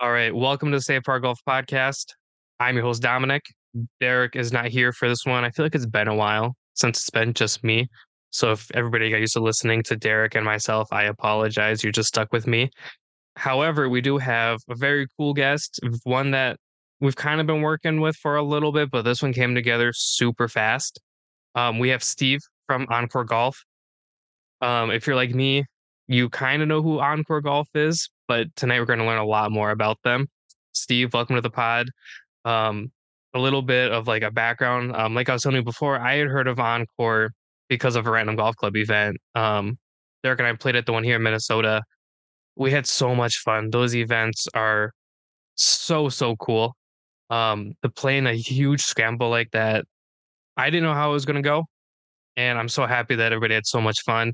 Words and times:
All 0.00 0.12
right. 0.12 0.32
Welcome 0.32 0.70
to 0.70 0.76
the 0.76 0.82
Save 0.82 1.02
Par 1.02 1.18
Golf 1.18 1.40
Podcast. 1.44 2.04
I'm 2.60 2.76
your 2.76 2.84
host, 2.84 3.02
Dominic. 3.02 3.42
Derek 3.98 4.36
is 4.36 4.52
not 4.52 4.66
here 4.66 4.92
for 4.92 5.08
this 5.08 5.26
one. 5.26 5.42
I 5.42 5.50
feel 5.50 5.64
like 5.64 5.74
it's 5.74 5.86
been 5.86 6.06
a 6.06 6.14
while 6.14 6.54
since 6.74 7.00
it's 7.00 7.10
been 7.10 7.34
just 7.34 7.64
me. 7.64 7.88
So 8.30 8.52
if 8.52 8.70
everybody 8.76 9.10
got 9.10 9.18
used 9.18 9.32
to 9.32 9.40
listening 9.40 9.82
to 9.84 9.96
Derek 9.96 10.36
and 10.36 10.44
myself, 10.44 10.86
I 10.92 11.06
apologize. 11.06 11.82
You're 11.82 11.90
just 11.90 12.10
stuck 12.10 12.32
with 12.32 12.46
me. 12.46 12.70
However, 13.34 13.88
we 13.88 14.00
do 14.00 14.18
have 14.18 14.60
a 14.70 14.76
very 14.76 15.08
cool 15.16 15.34
guest, 15.34 15.80
one 16.04 16.30
that 16.30 16.58
we've 17.00 17.16
kind 17.16 17.40
of 17.40 17.48
been 17.48 17.62
working 17.62 18.00
with 18.00 18.14
for 18.14 18.36
a 18.36 18.42
little 18.44 18.70
bit, 18.70 18.92
but 18.92 19.02
this 19.02 19.20
one 19.20 19.32
came 19.32 19.52
together 19.52 19.90
super 19.92 20.46
fast. 20.46 21.00
Um, 21.56 21.80
we 21.80 21.88
have 21.88 22.04
Steve 22.04 22.38
from 22.68 22.86
OnCore 22.86 23.26
Golf. 23.26 23.58
Um, 24.60 24.92
if 24.92 25.08
you're 25.08 25.16
like 25.16 25.34
me, 25.34 25.64
you 26.06 26.28
kind 26.28 26.62
of 26.62 26.68
know 26.68 26.82
who 26.82 26.98
OnCore 26.98 27.42
Golf 27.42 27.66
is, 27.74 28.08
but 28.28 28.54
tonight 28.54 28.78
we're 28.78 28.86
going 28.86 28.98
to 29.00 29.04
learn 29.06 29.18
a 29.18 29.24
lot 29.24 29.50
more 29.50 29.70
about 29.70 29.98
them. 30.04 30.28
Steve, 30.72 31.12
welcome 31.12 31.34
to 31.34 31.42
the 31.42 31.50
pod. 31.50 31.88
Um, 32.44 32.92
a 33.34 33.38
little 33.38 33.62
bit 33.62 33.90
of 33.90 34.06
like 34.06 34.22
a 34.22 34.30
background. 34.30 34.94
Um, 34.94 35.14
like 35.14 35.28
I 35.28 35.32
was 35.32 35.42
telling 35.42 35.56
you 35.56 35.64
before, 35.64 35.98
I 35.98 36.16
had 36.16 36.28
heard 36.28 36.46
of 36.46 36.58
OnCore 36.58 37.30
because 37.68 37.96
of 37.96 38.06
a 38.06 38.10
random 38.10 38.36
golf 38.36 38.56
club 38.56 38.76
event. 38.76 39.16
Um, 39.34 39.78
Derek 40.22 40.38
and 40.40 40.48
I 40.48 40.52
played 40.54 40.76
at 40.76 40.86
the 40.86 40.92
one 40.92 41.04
here 41.04 41.16
in 41.16 41.22
Minnesota. 41.22 41.82
We 42.56 42.70
had 42.70 42.86
so 42.86 43.14
much 43.14 43.38
fun. 43.38 43.70
Those 43.70 43.94
events 43.94 44.46
are 44.54 44.92
so 45.54 46.08
so 46.08 46.36
cool. 46.36 46.76
Um, 47.30 47.74
to 47.82 47.90
play 47.90 48.18
in 48.18 48.26
a 48.26 48.34
huge 48.34 48.82
scramble 48.82 49.28
like 49.28 49.50
that, 49.52 49.84
I 50.56 50.70
didn't 50.70 50.84
know 50.84 50.94
how 50.94 51.10
it 51.10 51.12
was 51.12 51.26
going 51.26 51.36
to 51.36 51.42
go, 51.42 51.66
and 52.36 52.58
I'm 52.58 52.68
so 52.68 52.86
happy 52.86 53.14
that 53.16 53.32
everybody 53.32 53.54
had 53.54 53.66
so 53.66 53.80
much 53.80 54.00
fun. 54.02 54.32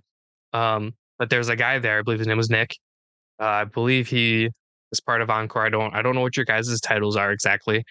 Um, 0.52 0.92
but 1.18 1.28
there's 1.30 1.48
a 1.48 1.56
guy 1.56 1.78
there. 1.80 1.98
I 1.98 2.02
believe 2.02 2.20
his 2.20 2.28
name 2.28 2.36
was 2.36 2.50
Nick. 2.50 2.76
Uh, 3.40 3.44
I 3.44 3.64
believe 3.64 4.08
he 4.08 4.50
is 4.92 5.00
part 5.00 5.22
of 5.22 5.28
OnCore. 5.28 5.66
I 5.66 5.68
don't 5.68 5.94
I 5.94 6.02
don't 6.02 6.14
know 6.14 6.20
what 6.20 6.36
your 6.36 6.46
guys' 6.46 6.80
titles 6.80 7.16
are 7.16 7.32
exactly. 7.32 7.84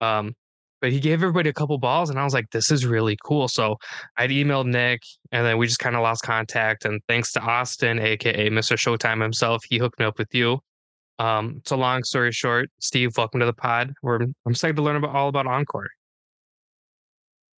Um, 0.00 0.34
but 0.80 0.92
he 0.92 1.00
gave 1.00 1.14
everybody 1.14 1.50
a 1.50 1.52
couple 1.52 1.76
balls, 1.78 2.08
and 2.08 2.18
I 2.18 2.24
was 2.24 2.34
like, 2.34 2.50
this 2.50 2.70
is 2.70 2.86
really 2.86 3.16
cool. 3.24 3.48
So 3.48 3.76
I'd 4.16 4.30
emailed 4.30 4.66
Nick, 4.66 5.02
and 5.32 5.44
then 5.44 5.58
we 5.58 5.66
just 5.66 5.80
kind 5.80 5.96
of 5.96 6.02
lost 6.02 6.22
contact. 6.22 6.84
And 6.84 7.00
thanks 7.08 7.32
to 7.32 7.40
Austin, 7.40 7.98
aka 7.98 8.48
Mr. 8.48 8.76
Showtime 8.76 9.20
himself, 9.20 9.64
he 9.68 9.78
hooked 9.78 9.98
me 9.98 10.04
up 10.04 10.18
with 10.18 10.32
you. 10.32 10.60
Um, 11.18 11.56
it's 11.58 11.72
a 11.72 11.76
long 11.76 12.04
story 12.04 12.30
short. 12.30 12.70
Steve, 12.78 13.16
welcome 13.16 13.40
to 13.40 13.46
the 13.46 13.52
pod. 13.52 13.92
We're 14.02 14.22
I'm 14.22 14.34
excited 14.46 14.76
to 14.76 14.82
learn 14.82 14.96
about 14.96 15.14
all 15.14 15.28
about 15.28 15.46
OnCore. 15.46 15.86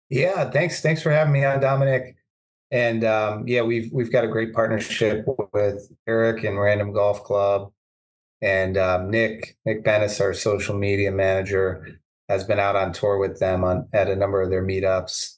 Yeah, 0.09 0.49
thanks. 0.49 0.81
Thanks 0.81 1.01
for 1.01 1.11
having 1.11 1.33
me 1.33 1.43
on, 1.43 1.59
Dominic. 1.59 2.15
And 2.71 3.03
um, 3.03 3.47
yeah, 3.47 3.63
we've 3.63 3.91
we've 3.91 4.11
got 4.11 4.23
a 4.23 4.27
great 4.27 4.53
partnership 4.53 5.25
with 5.53 5.91
Eric 6.07 6.43
and 6.43 6.59
Random 6.59 6.93
Golf 6.93 7.23
Club, 7.23 7.71
and 8.41 8.77
um, 8.77 9.09
Nick 9.09 9.57
Nick 9.65 9.83
Bennis, 9.83 10.21
our 10.21 10.33
social 10.33 10.77
media 10.77 11.11
manager, 11.11 11.99
has 12.29 12.43
been 12.43 12.59
out 12.59 12.75
on 12.75 12.93
tour 12.93 13.17
with 13.17 13.39
them 13.39 13.63
on 13.63 13.87
at 13.93 14.09
a 14.09 14.15
number 14.15 14.41
of 14.41 14.51
their 14.51 14.63
meetups. 14.63 15.37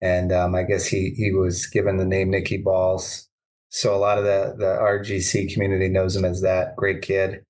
And 0.00 0.32
um, 0.32 0.54
I 0.54 0.62
guess 0.62 0.86
he 0.86 1.10
he 1.16 1.32
was 1.32 1.66
given 1.66 1.96
the 1.96 2.04
name 2.04 2.30
Nicky 2.30 2.58
Balls, 2.58 3.28
so 3.70 3.94
a 3.94 3.98
lot 3.98 4.18
of 4.18 4.24
the 4.24 4.54
the 4.56 4.78
RGC 4.80 5.52
community 5.52 5.88
knows 5.88 6.14
him 6.14 6.24
as 6.24 6.42
that 6.42 6.76
great 6.76 7.02
kid. 7.02 7.42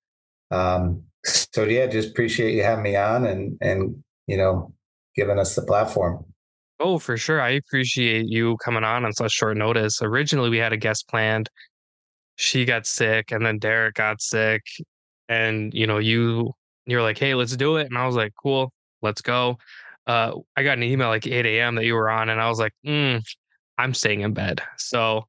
Um, 0.51 1.03
so 1.25 1.65
yeah, 1.65 1.87
just 1.87 2.11
appreciate 2.11 2.55
you 2.55 2.63
having 2.63 2.85
me 2.85 2.97
on 2.97 3.27
and 3.27 3.59
and 3.61 4.03
you 4.27 4.39
know 4.39 4.73
giving 5.15 5.39
us 5.39 5.55
the 5.55 5.63
platform. 5.63 6.25
Oh, 6.81 6.99
for 6.99 7.17
sure. 7.17 7.41
I 7.41 7.51
appreciate 7.51 8.27
you 8.29 8.57
coming 8.65 8.85
on 8.85 9.05
on 9.05 9.13
such 9.13 9.33
short 9.33 9.57
notice. 9.57 10.01
Originally, 10.01 10.51
we 10.51 10.59
had 10.59 10.73
a 10.73 10.77
guest 10.77 11.09
planned. 11.09 11.51
She 12.37 12.65
got 12.65 12.87
sick, 12.87 13.33
and 13.33 13.45
then 13.45 13.59
Derek 13.59 13.97
got 13.97 14.23
sick, 14.23 14.63
and 15.29 15.75
you 15.75 15.87
know, 15.87 15.99
you 15.99 16.53
you're 16.87 17.03
like, 17.03 17.19
"Hey, 17.19 17.35
let's 17.35 17.57
do 17.57 17.77
it," 17.77 17.89
and 17.89 17.99
I 17.99 18.07
was 18.07 18.15
like, 18.15 18.33
"Cool, 18.41 18.73
let's 19.03 19.21
go." 19.21 19.59
Uh, 20.07 20.33
I 20.57 20.63
got 20.63 20.79
an 20.79 20.85
email 20.85 21.09
like 21.09 21.27
8 21.27 21.45
a.m. 21.47 21.75
that 21.75 21.85
you 21.85 21.95
were 21.95 22.09
on, 22.09 22.29
and 22.29 22.41
I 22.41 22.49
was 22.49 22.61
like, 22.61 22.73
mm, 22.87 23.21
"I'm 23.77 23.93
staying 23.93 24.21
in 24.21 24.33
bed." 24.35 24.63
So 24.77 25.25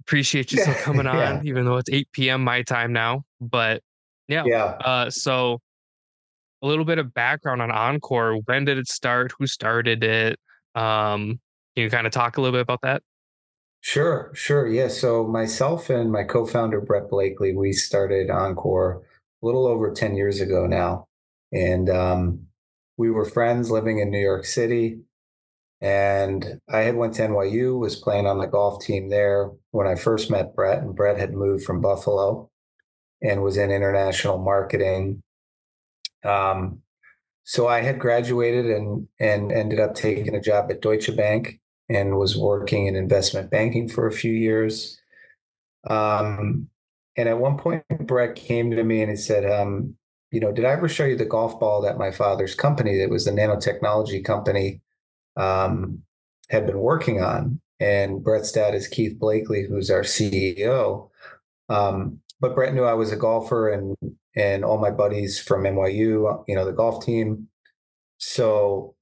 appreciate 0.00 0.52
you 0.52 0.60
still 0.60 0.74
coming 0.82 1.06
on, 1.08 1.16
yeah. 1.16 1.40
even 1.44 1.64
though 1.64 1.78
it's 1.78 1.90
8 1.90 2.08
p.m. 2.12 2.44
my 2.44 2.62
time 2.62 2.92
now. 2.92 3.24
But 3.40 3.82
yeah, 4.28 4.44
yeah. 4.46 4.64
Uh, 4.64 5.10
so 5.10 5.60
a 6.62 6.66
little 6.66 6.84
bit 6.84 6.98
of 6.98 7.12
background 7.12 7.60
on 7.60 7.70
OnCore. 7.70 8.40
When 8.46 8.64
did 8.64 8.78
it 8.78 8.88
start? 8.88 9.32
Who 9.38 9.46
started 9.46 10.04
it? 10.04 10.38
Um, 10.76 11.40
can 11.74 11.84
you 11.84 11.90
kind 11.90 12.06
of 12.06 12.12
talk 12.12 12.36
a 12.36 12.40
little 12.40 12.56
bit 12.56 12.62
about 12.62 12.82
that? 12.82 13.02
Sure, 13.80 14.30
sure. 14.34 14.66
Yeah. 14.66 14.88
So 14.88 15.26
myself 15.26 15.90
and 15.90 16.10
my 16.10 16.24
co-founder 16.24 16.80
Brett 16.80 17.08
Blakely, 17.08 17.54
we 17.54 17.72
started 17.72 18.28
OnCore 18.28 19.00
a 19.00 19.46
little 19.46 19.66
over 19.66 19.92
10 19.92 20.16
years 20.16 20.40
ago 20.40 20.66
now. 20.66 21.06
And 21.52 21.88
um, 21.88 22.46
we 22.96 23.10
were 23.10 23.24
friends 23.24 23.70
living 23.70 23.98
in 23.98 24.10
New 24.10 24.20
York 24.20 24.44
City. 24.44 25.00
And 25.80 26.60
I 26.68 26.80
had 26.80 26.96
went 26.96 27.14
to 27.14 27.22
NYU, 27.22 27.78
was 27.78 27.96
playing 27.96 28.26
on 28.26 28.38
the 28.38 28.46
golf 28.46 28.82
team 28.82 29.10
there 29.10 29.50
when 29.70 29.86
I 29.86 29.94
first 29.94 30.30
met 30.30 30.56
Brett. 30.56 30.82
And 30.82 30.96
Brett 30.96 31.18
had 31.18 31.32
moved 31.32 31.64
from 31.64 31.80
Buffalo 31.80 32.50
and 33.22 33.42
was 33.42 33.56
in 33.56 33.70
international 33.70 34.38
marketing. 34.38 35.22
Um, 36.24 36.82
so 37.46 37.68
I 37.68 37.80
had 37.80 38.00
graduated 38.00 38.66
and 38.66 39.06
and 39.20 39.52
ended 39.52 39.78
up 39.78 39.94
taking 39.94 40.34
a 40.34 40.40
job 40.40 40.68
at 40.68 40.82
Deutsche 40.82 41.16
Bank 41.16 41.60
and 41.88 42.18
was 42.18 42.36
working 42.36 42.86
in 42.88 42.96
investment 42.96 43.50
banking 43.50 43.88
for 43.88 44.08
a 44.08 44.12
few 44.12 44.32
years. 44.32 45.00
Um, 45.88 46.68
and 47.16 47.28
at 47.28 47.38
one 47.38 47.56
point, 47.56 47.84
Brett 48.00 48.34
came 48.34 48.72
to 48.72 48.82
me 48.82 49.00
and 49.00 49.10
he 49.10 49.16
said, 49.16 49.48
um, 49.48 49.94
"You 50.32 50.40
know, 50.40 50.50
did 50.50 50.64
I 50.64 50.72
ever 50.72 50.88
show 50.88 51.04
you 51.04 51.16
the 51.16 51.24
golf 51.24 51.60
ball 51.60 51.80
that 51.82 51.98
my 51.98 52.10
father's 52.10 52.56
company, 52.56 52.98
that 52.98 53.10
was 53.10 53.24
the 53.24 53.30
nanotechnology 53.30 54.24
company, 54.24 54.82
um, 55.36 56.02
had 56.50 56.66
been 56.66 56.80
working 56.80 57.22
on?" 57.22 57.60
And 57.78 58.24
Brett's 58.24 58.50
dad 58.50 58.74
is 58.74 58.88
Keith 58.88 59.20
Blakely, 59.20 59.66
who's 59.68 59.90
our 59.90 60.02
CEO. 60.02 61.10
Um, 61.68 62.20
but 62.40 62.54
Brett 62.54 62.74
knew 62.74 62.84
I 62.84 62.94
was 62.94 63.12
a 63.12 63.16
golfer 63.16 63.68
and 63.68 63.96
and 64.34 64.64
all 64.64 64.78
my 64.78 64.90
buddies 64.90 65.40
from 65.40 65.64
NYU, 65.64 66.44
you 66.46 66.54
know, 66.54 66.64
the 66.64 66.72
golf 66.72 67.04
team. 67.04 67.48
So 68.18 68.94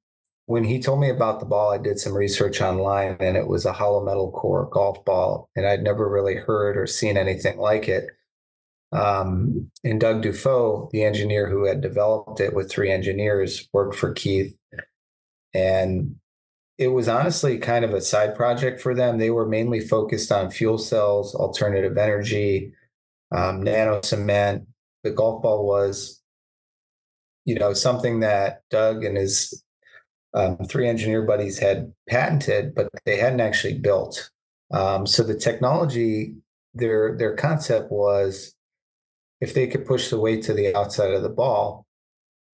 when 0.46 0.64
he 0.64 0.80
told 0.80 1.00
me 1.00 1.10
about 1.10 1.40
the 1.40 1.46
ball, 1.46 1.72
I 1.72 1.78
did 1.78 1.98
some 1.98 2.14
research 2.14 2.60
online 2.60 3.16
and 3.18 3.36
it 3.36 3.48
was 3.48 3.64
a 3.64 3.72
hollow 3.72 4.04
metal 4.04 4.30
core 4.30 4.68
golf 4.70 5.04
ball. 5.04 5.48
And 5.56 5.66
I'd 5.66 5.82
never 5.82 6.08
really 6.08 6.36
heard 6.36 6.76
or 6.76 6.86
seen 6.86 7.16
anything 7.16 7.58
like 7.58 7.88
it. 7.88 8.06
Um, 8.92 9.70
and 9.82 10.00
Doug 10.00 10.22
Dufault, 10.22 10.90
the 10.90 11.02
engineer 11.02 11.48
who 11.48 11.64
had 11.64 11.80
developed 11.80 12.40
it 12.40 12.54
with 12.54 12.70
three 12.70 12.92
engineers, 12.92 13.68
worked 13.72 13.96
for 13.96 14.12
Keith. 14.12 14.56
And 15.52 16.16
it 16.78 16.88
was 16.88 17.08
honestly 17.08 17.58
kind 17.58 17.84
of 17.84 17.92
a 17.92 18.00
side 18.00 18.36
project 18.36 18.80
for 18.80 18.94
them. 18.94 19.18
They 19.18 19.30
were 19.30 19.48
mainly 19.48 19.80
focused 19.80 20.30
on 20.30 20.50
fuel 20.50 20.78
cells, 20.78 21.34
alternative 21.34 21.96
energy, 21.96 22.72
um, 23.34 23.62
nano 23.62 24.00
cement, 24.02 24.66
the 25.02 25.10
golf 25.10 25.42
ball 25.42 25.66
was, 25.66 26.22
you 27.44 27.54
know, 27.56 27.72
something 27.74 28.20
that 28.20 28.62
Doug 28.70 29.04
and 29.04 29.16
his 29.16 29.62
um, 30.34 30.58
three 30.68 30.88
engineer 30.88 31.22
buddies 31.22 31.58
had 31.58 31.92
patented, 32.08 32.74
but 32.74 32.88
they 33.04 33.18
hadn't 33.18 33.40
actually 33.40 33.78
built. 33.78 34.30
Um, 34.72 35.06
so 35.06 35.22
the 35.22 35.34
technology, 35.34 36.34
their 36.72 37.16
their 37.16 37.36
concept 37.36 37.92
was, 37.92 38.54
if 39.40 39.54
they 39.54 39.66
could 39.66 39.86
push 39.86 40.10
the 40.10 40.18
weight 40.18 40.42
to 40.44 40.54
the 40.54 40.74
outside 40.74 41.12
of 41.12 41.22
the 41.22 41.28
ball, 41.28 41.86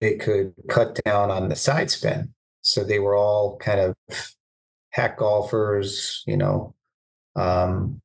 they 0.00 0.16
could 0.16 0.52
cut 0.68 0.98
down 1.04 1.30
on 1.30 1.48
the 1.48 1.56
side 1.56 1.91
spin. 1.91 2.34
So 2.62 2.84
they 2.84 2.98
were 2.98 3.14
all 3.14 3.56
kind 3.58 3.80
of 3.80 3.94
hack 4.91 5.18
golfers, 5.18 6.22
you 6.26 6.36
know, 6.36 6.74
um, 7.36 8.02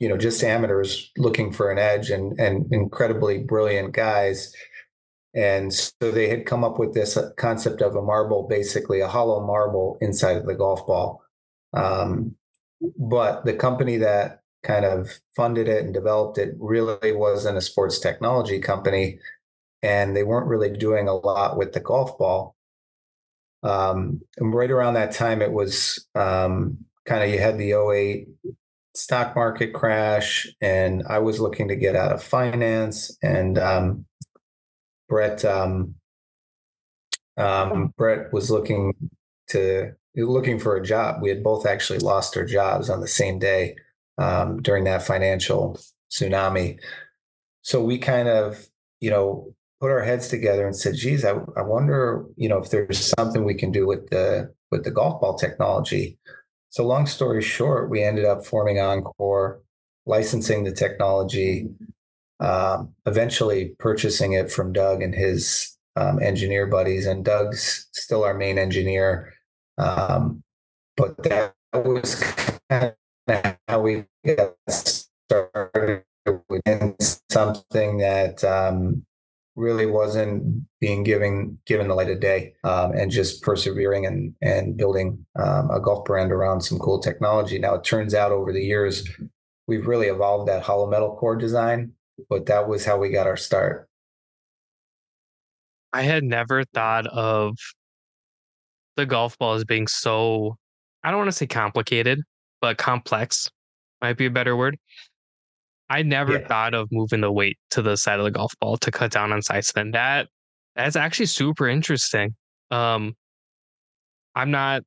you 0.00 0.08
know 0.08 0.16
just 0.16 0.42
amateurs 0.42 1.12
looking 1.16 1.52
for 1.52 1.70
an 1.70 1.78
edge 1.78 2.10
and 2.10 2.38
and 2.40 2.72
incredibly 2.72 3.38
brilliant 3.38 3.92
guys. 3.92 4.52
And 5.32 5.72
so 5.72 5.92
they 6.00 6.28
had 6.28 6.46
come 6.46 6.64
up 6.64 6.80
with 6.80 6.92
this 6.92 7.16
uh, 7.16 7.30
concept 7.36 7.82
of 7.82 7.94
a 7.94 8.02
marble 8.02 8.48
basically 8.48 9.00
a 9.00 9.06
hollow 9.06 9.46
marble 9.46 9.96
inside 10.00 10.36
of 10.36 10.46
the 10.46 10.56
golf 10.56 10.84
ball. 10.86 11.22
Um, 11.72 12.34
but 12.98 13.44
the 13.44 13.52
company 13.52 13.98
that 13.98 14.40
kind 14.64 14.84
of 14.84 15.20
funded 15.36 15.68
it 15.68 15.84
and 15.84 15.94
developed 15.94 16.36
it 16.38 16.54
really 16.58 17.12
wasn't 17.12 17.56
a 17.56 17.62
sports 17.62 17.98
technology 18.00 18.58
company 18.58 19.20
and 19.82 20.16
they 20.16 20.24
weren't 20.24 20.48
really 20.48 20.70
doing 20.70 21.08
a 21.08 21.14
lot 21.14 21.56
with 21.56 21.72
the 21.72 21.80
golf 21.80 22.18
ball. 22.18 22.56
Um, 23.62 24.22
and 24.38 24.52
right 24.54 24.70
around 24.70 24.94
that 24.94 25.12
time 25.12 25.42
it 25.42 25.52
was 25.52 26.06
um, 26.14 26.78
kind 27.06 27.22
of 27.22 27.30
you 27.30 27.38
had 27.38 27.58
the 27.58 27.72
08 27.72 28.28
stock 28.94 29.36
market 29.36 29.72
crash 29.72 30.48
and 30.60 31.02
I 31.08 31.18
was 31.18 31.40
looking 31.40 31.68
to 31.68 31.76
get 31.76 31.94
out 31.96 32.12
of 32.12 32.22
finance 32.22 33.16
and 33.22 33.58
um, 33.58 34.06
Brett 35.08 35.44
um, 35.44 35.94
um, 37.36 37.94
Brett 37.96 38.32
was 38.32 38.50
looking 38.50 38.94
to 39.48 39.92
looking 40.16 40.58
for 40.58 40.76
a 40.76 40.84
job. 40.84 41.22
We 41.22 41.28
had 41.28 41.42
both 41.42 41.66
actually 41.66 42.00
lost 42.00 42.36
our 42.36 42.44
jobs 42.44 42.90
on 42.90 43.00
the 43.00 43.08
same 43.08 43.38
day 43.38 43.76
um, 44.18 44.60
during 44.60 44.84
that 44.84 45.02
financial 45.02 45.78
tsunami. 46.10 46.78
So 47.62 47.82
we 47.82 47.98
kind 47.98 48.28
of, 48.28 48.66
you 49.00 49.10
know, 49.10 49.54
put 49.80 49.90
our 49.90 50.02
heads 50.02 50.28
together 50.28 50.66
and 50.66 50.76
said, 50.76 50.94
geez, 50.94 51.24
I, 51.24 51.36
I 51.56 51.62
wonder, 51.62 52.26
you 52.36 52.48
know, 52.48 52.58
if 52.58 52.70
there's 52.70 53.12
something 53.18 53.44
we 53.44 53.54
can 53.54 53.72
do 53.72 53.86
with 53.86 54.10
the 54.10 54.52
with 54.70 54.84
the 54.84 54.90
golf 54.90 55.20
ball 55.20 55.36
technology. 55.36 56.18
So 56.70 56.86
long 56.86 57.06
story 57.06 57.42
short, 57.42 57.90
we 57.90 58.02
ended 58.02 58.24
up 58.24 58.46
forming 58.46 58.76
OnCore, 58.76 59.58
licensing 60.06 60.62
the 60.64 60.72
technology, 60.72 61.68
um, 62.38 62.94
eventually 63.06 63.74
purchasing 63.78 64.32
it 64.32 64.52
from 64.52 64.72
Doug 64.72 65.02
and 65.02 65.14
his 65.14 65.76
um, 65.96 66.22
engineer 66.22 66.66
buddies. 66.66 67.06
And 67.06 67.24
Doug's 67.24 67.88
still 67.92 68.22
our 68.22 68.34
main 68.34 68.56
engineer. 68.56 69.32
Um, 69.78 70.42
but 70.96 71.20
that 71.24 71.54
was 71.74 72.22
kind 72.68 72.94
of 73.26 73.56
how 73.66 73.80
we 73.80 74.04
got 74.24 74.54
started 74.68 76.04
with 76.48 77.20
something 77.30 77.98
that 77.98 78.44
um, 78.44 79.04
really 79.60 79.86
wasn't 79.86 80.64
being 80.80 81.02
given 81.02 81.58
given 81.66 81.88
the 81.88 81.94
light 81.94 82.10
of 82.10 82.20
day 82.20 82.54
um, 82.64 82.92
and 82.92 83.10
just 83.10 83.42
persevering 83.42 84.06
and 84.06 84.34
and 84.42 84.76
building 84.76 85.24
um, 85.38 85.70
a 85.70 85.80
golf 85.80 86.04
brand 86.04 86.32
around 86.32 86.62
some 86.62 86.78
cool 86.78 86.98
technology. 86.98 87.58
Now 87.58 87.74
it 87.74 87.84
turns 87.84 88.14
out 88.14 88.32
over 88.32 88.52
the 88.52 88.64
years 88.64 89.08
we've 89.68 89.86
really 89.86 90.08
evolved 90.08 90.48
that 90.48 90.62
hollow 90.62 90.90
metal 90.90 91.16
core 91.16 91.36
design, 91.36 91.92
but 92.28 92.46
that 92.46 92.68
was 92.68 92.84
how 92.84 92.98
we 92.98 93.10
got 93.10 93.26
our 93.26 93.36
start. 93.36 93.88
I 95.92 96.02
had 96.02 96.24
never 96.24 96.64
thought 96.64 97.06
of 97.06 97.56
the 98.96 99.06
golf 99.06 99.38
ball 99.38 99.54
as 99.54 99.64
being 99.64 99.86
so 99.86 100.56
I 101.04 101.10
don't 101.10 101.18
want 101.18 101.28
to 101.28 101.36
say 101.36 101.46
complicated, 101.46 102.20
but 102.60 102.78
complex 102.78 103.50
might 104.00 104.16
be 104.16 104.26
a 104.26 104.30
better 104.30 104.56
word. 104.56 104.78
I 105.90 106.02
never 106.02 106.34
yeah. 106.34 106.46
thought 106.46 106.72
of 106.72 106.88
moving 106.92 107.20
the 107.20 107.32
weight 107.32 107.58
to 107.72 107.82
the 107.82 107.96
side 107.96 108.20
of 108.20 108.24
the 108.24 108.30
golf 108.30 108.54
ball 108.60 108.76
to 108.78 108.90
cut 108.92 109.10
down 109.10 109.32
on 109.32 109.42
side 109.42 109.64
spin. 109.64 109.90
That 109.90 110.28
that's 110.76 110.94
actually 110.96 111.26
super 111.26 111.68
interesting. 111.68 112.36
Um, 112.70 113.14
I'm 114.36 114.52
not 114.52 114.82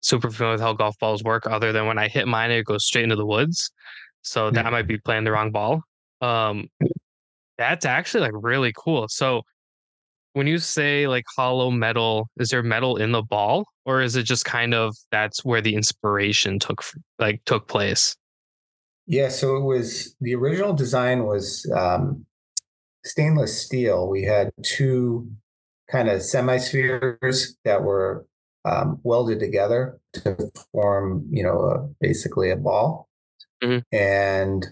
super 0.00 0.30
familiar 0.30 0.54
with 0.54 0.60
how 0.60 0.72
golf 0.72 0.98
balls 0.98 1.22
work, 1.22 1.46
other 1.46 1.72
than 1.72 1.86
when 1.86 1.96
I 1.96 2.08
hit 2.08 2.26
mine, 2.26 2.50
it 2.50 2.64
goes 2.64 2.84
straight 2.84 3.04
into 3.04 3.14
the 3.14 3.24
woods. 3.24 3.70
So 4.22 4.50
that 4.50 4.70
might 4.72 4.88
be 4.88 4.98
playing 4.98 5.24
the 5.24 5.32
wrong 5.32 5.52
ball. 5.52 5.82
Um, 6.20 6.68
that's 7.56 7.84
actually 7.84 8.22
like 8.22 8.32
really 8.34 8.72
cool. 8.76 9.06
So 9.08 9.42
when 10.32 10.46
you 10.46 10.58
say 10.58 11.06
like 11.06 11.24
hollow 11.36 11.70
metal, 11.70 12.28
is 12.38 12.48
there 12.48 12.62
metal 12.62 12.96
in 12.96 13.12
the 13.12 13.22
ball, 13.22 13.64
or 13.84 14.02
is 14.02 14.16
it 14.16 14.24
just 14.24 14.44
kind 14.44 14.74
of 14.74 14.96
that's 15.12 15.44
where 15.44 15.60
the 15.60 15.74
inspiration 15.74 16.58
took 16.58 16.82
like 17.18 17.42
took 17.44 17.68
place? 17.68 18.16
Yeah, 19.06 19.28
so 19.28 19.56
it 19.56 19.64
was 19.64 20.14
the 20.20 20.34
original 20.34 20.72
design 20.72 21.24
was 21.24 21.70
um, 21.74 22.24
stainless 23.04 23.60
steel. 23.60 24.08
We 24.08 24.22
had 24.22 24.50
two 24.62 25.28
kind 25.90 26.08
of 26.08 26.22
semi-spheres 26.22 27.56
that 27.64 27.82
were 27.82 28.26
um, 28.64 29.00
welded 29.02 29.40
together 29.40 30.00
to 30.14 30.36
form, 30.72 31.26
you 31.30 31.42
know, 31.42 31.60
a, 31.60 31.88
basically 32.00 32.50
a 32.50 32.56
ball. 32.56 33.08
Mm-hmm. 33.62 33.78
And 33.94 34.66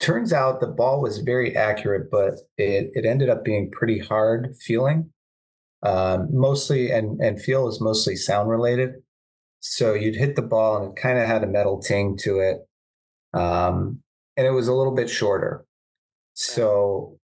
turns 0.00 0.32
out 0.32 0.60
the 0.60 0.66
ball 0.66 1.00
was 1.00 1.18
very 1.18 1.56
accurate, 1.56 2.10
but 2.10 2.34
it, 2.56 2.90
it 2.94 3.04
ended 3.04 3.28
up 3.28 3.44
being 3.44 3.70
pretty 3.70 3.98
hard 3.98 4.54
feeling. 4.60 5.10
Um, 5.82 6.28
mostly, 6.32 6.90
and 6.90 7.20
and 7.20 7.38
feel 7.42 7.68
is 7.68 7.78
mostly 7.78 8.16
sound 8.16 8.48
related. 8.48 9.02
So 9.60 9.92
you'd 9.92 10.16
hit 10.16 10.34
the 10.34 10.42
ball 10.42 10.78
and 10.78 10.92
it 10.92 11.00
kind 11.00 11.18
of 11.18 11.26
had 11.26 11.44
a 11.44 11.46
metal 11.46 11.78
ting 11.78 12.16
to 12.22 12.38
it 12.38 12.66
um, 13.34 14.00
and 14.36 14.46
it 14.46 14.52
was 14.52 14.68
a 14.68 14.74
little 14.74 14.94
bit 14.94 15.10
shorter. 15.10 15.64
So 16.34 17.18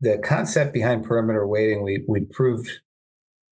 the 0.00 0.18
concept 0.18 0.72
behind 0.72 1.04
perimeter 1.04 1.46
weighting, 1.46 1.82
we 1.82 2.04
we 2.06 2.20
proved 2.20 2.70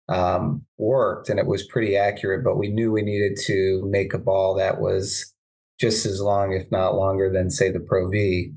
um, 0.10 0.66
worked, 0.78 1.30
and 1.30 1.40
it 1.40 1.46
was 1.46 1.66
pretty 1.68 1.96
accurate. 1.96 2.44
But 2.44 2.58
we 2.58 2.70
knew 2.70 2.92
we 2.92 3.02
needed 3.02 3.38
to 3.46 3.86
make 3.90 4.14
a 4.14 4.20
ball 4.20 4.56
that 4.56 4.82
was 4.82 5.34
just 5.80 6.06
as 6.06 6.22
long, 6.22 6.54
if 6.54 6.70
not 6.72 6.96
longer, 6.96 7.32
than 7.32 7.50
say 7.50 7.72
the 7.72 7.80
Pro 7.80 8.10
V, 8.10 8.54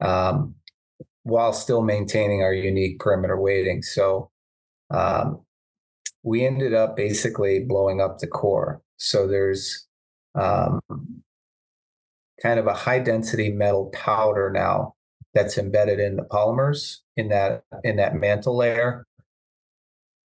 um, 0.00 0.54
while 1.22 1.52
still 1.52 1.82
maintaining 1.82 2.42
our 2.42 2.54
unique 2.54 2.98
perimeter 2.98 3.40
weighting. 3.40 3.82
So 3.82 4.30
um, 4.90 5.40
we 6.22 6.44
ended 6.44 6.74
up 6.74 6.96
basically 6.96 7.60
blowing 7.60 8.00
up 8.00 8.18
the 8.18 8.26
core. 8.26 8.82
So 8.96 9.26
there's 9.26 9.86
um, 10.34 10.80
kind 12.42 12.58
of 12.58 12.66
a 12.66 12.74
high 12.74 12.98
density 12.98 13.50
metal 13.50 13.86
powder 13.92 14.50
now 14.50 14.94
that's 15.34 15.56
embedded 15.56 16.00
in 16.00 16.16
the 16.16 16.24
polymers 16.24 16.98
in 17.16 17.28
that 17.28 17.64
in 17.84 17.96
that 17.96 18.14
mantle 18.14 18.56
layer. 18.56 19.06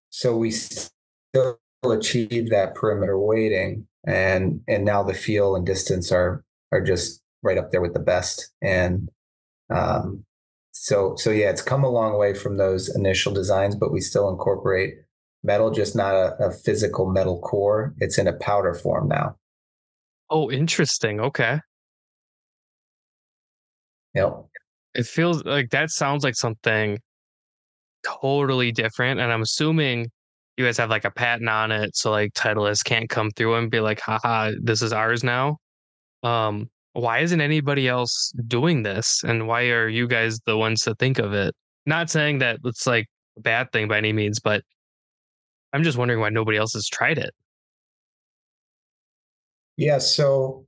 So 0.09 0.35
we 0.37 0.51
still 0.51 1.59
achieve 1.83 2.49
that 2.49 2.73
perimeter 2.73 3.19
weighting 3.19 3.87
and 4.05 4.61
and 4.67 4.85
now 4.85 5.03
the 5.03 5.13
feel 5.13 5.55
and 5.55 5.65
distance 5.65 6.11
are 6.11 6.43
are 6.71 6.81
just 6.81 7.21
right 7.43 7.57
up 7.57 7.71
there 7.71 7.81
with 7.81 7.93
the 7.93 7.99
best. 7.99 8.51
And 8.61 9.09
um, 9.69 10.25
so 10.71 11.15
so 11.17 11.31
yeah, 11.31 11.49
it's 11.49 11.61
come 11.61 11.83
a 11.83 11.89
long 11.89 12.17
way 12.17 12.33
from 12.33 12.57
those 12.57 12.93
initial 12.95 13.33
designs, 13.33 13.75
but 13.75 13.91
we 13.91 14.01
still 14.01 14.29
incorporate 14.29 14.95
metal, 15.43 15.69
just 15.69 15.95
not 15.95 16.15
a, 16.15 16.35
a 16.45 16.51
physical 16.51 17.09
metal 17.09 17.39
core. 17.39 17.93
It's 17.99 18.17
in 18.17 18.27
a 18.27 18.33
powder 18.33 18.73
form 18.73 19.07
now. 19.07 19.37
Oh, 20.29 20.49
interesting. 20.49 21.19
Okay. 21.19 21.59
Yep. 24.15 24.45
It 24.95 25.05
feels 25.05 25.43
like 25.43 25.69
that 25.71 25.91
sounds 25.91 26.23
like 26.23 26.35
something 26.35 26.97
totally 28.03 28.71
different. 28.71 29.19
And 29.19 29.31
I'm 29.31 29.41
assuming 29.41 30.09
you 30.57 30.65
guys 30.65 30.77
have 30.77 30.89
like 30.89 31.05
a 31.05 31.11
patent 31.11 31.49
on 31.49 31.71
it. 31.71 31.95
So 31.95 32.11
like 32.11 32.33
Titleist 32.33 32.85
can't 32.85 33.09
come 33.09 33.29
through 33.31 33.55
and 33.55 33.69
be 33.69 33.81
like, 33.81 33.99
haha, 33.99 34.51
this 34.61 34.81
is 34.81 34.93
ours 34.93 35.23
now. 35.23 35.57
Um, 36.23 36.69
why 36.93 37.19
isn't 37.19 37.41
anybody 37.41 37.89
else 37.89 38.31
doing 38.47 38.83
this? 38.83 39.21
And 39.25 39.47
why 39.47 39.67
are 39.69 39.89
you 39.89 40.07
guys 40.07 40.39
the 40.45 40.57
ones 40.57 40.81
to 40.81 40.95
think 40.95 41.19
of 41.19 41.33
it? 41.33 41.53
Not 41.85 42.09
saying 42.09 42.39
that 42.39 42.59
it's 42.63 42.87
like 42.87 43.07
a 43.37 43.41
bad 43.41 43.71
thing 43.73 43.89
by 43.89 43.97
any 43.97 44.13
means, 44.13 44.39
but 44.39 44.63
I'm 45.73 45.83
just 45.83 45.97
wondering 45.97 46.21
why 46.21 46.29
nobody 46.29 46.57
else 46.57 46.73
has 46.73 46.87
tried 46.87 47.17
it. 47.17 47.31
Yeah, 49.75 49.97
so 49.97 50.65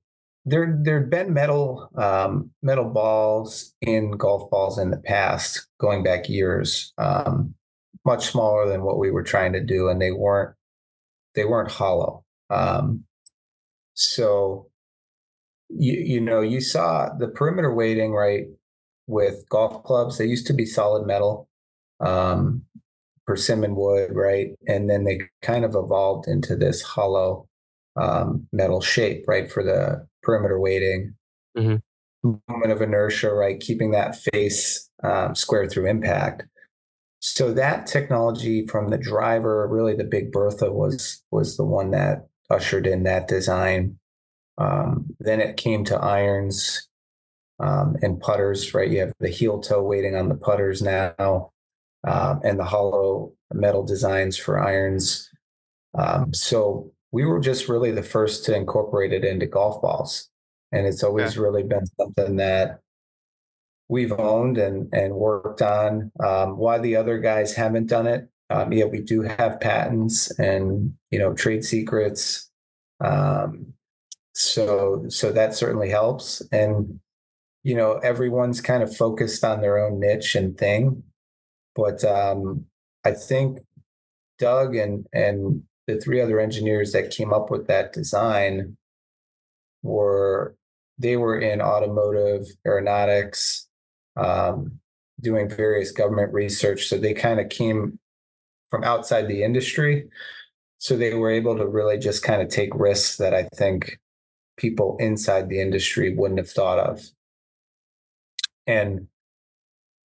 there 0.47 0.79
there'd 0.81 1.09
been 1.09 1.33
metal 1.33 1.89
um, 1.95 2.49
metal 2.61 2.85
balls 2.89 3.73
in 3.81 4.11
golf 4.11 4.49
balls 4.49 4.80
in 4.80 4.92
the 4.92 4.97
past, 4.97 5.68
going 5.77 6.04
back 6.04 6.30
years, 6.30 6.94
um, 6.97 7.54
much 8.06 8.27
smaller 8.27 8.68
than 8.68 8.83
what 8.83 8.97
we 8.97 9.11
were 9.11 9.23
trying 9.23 9.51
to 9.54 9.63
do, 9.63 9.89
and 9.89 10.01
they 10.01 10.11
weren't 10.11 10.56
they 11.35 11.44
weren't 11.44 11.69
hollow. 11.69 12.23
Um, 12.49 13.04
so 13.94 14.68
you 15.69 15.94
you 15.94 16.21
know 16.21 16.39
you 16.39 16.61
saw 16.61 17.09
the 17.19 17.27
perimeter 17.27 17.73
weighting 17.73 18.13
right 18.13 18.45
with 19.06 19.47
golf 19.49 19.83
clubs. 19.83 20.18
They 20.18 20.25
used 20.25 20.47
to 20.47 20.54
be 20.54 20.66
solid 20.66 21.06
metal, 21.06 21.49
um, 21.99 22.63
persimmon 23.25 23.75
wood, 23.75 24.11
right, 24.13 24.51
and 24.66 24.89
then 24.89 25.04
they 25.04 25.23
kind 25.42 25.66
of 25.66 25.75
evolved 25.75 26.25
into 26.25 26.56
this 26.56 26.81
hollow 26.81 27.49
um, 27.97 28.47
metal 28.54 28.80
shape, 28.80 29.25
right, 29.27 29.51
for 29.51 29.61
the 29.61 30.07
perimeter 30.28 30.60
weighting, 30.60 31.16
mm-hmm. 31.57 32.31
moment 32.50 32.72
of 32.72 32.81
inertia, 32.81 33.34
right? 33.34 33.62
Keeping 33.62 33.92
that 33.92 34.18
face 34.34 34.90
um, 35.02 35.34
square 35.34 35.69
through 35.69 35.88
impact. 35.88 36.44
So 37.19 37.54
that 37.54 37.88
technology 37.88 38.68
from 38.68 38.90
the 38.90 38.98
driver, 38.98 39.68
really 39.68 39.96
the 39.96 40.04
Big 40.04 40.31
Bertha 40.31 40.72
was 40.72 41.24
was 41.31 41.56
the 41.56 41.64
one 41.64 41.92
that 41.92 42.28
ushered 42.50 42.86
in 42.86 43.04
that 43.04 43.28
design. 43.28 43.98
Um, 44.57 45.16
then 45.19 45.40
it 45.40 45.56
came 45.56 45.86
to 45.86 45.98
irons 45.98 46.88
um, 47.60 47.96
and 48.02 48.19
putters, 48.19 48.74
right? 48.74 48.90
You 48.90 49.00
have 49.00 49.14
the 49.19 49.30
heel 49.30 49.60
toe 49.62 49.81
weighting 49.81 50.16
on 50.16 50.30
the 50.30 50.36
putters 50.36 50.81
now, 50.81 51.52
um, 52.06 52.42
and 52.44 52.60
the 52.60 52.66
hollow 52.66 53.34
metal 53.54 53.86
designs 53.86 54.38
for 54.38 54.60
irons. 54.60 55.30
Um, 55.98 56.34
so 56.34 56.92
we 57.11 57.26
were 57.26 57.40
just 57.40 57.69
really 57.69 57.92
the 57.92 58.04
first 58.04 58.45
to 58.45 58.56
incorporate 58.56 59.14
it 59.14 59.23
into 59.23 59.45
golf 59.45 59.81
balls. 59.81 60.30
And 60.71 60.85
it's 60.85 61.04
always 61.04 61.35
yeah. 61.35 61.42
really 61.42 61.64
been 61.64 61.85
something 61.99 62.35
that 62.37 62.81
we've 63.90 64.11
owned 64.11 64.57
and, 64.57 64.94
and 64.94 65.16
worked 65.16 65.61
on. 65.61 66.11
Um, 66.23 66.57
why 66.57 66.78
the 66.78 66.95
other 66.95 67.19
guys 67.19 67.56
haven't 67.56 67.87
done 67.87 68.07
it? 68.07 68.30
Um, 68.49 68.71
yeah, 68.71 68.85
we 68.85 69.02
do 69.02 69.21
have 69.21 69.59
patents 69.59 70.37
and 70.40 70.94
you 71.11 71.19
know 71.19 71.33
trade 71.33 71.66
secrets. 71.66 72.49
Um, 73.02 73.73
so 74.33 75.06
so 75.09 75.31
that 75.31 75.54
certainly 75.56 75.90
helps. 75.90 76.42
And 76.52 76.99
you 77.64 77.76
know 77.76 77.94
everyone's 77.97 78.61
kind 78.61 78.83
of 78.83 78.95
focused 78.95 79.44
on 79.44 79.61
their 79.61 79.78
own 79.78 79.99
niche 79.99 80.35
and 80.35 80.57
thing. 80.57 81.04
But 81.76 82.04
um, 82.06 82.66
I 83.04 83.11
think 83.11 83.59
Doug 84.40 84.76
and 84.76 85.06
and 85.11 85.64
the 85.87 85.99
three 85.99 86.21
other 86.21 86.39
engineers 86.39 86.91
that 86.91 87.11
came 87.11 87.33
up 87.33 87.49
with 87.49 87.67
that 87.67 87.94
design 87.94 88.77
were 89.81 90.56
they 90.99 91.15
were 91.15 91.39
in 91.39 91.61
automotive 91.61 92.47
aeronautics 92.65 93.67
um, 94.17 94.79
doing 95.21 95.49
various 95.49 95.91
government 95.91 96.33
research. 96.33 96.87
So 96.87 96.97
they 96.97 97.13
kind 97.13 97.39
of 97.39 97.49
came 97.49 97.99
from 98.69 98.83
outside 98.83 99.27
the 99.27 99.44
industry. 99.44 100.09
So 100.79 100.97
they 100.97 101.13
were 101.13 101.31
able 101.31 101.57
to 101.57 101.67
really 101.67 101.97
just 101.97 102.23
kind 102.23 102.41
of 102.41 102.49
take 102.49 102.73
risks 102.75 103.17
that 103.17 103.33
I 103.33 103.47
think 103.56 103.99
people 104.57 104.97
inside 104.99 105.49
the 105.49 105.61
industry 105.61 106.13
wouldn't 106.13 106.39
have 106.39 106.49
thought 106.49 106.79
of. 106.79 107.01
And 108.65 109.07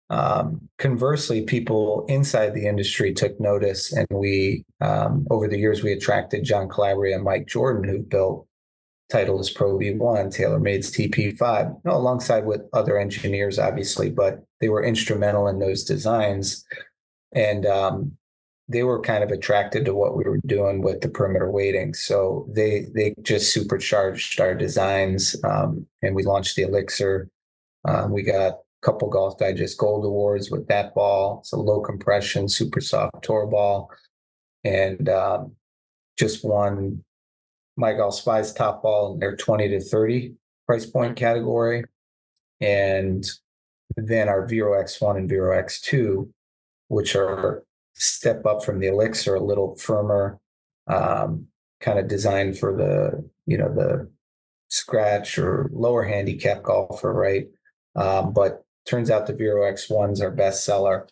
um, 0.10 0.70
conversely, 0.78 1.42
people 1.42 2.06
inside 2.08 2.54
the 2.54 2.68
industry 2.68 3.14
took 3.14 3.40
notice, 3.40 3.92
and 3.92 4.08
we, 4.10 4.64
um, 4.80 5.28
over 5.30 5.48
the 5.48 5.58
years, 5.58 5.84
we 5.84 5.92
attracted 5.92 6.46
John 6.46 6.70
Calabria 6.70 7.16
and 7.16 7.24
Mike 7.24 7.48
Jordan, 7.48 7.90
who 7.90 8.04
built 8.04 8.48
Titleist 9.12 9.56
Pro 9.56 9.78
V1, 9.78 9.98
TaylorMade's 10.36 10.92
TP5, 10.92 11.70
you 11.70 11.82
know, 11.84 11.98
alongside 11.98 12.46
with 12.46 12.62
other 12.74 12.98
engineers, 12.98 13.60
obviously, 13.60 14.10
but 14.10 14.44
they 14.62 14.70
were 14.70 14.84
instrumental 14.84 15.48
in 15.48 15.60
those 15.60 15.84
designs. 15.84 16.66
And 17.34 17.66
um, 17.66 18.18
they 18.70 18.84
were 18.84 19.02
kind 19.02 19.24
of 19.24 19.32
attracted 19.32 19.86
to 19.86 19.94
what 19.94 20.16
we 20.16 20.24
were 20.24 20.40
doing 20.46 20.82
with 20.82 21.02
the 21.02 21.10
perimeter 21.10 21.50
weighting. 21.50 21.94
So 21.94 22.48
they 22.54 22.88
they 22.94 23.14
just 23.22 23.54
supercharged 23.54 24.40
our 24.40 24.56
designs, 24.56 25.36
um, 25.44 25.86
and 26.02 26.16
we 26.16 26.24
launched 26.24 26.56
the 26.56 26.64
Elixir. 26.64 27.30
Um, 27.86 28.12
we 28.12 28.24
got 28.24 28.60
couple 28.82 29.10
Golf 29.10 29.38
Digest 29.38 29.78
Gold 29.78 30.06
Awards 30.06 30.52
with 30.52 30.68
that 30.68 30.94
ball. 30.94 31.40
It's 31.40 31.54
a 31.54 31.58
low 31.58 31.82
compression, 31.82 32.48
super 32.48 32.82
soft 32.82 33.24
tour 33.24 33.48
ball, 33.48 33.92
and 34.64 35.10
um, 35.10 35.54
just 36.18 36.44
won 36.46 37.04
My 37.76 37.94
Golf 37.94 38.16
Spy's 38.16 38.54
top 38.54 38.84
ball 38.84 39.14
in 39.14 39.20
their 39.20 39.36
20 39.36 39.70
to 39.70 39.80
30 39.80 40.34
price 40.66 40.86
point 40.86 41.16
category, 41.16 41.86
and 42.62 43.26
then 43.96 44.30
our 44.30 44.46
Vero 44.46 44.82
X1 44.82 45.18
and 45.18 45.30
Vero 45.30 45.60
X2, 45.62 46.30
which 46.90 47.16
are 47.16 47.64
step 47.94 48.46
up 48.46 48.64
from 48.64 48.80
the 48.80 48.88
elixir 48.88 49.36
a 49.36 49.40
little 49.40 49.76
firmer 49.78 50.40
um, 50.88 51.48
kind 51.80 52.00
of 52.00 52.08
designed 52.08 52.58
for 52.58 52.76
the 52.76 53.28
you 53.46 53.58
know 53.58 53.74
the 53.74 54.10
scratch 54.70 55.38
or 55.38 55.70
lower 55.74 56.04
handicap 56.04 56.64
golfer 56.64 57.14
right? 57.14 57.48
Um, 57.96 58.34
but 58.34 58.64
turns 58.88 59.12
out 59.12 59.28
the 59.28 59.34
vero 59.34 59.70
x1 59.72 60.14
is 60.14 60.22
our 60.22 60.32
best 60.32 60.66
seller 60.66 61.08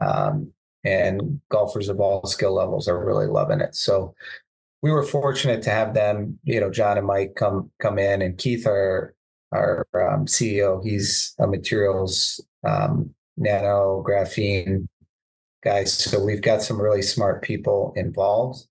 um, 0.00 0.50
and 0.84 1.40
golfers 1.50 1.88
of 1.88 2.00
all 2.00 2.24
skill 2.26 2.54
levels 2.54 2.88
are 2.88 3.04
really 3.04 3.26
loving 3.26 3.60
it 3.60 3.74
so 3.74 4.14
we 4.82 4.90
were 4.90 5.02
fortunate 5.02 5.62
to 5.62 5.70
have 5.70 5.94
them 5.94 6.38
you 6.44 6.60
know 6.60 6.70
john 6.70 6.98
and 6.98 7.06
mike 7.06 7.34
come 7.36 7.70
come 7.80 7.98
in 7.98 8.22
and 8.22 8.38
keith 8.38 8.66
our 8.66 9.14
our 9.52 9.86
um, 9.94 10.26
ceo 10.26 10.82
he's 10.84 11.34
a 11.38 11.46
materials 11.46 12.40
um, 12.64 13.10
nano 13.36 14.04
graphene 14.06 14.86
guys. 15.66 15.92
So 15.92 16.22
we've 16.22 16.42
got 16.42 16.62
some 16.62 16.80
really 16.80 17.02
smart 17.02 17.42
people 17.42 17.92
involved. 17.96 18.66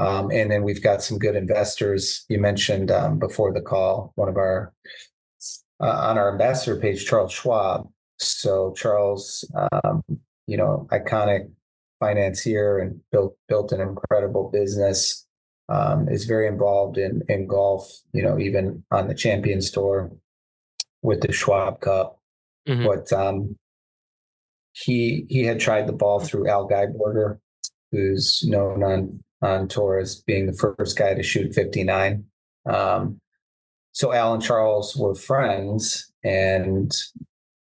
Um, 0.00 0.32
and 0.32 0.50
then 0.50 0.64
we've 0.64 0.82
got 0.82 1.00
some 1.00 1.16
good 1.16 1.36
investors. 1.36 2.26
You 2.28 2.40
mentioned 2.40 2.90
um, 2.90 3.20
before 3.20 3.52
the 3.52 3.60
call, 3.60 4.12
one 4.16 4.28
of 4.28 4.36
our 4.36 4.72
uh, 5.80 6.08
on 6.08 6.18
our 6.18 6.32
ambassador 6.32 6.80
page, 6.80 7.06
Charles 7.06 7.32
Schwab. 7.32 7.88
So 8.18 8.72
Charles, 8.76 9.44
um, 9.56 10.02
you 10.46 10.56
know, 10.56 10.86
iconic 10.92 11.50
financier 12.00 12.78
and 12.78 13.00
built 13.10 13.36
built 13.48 13.72
an 13.72 13.80
incredible 13.80 14.50
business. 14.52 15.26
Um, 15.70 16.10
is 16.10 16.26
very 16.26 16.46
involved 16.46 16.98
in 16.98 17.22
in 17.28 17.46
golf. 17.46 17.90
You 18.12 18.22
know, 18.22 18.38
even 18.38 18.84
on 18.90 19.08
the 19.08 19.14
Champions 19.14 19.70
Tour 19.70 20.10
with 21.02 21.20
the 21.20 21.32
Schwab 21.32 21.80
Cup. 21.80 22.18
Mm-hmm. 22.68 22.86
But 22.86 23.12
um, 23.12 23.56
he 24.72 25.26
he 25.28 25.44
had 25.44 25.60
tried 25.60 25.86
the 25.86 25.92
ball 25.92 26.20
through 26.20 26.48
Al 26.48 26.68
Geiberger, 26.68 27.38
who's 27.92 28.42
known 28.44 28.82
on 28.82 29.20
on 29.42 29.68
tour 29.68 29.98
as 29.98 30.16
being 30.16 30.46
the 30.46 30.52
first 30.52 30.98
guy 30.98 31.14
to 31.14 31.22
shoot 31.22 31.54
59. 31.54 32.24
Um, 32.66 33.20
so 33.94 34.12
Al 34.12 34.34
and 34.34 34.42
Charles 34.42 34.96
were 34.96 35.14
friends, 35.14 36.10
and 36.24 36.92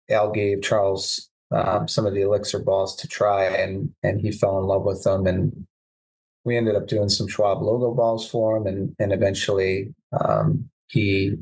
Al 0.10 0.32
gave 0.32 0.64
Charles 0.64 1.30
um, 1.52 1.88
some 1.88 2.08
of 2.08 2.16
the 2.16 2.22
elixir 2.22 2.58
balls 2.58 2.96
to 2.98 3.08
try, 3.08 3.46
and 3.46 3.94
and 4.02 4.20
he 4.20 4.32
fell 4.32 4.58
in 4.58 4.66
love 4.66 4.84
with 4.84 5.04
them, 5.04 5.28
and 5.28 5.68
we 6.44 6.58
ended 6.58 6.76
up 6.76 6.88
doing 6.88 7.08
some 7.08 7.28
Schwab 7.28 7.62
logo 7.62 7.94
balls 7.94 8.28
for 8.28 8.58
him, 8.58 8.66
and 8.66 8.96
and 8.98 9.14
eventually 9.14 9.94
um, 10.12 10.68
he 10.88 11.36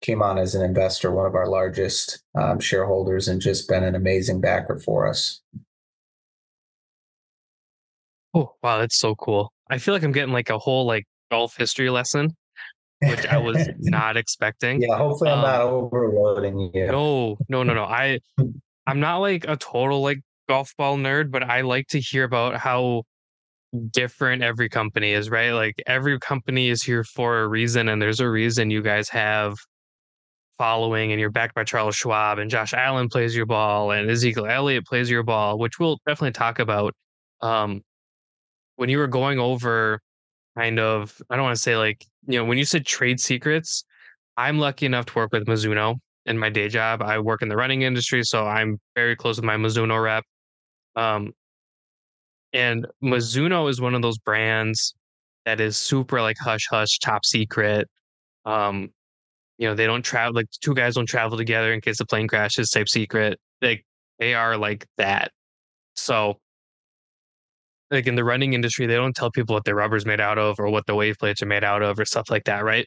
came 0.00 0.22
on 0.22 0.38
as 0.38 0.54
an 0.54 0.64
investor, 0.64 1.10
one 1.10 1.26
of 1.26 1.34
our 1.34 1.48
largest 1.48 2.22
um, 2.34 2.58
shareholders, 2.58 3.28
and 3.28 3.42
just 3.42 3.68
been 3.68 3.84
an 3.84 3.94
amazing 3.94 4.40
backer 4.40 4.78
for 4.78 5.06
us. 5.06 5.42
Oh 8.32 8.54
wow, 8.62 8.78
that's 8.78 8.98
so 8.98 9.14
cool! 9.14 9.52
I 9.68 9.76
feel 9.76 9.92
like 9.92 10.02
I'm 10.02 10.12
getting 10.12 10.32
like 10.32 10.48
a 10.48 10.58
whole 10.58 10.86
like 10.86 11.04
golf 11.30 11.54
history 11.58 11.90
lesson, 11.90 12.34
which 13.02 13.26
I 13.26 13.38
was 13.38 13.68
not 13.78 14.16
expecting. 14.16 14.82
Yeah, 14.82 14.96
hopefully 14.96 15.30
I'm 15.30 15.38
um, 15.38 15.44
not 15.44 15.60
overloading 15.62 16.70
you. 16.74 16.86
No, 16.86 17.36
no, 17.48 17.62
no, 17.62 17.74
no. 17.74 17.84
I 17.84 18.20
I'm 18.86 19.00
not 19.00 19.18
like 19.18 19.44
a 19.48 19.56
total 19.56 20.02
like 20.02 20.20
golf 20.48 20.72
ball 20.78 20.96
nerd, 20.96 21.30
but 21.30 21.42
I 21.42 21.62
like 21.62 21.88
to 21.88 22.00
hear 22.00 22.24
about 22.24 22.56
how 22.56 23.02
different 23.90 24.42
every 24.42 24.68
company 24.68 25.12
is, 25.12 25.28
right? 25.28 25.50
Like 25.50 25.74
every 25.86 26.18
company 26.20 26.68
is 26.68 26.82
here 26.82 27.04
for 27.04 27.40
a 27.40 27.48
reason, 27.48 27.88
and 27.88 28.00
there's 28.00 28.20
a 28.20 28.28
reason 28.28 28.70
you 28.70 28.82
guys 28.82 29.08
have 29.08 29.56
following 30.58 31.12
and 31.12 31.20
you're 31.20 31.30
backed 31.30 31.54
by 31.54 31.64
Charles 31.64 31.96
Schwab 31.96 32.38
and 32.38 32.50
Josh 32.50 32.72
Allen 32.72 33.10
plays 33.10 33.36
your 33.36 33.44
ball 33.44 33.90
and 33.90 34.10
Ezekiel 34.10 34.46
Elliott 34.46 34.86
plays 34.86 35.10
your 35.10 35.22
ball, 35.22 35.58
which 35.58 35.78
we'll 35.78 35.98
definitely 36.06 36.32
talk 36.32 36.58
about. 36.58 36.94
Um, 37.42 37.82
when 38.76 38.88
you 38.88 38.98
were 38.98 39.06
going 39.06 39.38
over 39.38 40.00
kind 40.56 40.78
of, 40.78 41.20
I 41.30 41.36
don't 41.36 41.44
want 41.44 41.56
to 41.56 41.62
say 41.62 41.76
like, 41.76 42.04
you 42.26 42.38
know, 42.38 42.44
when 42.44 42.58
you 42.58 42.64
said 42.64 42.86
trade 42.86 43.20
secrets, 43.20 43.84
I'm 44.36 44.58
lucky 44.58 44.86
enough 44.86 45.06
to 45.06 45.14
work 45.14 45.32
with 45.32 45.46
Mizuno 45.46 45.96
in 46.26 46.38
my 46.38 46.50
day 46.50 46.68
job. 46.68 47.02
I 47.02 47.18
work 47.18 47.42
in 47.42 47.48
the 47.48 47.56
running 47.56 47.82
industry, 47.82 48.22
so 48.24 48.46
I'm 48.46 48.78
very 48.94 49.16
close 49.16 49.36
with 49.36 49.44
my 49.44 49.56
Mizuno 49.56 50.02
rep. 50.02 50.24
Um, 50.94 51.32
and 52.52 52.86
Mizuno 53.02 53.68
is 53.68 53.80
one 53.80 53.94
of 53.94 54.02
those 54.02 54.18
brands 54.18 54.94
that 55.44 55.60
is 55.60 55.76
super 55.76 56.20
like 56.20 56.36
hush 56.40 56.66
hush, 56.70 56.98
top 56.98 57.24
secret. 57.24 57.88
Um, 58.44 58.90
you 59.58 59.68
know 59.68 59.74
they 59.74 59.86
don't 59.86 60.02
travel 60.02 60.34
like 60.34 60.46
two 60.60 60.74
guys 60.74 60.94
don't 60.94 61.08
travel 61.08 61.36
together 61.36 61.72
in 61.72 61.80
case 61.80 61.98
the 61.98 62.06
plane 62.06 62.28
crashes 62.28 62.70
type 62.70 62.88
secret 62.88 63.38
like 63.62 63.84
they 64.18 64.34
are 64.34 64.56
like 64.56 64.86
that 64.98 65.30
so 65.94 66.38
like 67.90 68.06
in 68.06 68.14
the 68.14 68.24
running 68.24 68.52
industry 68.52 68.86
they 68.86 68.94
don't 68.94 69.14
tell 69.14 69.30
people 69.30 69.54
what 69.54 69.64
their 69.64 69.74
rubber's 69.74 70.06
made 70.06 70.20
out 70.20 70.38
of 70.38 70.58
or 70.58 70.68
what 70.68 70.86
the 70.86 70.94
wave 70.94 71.16
plates 71.18 71.42
are 71.42 71.46
made 71.46 71.64
out 71.64 71.82
of 71.82 71.98
or 71.98 72.04
stuff 72.04 72.30
like 72.30 72.44
that 72.44 72.64
right 72.64 72.86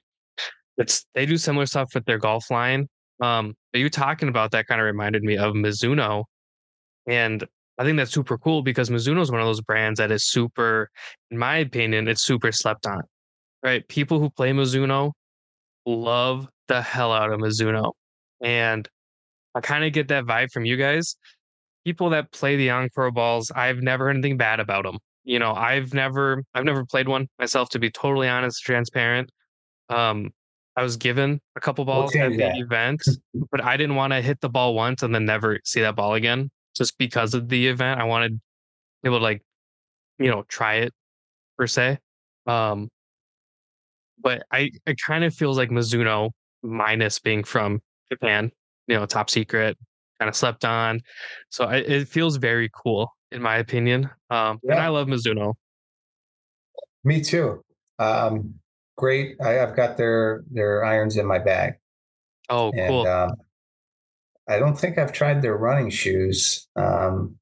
it's 0.78 1.06
they 1.16 1.26
do 1.26 1.38
similar 1.38 1.66
stuff 1.66 1.90
with 1.94 2.06
their 2.06 2.18
golf 2.18 2.50
line 2.52 2.88
um 3.22 3.54
but 3.72 3.80
you 3.80 3.90
talking 3.90 4.30
about 4.30 4.52
that 4.52 4.68
kind 4.68 4.82
of 4.82 4.86
reminded 4.86 5.24
me 5.24 5.38
of 5.38 5.54
mizuno 5.54 6.24
and 7.08 7.46
i 7.78 7.84
think 7.84 7.98
that's 7.98 8.12
super 8.12 8.38
cool 8.38 8.62
because 8.62 8.90
mizuno 8.90 9.22
is 9.22 9.32
one 9.32 9.42
of 9.42 9.48
those 9.48 9.62
brands 9.62 10.00
that 10.00 10.12
is 10.12 10.26
super 10.26 10.90
in 11.32 11.38
my 11.38 11.58
opinion 11.58 12.08
it's 12.08 12.24
super 12.24 12.52
slept 12.52 12.86
on 12.86 13.02
right 13.64 13.88
people 13.88 14.20
who 14.20 14.30
play 14.30 14.52
mizuno 14.52 15.12
love 15.86 16.48
the 16.68 16.82
hell 16.82 17.12
out 17.12 17.32
of 17.34 17.40
Mizuno. 17.40 17.94
And 18.42 18.88
I 19.56 19.60
kind 19.60 19.84
of 19.84 19.92
get 19.92 20.08
that 20.10 20.26
vibe 20.26 20.52
from 20.52 20.66
you 20.66 20.78
guys. 20.78 21.18
People 21.90 22.12
that 22.12 22.32
play 22.32 22.56
the 22.56 22.68
OnCore 22.68 23.12
balls, 23.12 23.52
I've 23.56 23.82
never 23.82 24.06
heard 24.06 24.16
anything 24.16 24.38
bad 24.38 24.60
about 24.60 24.84
them. 24.84 25.00
You 25.24 25.40
know, 25.40 25.54
I've 25.54 25.92
never, 25.92 26.44
I've 26.54 26.64
never 26.64 26.86
played 26.86 27.08
one 27.08 27.28
myself. 27.40 27.70
To 27.70 27.80
be 27.80 27.90
totally 27.90 28.28
honest, 28.28 28.62
transparent. 28.62 29.32
Um, 29.90 30.30
I 30.76 30.84
was 30.84 30.98
given 30.98 31.42
a 31.56 31.60
couple 31.60 31.84
balls 31.86 32.16
at 32.16 32.30
the 32.34 32.60
event, 32.60 33.02
but 33.52 33.64
I 33.64 33.76
didn't 33.76 33.96
want 33.96 34.14
to 34.14 34.22
hit 34.22 34.40
the 34.40 34.50
ball 34.50 34.76
once 34.76 35.02
and 35.02 35.16
then 35.16 35.26
never 35.26 35.60
see 35.66 35.82
that 35.82 35.96
ball 35.96 36.14
again, 36.14 36.52
just 36.78 36.96
because 37.00 37.34
of 37.34 37.50
the 37.50 37.66
event. 37.66 38.00
I 38.00 38.04
wanted 38.04 38.40
able 39.04 39.18
to 39.18 39.24
like, 39.24 39.42
you 40.20 40.30
know, 40.30 40.44
try 40.48 40.76
it 40.76 40.94
per 41.58 41.66
se. 41.66 41.98
Um, 42.46 42.90
but 44.22 44.44
I 44.52 44.70
it 44.86 44.98
kind 45.04 45.24
of 45.24 45.34
feels 45.34 45.58
like 45.58 45.72
Mizuno 45.72 46.30
minus 46.62 47.18
being 47.18 47.44
from 47.44 47.82
Japan, 48.12 48.52
you 48.88 48.96
know, 48.96 49.08
top 49.08 49.32
secret, 49.32 49.76
kind 50.20 50.30
of 50.30 50.36
slept 50.36 50.66
on. 50.66 51.02
So 51.50 51.66
I, 51.66 51.78
it 51.78 52.08
feels 52.08 52.38
very 52.38 52.70
cool 52.74 53.16
in 53.32 53.42
my 53.42 53.58
opinion. 53.58 54.10
Um, 54.30 54.60
yeah. 54.64 54.74
and 54.74 54.80
I 54.80 54.88
love 54.90 55.08
Mizuno. 55.08 55.54
Me 57.04 57.22
too. 57.22 57.64
Um, 57.98 58.56
great. 58.98 59.38
I, 59.42 59.52
have 59.52 59.76
got 59.76 59.98
their 59.98 60.44
their 60.52 60.84
irons 60.84 61.18
in 61.18 61.26
my 61.26 61.40
bag. 61.40 61.76
Oh, 62.50 62.72
and, 62.72 62.90
cool. 62.90 63.08
Um, 63.08 63.32
I 64.48 64.60
don't 64.60 64.78
think 64.78 64.98
I've 64.98 65.14
tried 65.14 65.42
their 65.42 65.58
running 65.58 65.90
shoes. 65.90 66.68
Um, 66.76 67.38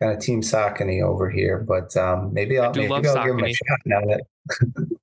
kind 0.00 0.12
of 0.12 0.20
Team 0.20 0.42
Saucony 0.42 1.02
over 1.02 1.30
here, 1.30 1.58
but 1.58 1.96
um, 1.96 2.32
maybe 2.32 2.58
I'll 2.58 2.72
maybe 2.74 2.92
I'll 2.92 3.02
Saucony. 3.02 3.26
give 3.26 3.36
them 3.36 3.44
a 3.44 3.52
shot 3.52 3.78
now 3.86 4.00
that 4.00 4.20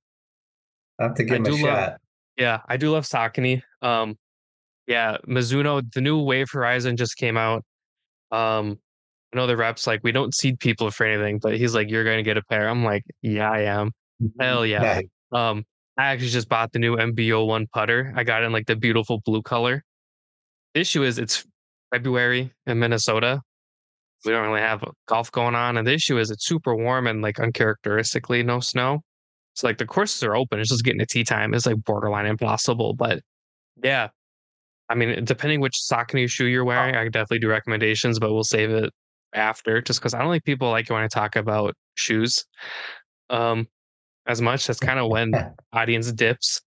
I 0.98 1.02
have 1.04 1.14
to 1.14 1.24
give 1.24 1.32
I 1.32 1.36
him 1.36 1.46
a 1.46 1.58
shot. 1.58 2.00
Yeah, 2.36 2.60
I 2.66 2.76
do 2.76 2.90
love 2.90 3.04
Saucony. 3.04 3.62
Um, 3.82 4.16
yeah, 4.86 5.16
Mizuno, 5.26 5.82
the 5.92 6.00
new 6.00 6.20
Wave 6.22 6.48
Horizon 6.52 6.96
just 6.96 7.16
came 7.16 7.36
out. 7.36 7.64
Um, 8.30 8.78
I 9.32 9.36
know 9.36 9.46
the 9.46 9.56
reps 9.56 9.86
like 9.86 10.00
we 10.02 10.12
don't 10.12 10.34
seed 10.34 10.58
people 10.60 10.90
for 10.90 11.06
anything, 11.06 11.38
but 11.38 11.56
he's 11.56 11.74
like, 11.74 11.90
"You're 11.90 12.04
gonna 12.04 12.22
get 12.22 12.36
a 12.36 12.42
pair." 12.42 12.68
I'm 12.68 12.84
like, 12.84 13.04
"Yeah, 13.22 13.50
I 13.50 13.60
am." 13.62 13.92
Hell 14.40 14.66
yeah. 14.66 15.00
Um, 15.32 15.64
I 15.96 16.06
actually 16.06 16.28
just 16.30 16.48
bought 16.48 16.72
the 16.72 16.78
new 16.78 16.96
MBO 16.96 17.46
one 17.46 17.66
putter. 17.72 18.12
I 18.16 18.24
got 18.24 18.42
in 18.42 18.52
like 18.52 18.66
the 18.66 18.76
beautiful 18.76 19.20
blue 19.24 19.42
color. 19.42 19.82
The 20.74 20.80
issue 20.80 21.02
is 21.02 21.18
it's 21.18 21.46
February 21.92 22.52
in 22.66 22.78
Minnesota. 22.78 23.40
We 24.24 24.32
don't 24.32 24.46
really 24.46 24.60
have 24.60 24.84
golf 25.08 25.32
going 25.32 25.54
on, 25.54 25.76
and 25.76 25.86
the 25.86 25.92
issue 25.92 26.18
is 26.18 26.30
it's 26.30 26.46
super 26.46 26.76
warm 26.76 27.06
and 27.06 27.22
like 27.22 27.40
uncharacteristically 27.40 28.42
no 28.42 28.60
snow. 28.60 29.02
So 29.54 29.66
like 29.66 29.78
the 29.78 29.86
courses 29.86 30.22
are 30.22 30.34
open. 30.36 30.60
It's 30.60 30.70
just 30.70 30.84
getting 30.84 31.00
to 31.00 31.06
tee 31.06 31.24
time 31.24 31.54
is 31.54 31.66
like 31.66 31.82
borderline 31.84 32.26
impossible. 32.26 32.94
But 32.94 33.20
yeah, 33.82 34.08
I 34.92 34.94
mean, 34.94 35.24
depending 35.24 35.60
which 35.60 35.80
sock 35.80 36.12
and 36.12 36.30
shoe 36.30 36.44
you're 36.44 36.66
wearing, 36.66 36.94
I 36.94 37.04
definitely 37.04 37.38
do 37.38 37.48
recommendations, 37.48 38.18
but 38.18 38.30
we'll 38.30 38.44
save 38.44 38.70
it 38.70 38.92
after 39.32 39.80
just 39.80 40.00
because 40.00 40.12
I 40.12 40.18
don't 40.18 40.30
think 40.30 40.44
people 40.44 40.68
like 40.68 40.90
when 40.90 41.02
I 41.02 41.08
talk 41.08 41.34
about 41.34 41.74
shoes 41.94 42.44
um, 43.30 43.66
as 44.26 44.42
much. 44.42 44.66
That's 44.66 44.78
kind 44.78 44.98
of 44.98 45.08
when 45.08 45.32
audience 45.72 46.12
dips. 46.12 46.60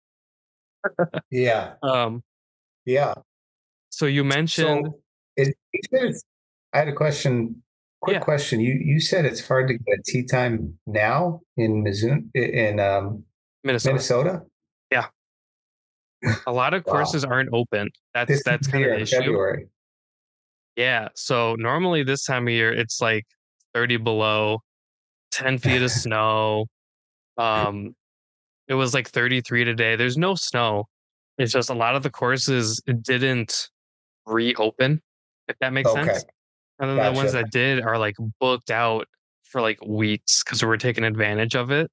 yeah. 1.32 1.72
Um, 1.82 2.22
yeah. 2.86 3.14
So 3.90 4.06
you 4.06 4.22
mentioned. 4.22 4.86
So 4.86 5.00
it, 5.36 5.56
I 6.72 6.78
had 6.78 6.88
a 6.88 6.92
question. 6.92 7.60
Quick 8.02 8.18
yeah. 8.18 8.20
question. 8.20 8.60
You 8.60 8.80
you 8.80 9.00
said 9.00 9.24
it's 9.24 9.44
hard 9.44 9.66
to 9.66 9.74
get 9.74 10.04
tee 10.06 10.24
time 10.24 10.78
now 10.86 11.40
in 11.56 11.82
Mizzou 11.82 12.24
in 12.36 12.78
um, 12.78 13.24
Minnesota. 13.64 13.92
Minnesota. 13.92 14.42
A 16.46 16.52
lot 16.52 16.74
of 16.74 16.84
courses 16.84 17.24
aren't 17.24 17.50
open. 17.52 17.90
That's 18.14 18.28
this 18.28 18.42
that's 18.44 18.68
kind 18.68 18.84
of 18.84 18.90
the 18.90 19.00
issue. 19.00 19.16
February. 19.16 19.68
Yeah. 20.76 21.08
So 21.14 21.54
normally 21.56 22.02
this 22.02 22.24
time 22.24 22.46
of 22.46 22.52
year 22.52 22.72
it's 22.72 23.00
like 23.00 23.26
30 23.74 23.98
below, 23.98 24.60
10 25.32 25.58
feet 25.58 25.82
of 25.82 25.90
snow. 25.90 26.66
Um 27.38 27.94
it 28.68 28.74
was 28.74 28.94
like 28.94 29.08
33 29.08 29.64
today. 29.64 29.96
There's 29.96 30.16
no 30.16 30.34
snow. 30.34 30.86
It's 31.38 31.52
just 31.52 31.70
a 31.70 31.74
lot 31.74 31.96
of 31.96 32.02
the 32.02 32.10
courses 32.10 32.80
didn't 33.02 33.68
reopen, 34.26 35.02
if 35.48 35.56
that 35.60 35.72
makes 35.72 35.90
okay. 35.90 36.04
sense. 36.04 36.24
And 36.78 36.90
then 36.90 36.96
gotcha. 36.96 37.10
the 37.10 37.16
ones 37.16 37.32
that 37.32 37.50
did 37.50 37.82
are 37.82 37.98
like 37.98 38.14
booked 38.40 38.70
out 38.70 39.08
for 39.44 39.60
like 39.60 39.84
weeks 39.84 40.42
because 40.42 40.64
we're 40.64 40.76
taking 40.76 41.04
advantage 41.04 41.56
of 41.56 41.70
it. 41.70 41.90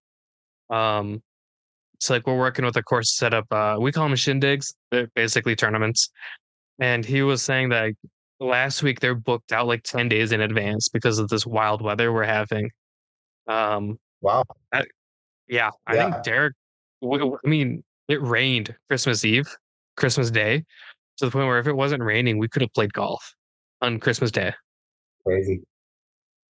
Um 0.69 1.21
so 1.99 2.13
like 2.13 2.25
we're 2.25 2.37
working 2.37 2.65
with 2.65 2.77
a 2.77 2.83
course 2.83 3.15
setup. 3.15 3.45
Uh, 3.51 3.77
we 3.79 3.91
call 3.91 4.07
them 4.07 4.15
shindigs. 4.15 4.73
They're 4.91 5.09
basically 5.15 5.55
tournaments. 5.55 6.09
And 6.79 7.05
he 7.05 7.21
was 7.21 7.41
saying 7.41 7.69
that 7.69 7.93
last 8.39 8.83
week 8.83 9.01
they're 9.01 9.15
booked 9.15 9.51
out 9.51 9.67
like 9.67 9.83
10 9.83 10.07
days 10.07 10.31
in 10.31 10.41
advance 10.41 10.87
because 10.87 11.19
of 11.19 11.27
this 11.27 11.45
wild 11.45 11.81
weather 11.81 12.13
we're 12.13 12.23
having. 12.23 12.71
Um, 13.47 13.99
wow. 14.21 14.43
I, 14.73 14.83
yeah, 15.47 15.71
I 15.87 15.95
yeah. 15.95 16.11
think 16.11 16.23
Derek, 16.23 16.53
I 17.03 17.37
mean, 17.43 17.83
it 18.07 18.21
rained 18.21 18.73
Christmas 18.89 19.25
Eve, 19.25 19.47
Christmas 19.97 20.31
Day, 20.31 20.63
to 21.17 21.25
the 21.25 21.31
point 21.31 21.47
where 21.47 21.59
if 21.59 21.67
it 21.67 21.75
wasn't 21.75 22.01
raining, 22.01 22.37
we 22.37 22.47
could 22.47 22.61
have 22.61 22.73
played 22.73 22.93
golf 22.93 23.33
on 23.81 23.99
Christmas 23.99 24.31
Day. 24.31 24.53
Crazy. 25.25 25.61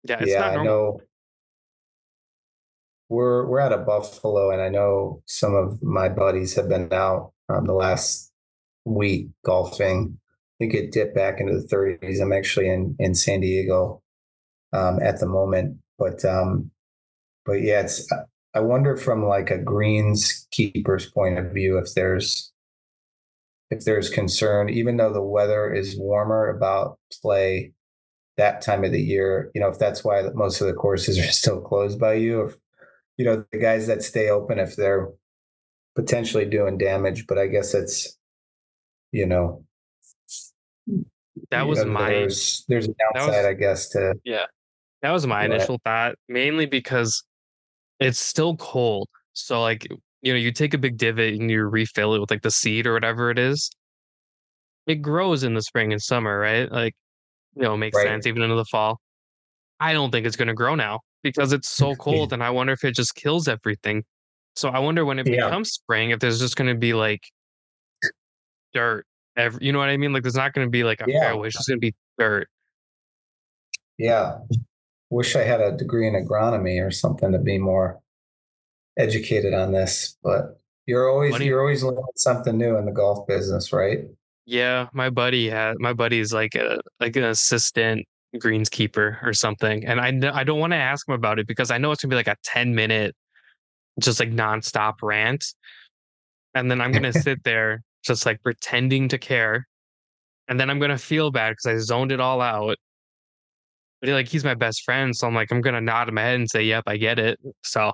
Yeah, 0.03 0.25
yeah, 0.25 0.49
I 0.49 0.65
know. 0.65 1.01
We're 3.09 3.47
we're 3.47 3.61
out 3.61 3.73
of 3.73 3.87
Buffalo, 3.87 4.51
and 4.51 4.61
I 4.61 4.69
know 4.69 5.23
some 5.27 5.55
of 5.55 5.83
my 5.83 6.09
buddies 6.09 6.55
have 6.55 6.69
been 6.69 6.93
out 6.93 7.33
um, 7.49 7.67
the 7.67 7.75
last 7.75 8.33
week 8.85 9.29
golfing 9.45 10.19
I 10.57 10.65
think 10.65 10.75
it 10.75 10.93
dipped 10.93 11.15
back 11.15 11.39
into 11.39 11.53
the 11.53 11.67
30s. 11.67 12.21
I'm 12.21 12.33
actually 12.33 12.69
in 12.69 12.97
in 12.99 13.15
San 13.15 13.41
Diego 13.41 14.03
um, 14.73 15.01
at 15.03 15.21
the 15.21 15.27
moment, 15.27 15.79
but 15.99 16.25
um, 16.25 16.71
but 17.45 17.63
yeah, 17.63 17.81
it's. 17.81 18.11
I 18.55 18.61
wonder 18.61 18.97
from 18.97 19.27
like 19.27 19.51
a 19.51 19.59
greenskeeper's 19.59 21.11
point 21.11 21.39
of 21.39 21.53
view 21.53 21.77
if 21.77 21.93
there's 21.95 22.53
if 23.71 23.85
there's 23.85 24.09
concern, 24.09 24.71
even 24.71 24.97
though 24.97 25.13
the 25.13 25.21
weather 25.21 25.71
is 25.71 25.99
warmer 25.99 26.49
about 26.49 26.99
play 27.21 27.73
that 28.39 28.63
time 28.63 28.83
of 28.83 28.93
the 28.93 29.03
year. 29.03 29.51
You 29.55 29.61
know, 29.61 29.69
if 29.69 29.79
that's 29.79 30.03
why 30.03 30.23
most 30.35 30.63
of 30.63 30.69
the 30.69 30.73
courses 30.73 31.19
are 31.19 31.23
still 31.33 31.61
closed 31.61 32.01
by 32.01 32.15
you, 32.15 32.47
if 32.47 32.57
you 33.17 33.25
know 33.25 33.45
the 33.53 33.59
guys 33.59 33.87
that 33.87 34.03
stay 34.03 34.29
open, 34.29 34.59
if 34.59 34.77
they're 34.77 35.09
potentially 35.95 36.45
doing 36.45 36.79
damage. 36.79 37.27
But 37.27 37.39
I 37.39 37.47
guess 37.47 37.75
it's 37.75 38.19
you 39.13 39.27
know 39.27 39.65
that 41.51 41.67
was 41.67 41.85
know, 41.85 41.93
my 41.93 42.11
there's, 42.11 42.65
there's 42.69 42.89
a 42.89 42.95
downside, 43.15 43.45
was, 43.45 43.47
I 43.47 43.55
guess, 43.55 43.89
to 43.91 44.15
yeah. 44.25 44.45
That 45.03 45.13
was 45.13 45.27
my 45.27 45.45
initial 45.45 45.79
thought, 45.85 46.17
mainly 46.29 46.67
because 46.67 47.23
it's 48.01 48.19
still 48.19 48.57
cold. 48.57 49.09
So 49.35 49.61
like 49.61 49.87
you 50.23 50.33
know, 50.33 50.39
you 50.39 50.51
take 50.51 50.75
a 50.75 50.79
big 50.79 50.97
divot 50.97 51.35
and 51.35 51.51
you 51.51 51.65
refill 51.65 52.15
it 52.15 52.19
with 52.19 52.31
like 52.31 52.43
the 52.43 52.51
seed 52.51 52.87
or 52.87 52.95
whatever 52.95 53.31
it 53.31 53.39
is. 53.39 53.71
It 54.87 54.97
grows 54.97 55.45
in 55.45 55.55
the 55.55 55.63
spring 55.63 55.93
and 55.93 56.01
summer, 56.01 56.39
right? 56.39 56.71
Like, 56.71 56.95
you 57.55 57.63
know, 57.63 57.75
it 57.75 57.79
makes 57.79 57.97
right. 57.97 58.07
sense 58.07 58.27
even 58.27 58.43
into 58.43 58.55
the 58.55 58.65
fall. 58.65 59.01
I 59.79 59.93
don't 59.93 60.11
think 60.11 60.27
it's 60.27 60.37
going 60.37 60.49
to 60.49 60.55
grow 60.55 60.75
now 60.75 61.01
because 61.31 61.53
it's 61.53 61.69
so 61.69 61.95
cold, 61.97 62.33
and 62.33 62.43
I 62.43 62.51
wonder 62.51 62.73
if 62.73 62.85
it 62.85 62.95
just 62.95 63.15
kills 63.15 63.49
everything. 63.49 64.05
So 64.55 64.69
I 64.71 64.79
wonder 64.79 65.05
when 65.05 65.19
it 65.19 65.27
yeah. 65.27 65.47
becomes 65.47 65.71
spring 65.71 66.11
if 66.11 66.21
there's 66.21 66.41
just 66.41 66.57
going 66.57 66.69
to 66.69 66.79
be 66.79 66.95
like 66.95 67.29
dirt 68.73 69.07
Every, 69.37 69.67
you 69.67 69.73
know 69.73 69.79
what 69.79 69.91
I 69.91 69.97
mean? 69.97 70.13
Like 70.13 70.23
there's 70.23 70.35
not 70.35 70.55
going 70.55 70.67
to 70.67 70.71
be 70.71 70.83
like 70.83 71.01
a 71.01 71.05
yeah. 71.07 71.21
fairway; 71.21 71.49
it's 71.49 71.57
just 71.57 71.69
going 71.69 71.79
to 71.79 71.87
be 71.87 71.95
dirt. 72.19 72.49
Yeah, 73.99 74.39
wish 75.11 75.37
I 75.37 75.43
had 75.43 75.61
a 75.61 75.77
degree 75.77 76.07
in 76.07 76.15
agronomy 76.15 76.85
or 76.85 76.91
something 76.91 77.33
to 77.33 77.39
be 77.39 77.59
more 77.59 78.01
educated 78.97 79.53
on 79.53 79.73
this. 79.73 80.17
But 80.23 80.59
you're 80.87 81.11
always 81.11 81.33
Funny. 81.33 81.47
you're 81.47 81.61
always 81.61 81.83
learning 81.83 82.05
something 82.17 82.57
new 82.57 82.77
in 82.77 82.87
the 82.87 82.93
golf 82.93 83.27
business, 83.27 83.73
right? 83.73 84.05
Yeah, 84.47 84.89
my 84.95 85.11
buddy 85.11 85.51
had 85.51 85.79
my 85.81 85.93
buddy's 85.93 86.33
like 86.33 86.55
a 86.55 86.81
like 86.99 87.17
an 87.17 87.25
assistant 87.25 88.07
greenskeeper 88.39 89.23
or 89.23 89.33
something, 89.33 89.85
and 89.87 90.01
I 90.01 90.39
I 90.39 90.45
don't 90.45 90.59
want 90.59 90.73
to 90.73 90.79
ask 90.79 91.09
him 91.09 91.15
about 91.15 91.39
it 91.39 91.47
because 91.47 91.71
I 91.71 91.79
know 91.79 91.91
it's 91.93 92.03
gonna 92.03 92.11
be 92.11 92.17
like 92.17 92.29
a 92.29 92.37
ten 92.45 92.75
minute, 92.75 93.15
just 94.01 94.21
like 94.21 94.31
nonstop 94.31 94.95
rant, 95.03 95.45
and 96.55 96.71
then 96.71 96.81
I'm 96.81 96.93
gonna 96.93 97.13
sit 97.13 97.43
there 97.45 97.83
just 98.05 98.27
like 98.27 98.43
pretending 98.43 99.09
to 99.09 99.19
care. 99.19 99.67
And 100.49 100.61
then 100.61 100.71
I'm 100.71 100.79
gonna 100.79 100.99
feel 100.99 101.31
bad 101.31 101.51
because 101.51 101.67
I 101.67 101.77
zoned 101.79 102.13
it 102.13 102.21
all 102.21 102.41
out. 102.41 102.77
But 104.01 104.11
like 104.11 104.29
he's 104.29 104.45
my 104.45 104.55
best 104.55 104.83
friend, 104.85 105.17
so 105.17 105.27
I'm 105.27 105.35
like 105.35 105.51
I'm 105.51 105.61
gonna 105.61 105.81
nod 105.81 106.13
my 106.13 106.23
head 106.23 106.37
and 106.37 106.49
say, 106.49 106.63
"Yep, 106.63 106.85
I 106.87 106.97
get 106.97 107.19
it." 107.19 107.41
So, 107.65 107.93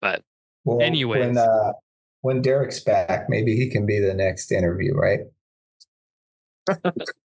but 0.00 0.22
well, 0.64 0.80
anyways, 0.80 1.26
when 1.26 1.38
uh, 1.38 1.72
when 2.22 2.42
Derek's 2.42 2.80
back, 2.80 3.28
maybe 3.28 3.54
he 3.54 3.70
can 3.70 3.86
be 3.86 4.00
the 4.00 4.14
next 4.14 4.50
interview, 4.50 4.94
right? 4.94 5.20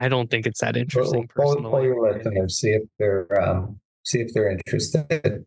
I 0.00 0.08
don't 0.08 0.30
think 0.30 0.46
it's 0.46 0.60
that 0.60 0.76
interesting. 0.76 1.28
Pull, 1.28 1.44
personally, 1.44 1.70
pull 1.70 1.84
your 1.84 2.12
listeners, 2.12 2.58
see 2.58 2.70
if 2.70 2.82
they're 2.98 3.42
um, 3.42 3.78
see 4.04 4.20
if 4.20 4.32
they're 4.32 4.50
interested. 4.50 5.44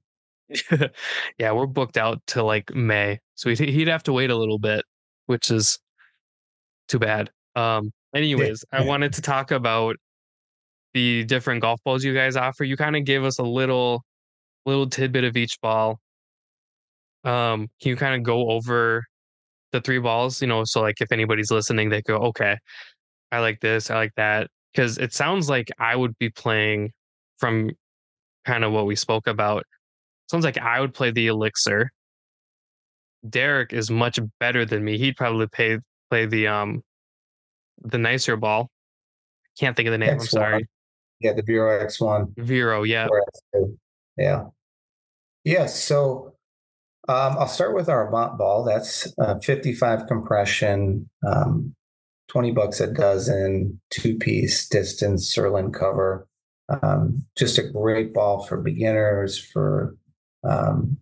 yeah, 1.39 1.51
we're 1.51 1.65
booked 1.65 1.97
out 1.97 2.21
to 2.27 2.43
like 2.43 2.73
May, 2.75 3.19
so 3.35 3.49
he'd, 3.49 3.59
he'd 3.59 3.87
have 3.87 4.03
to 4.03 4.13
wait 4.13 4.29
a 4.29 4.35
little 4.35 4.59
bit 4.59 4.85
which 5.25 5.51
is 5.51 5.79
too 6.87 6.99
bad. 6.99 7.29
Um, 7.55 7.91
anyways, 8.15 8.63
I 8.71 8.83
wanted 8.83 9.13
to 9.13 9.21
talk 9.21 9.51
about 9.51 9.95
the 10.93 11.23
different 11.25 11.61
golf 11.61 11.79
balls 11.83 12.03
you 12.03 12.13
guys 12.13 12.35
offer. 12.35 12.63
You 12.63 12.77
kind 12.77 12.95
of 12.95 13.05
gave 13.05 13.23
us 13.23 13.39
a 13.39 13.43
little 13.43 14.03
little 14.65 14.89
tidbit 14.89 15.23
of 15.23 15.35
each 15.37 15.59
ball. 15.61 15.99
Um, 17.23 17.69
can 17.81 17.89
you 17.89 17.95
kind 17.95 18.15
of 18.15 18.23
go 18.23 18.49
over 18.49 19.03
the 19.71 19.81
three 19.81 19.99
balls? 19.99 20.41
You 20.41 20.47
know, 20.47 20.63
so 20.65 20.81
like 20.81 21.01
if 21.01 21.11
anybody's 21.11 21.51
listening, 21.51 21.89
they 21.89 22.01
go, 22.01 22.17
okay, 22.17 22.57
I 23.33 23.39
like 23.39 23.59
this, 23.59 23.89
I 23.89 23.95
like 23.95 24.13
that. 24.15 24.49
Because 24.73 24.97
it 24.97 25.13
sounds 25.13 25.49
like 25.49 25.69
I 25.79 25.95
would 25.95 26.17
be 26.17 26.29
playing 26.29 26.91
from 27.37 27.71
kind 28.45 28.63
of 28.63 28.71
what 28.71 28.85
we 28.85 28.95
spoke 28.95 29.27
about. 29.27 29.65
Sounds 30.31 30.45
like 30.45 30.57
I 30.57 30.79
would 30.79 30.93
play 30.93 31.11
the 31.11 31.27
elixir 31.27 31.91
Derek 33.27 33.73
is 33.73 33.89
much 33.89 34.19
better 34.39 34.65
than 34.65 34.83
me. 34.83 34.97
He'd 34.97 35.15
probably 35.15 35.47
play 35.47 35.79
play 36.09 36.25
the 36.25 36.47
um 36.47 36.83
the 37.81 37.97
nicer 37.97 38.35
ball. 38.35 38.69
Can't 39.59 39.75
think 39.75 39.87
of 39.87 39.91
the 39.91 39.97
name. 39.97 40.09
X1. 40.09 40.19
I'm 40.19 40.25
sorry. 40.27 40.67
Yeah, 41.19 41.33
the 41.33 41.43
Vero 41.43 41.79
X 41.79 42.01
one. 42.01 42.33
Vero, 42.37 42.83
yeah. 42.83 43.07
Yeah. 44.17 44.45
Yeah. 45.43 45.67
So 45.67 46.33
um, 47.07 47.37
I'll 47.37 47.47
start 47.47 47.75
with 47.75 47.87
our 47.87 48.07
Avant 48.07 48.37
ball. 48.37 48.63
That's 48.63 49.13
uh, 49.19 49.39
55 49.39 50.07
compression, 50.07 51.09
um, 51.25 51.75
20 52.29 52.51
bucks 52.51 52.79
a 52.79 52.87
dozen, 52.87 53.79
two 53.89 54.17
piece 54.17 54.67
distance 54.67 55.33
Surlyn 55.33 55.73
cover. 55.73 56.27
Um, 56.81 57.25
just 57.37 57.57
a 57.57 57.63
great 57.63 58.13
ball 58.13 58.43
for 58.45 58.57
beginners, 58.57 59.37
for 59.37 59.95
um, 60.43 60.97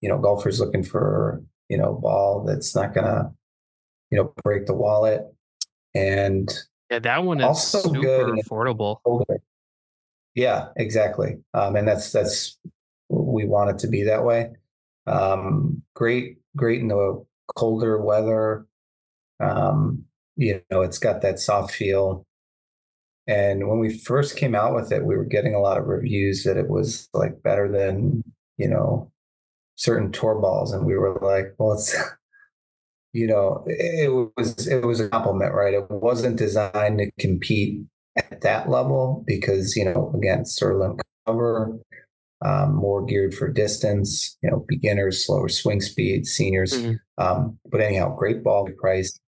you 0.00 0.08
know, 0.08 0.18
golfers 0.18 0.60
looking 0.60 0.84
for, 0.84 1.42
you 1.68 1.78
know, 1.78 1.94
ball 1.94 2.44
that's 2.44 2.74
not 2.74 2.94
going 2.94 3.06
to, 3.06 3.30
you 4.10 4.18
know, 4.18 4.34
break 4.42 4.66
the 4.66 4.74
wallet. 4.74 5.22
And 5.94 6.52
Yeah, 6.90 6.98
that 7.00 7.24
one 7.24 7.40
is 7.40 7.46
also 7.46 7.80
super 7.80 8.00
good 8.00 8.26
affordable. 8.44 8.98
Yeah, 10.34 10.68
exactly. 10.76 11.36
Um, 11.54 11.76
and 11.76 11.86
that's 11.86 12.10
that's 12.12 12.58
we 13.08 13.46
want 13.46 13.70
it 13.70 13.78
to 13.80 13.88
be 13.88 14.02
that 14.04 14.24
way. 14.24 14.50
Um, 15.06 15.82
great, 15.94 16.38
great 16.56 16.80
in 16.80 16.88
the 16.88 17.24
colder 17.56 18.00
weather. 18.00 18.66
Um, 19.40 20.04
you 20.36 20.60
know, 20.70 20.82
it's 20.82 20.98
got 20.98 21.22
that 21.22 21.38
soft 21.38 21.72
feel. 21.72 22.26
And 23.26 23.68
when 23.68 23.78
we 23.78 23.96
first 23.98 24.36
came 24.36 24.54
out 24.54 24.74
with 24.74 24.92
it, 24.92 25.04
we 25.04 25.16
were 25.16 25.24
getting 25.24 25.54
a 25.54 25.60
lot 25.60 25.78
of 25.78 25.86
reviews 25.86 26.44
that 26.44 26.56
it 26.56 26.68
was 26.68 27.08
like 27.14 27.42
better 27.42 27.70
than, 27.70 28.22
you 28.58 28.68
know, 28.68 29.10
certain 29.76 30.12
tour 30.12 30.34
balls. 30.40 30.72
And 30.72 30.84
we 30.84 30.96
were 30.96 31.18
like, 31.22 31.54
well, 31.58 31.72
it's, 31.72 31.96
you 33.12 33.26
know, 33.26 33.64
it 33.66 34.30
was, 34.36 34.66
it 34.66 34.84
was 34.84 35.00
a 35.00 35.08
compliment, 35.08 35.54
right? 35.54 35.74
It 35.74 35.90
wasn't 35.90 36.36
designed 36.36 36.98
to 36.98 37.10
compete 37.18 37.80
at 38.16 38.42
that 38.42 38.68
level 38.68 39.24
because, 39.26 39.74
you 39.76 39.84
know, 39.84 40.12
again, 40.14 40.44
Surlyn 40.44 41.00
cover, 41.26 41.78
um, 42.44 42.74
more 42.74 43.04
geared 43.04 43.34
for 43.34 43.48
distance, 43.50 44.36
you 44.42 44.50
know, 44.50 44.64
beginners, 44.68 45.24
slower 45.24 45.48
swing 45.48 45.80
speed, 45.80 46.26
seniors. 46.26 46.74
Mm-hmm. 46.74 47.24
Um, 47.24 47.58
but 47.70 47.80
anyhow, 47.80 48.14
great 48.14 48.44
ball 48.44 48.68
price. 48.78 49.18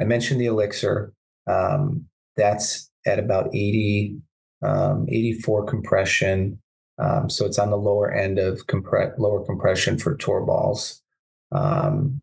I 0.00 0.04
mentioned 0.04 0.40
the 0.40 0.46
Elixir. 0.46 1.12
Um, 1.46 2.06
that's 2.36 2.90
at 3.06 3.18
about 3.18 3.54
80, 3.54 4.18
um, 4.62 5.06
84 5.08 5.64
compression. 5.66 6.60
Um, 6.98 7.30
so 7.30 7.46
it's 7.46 7.58
on 7.58 7.70
the 7.70 7.76
lower 7.76 8.12
end 8.12 8.38
of 8.38 8.66
compress 8.66 9.12
lower 9.18 9.44
compression 9.44 9.98
for 9.98 10.16
tour 10.16 10.40
balls. 10.40 11.02
Um, 11.52 12.20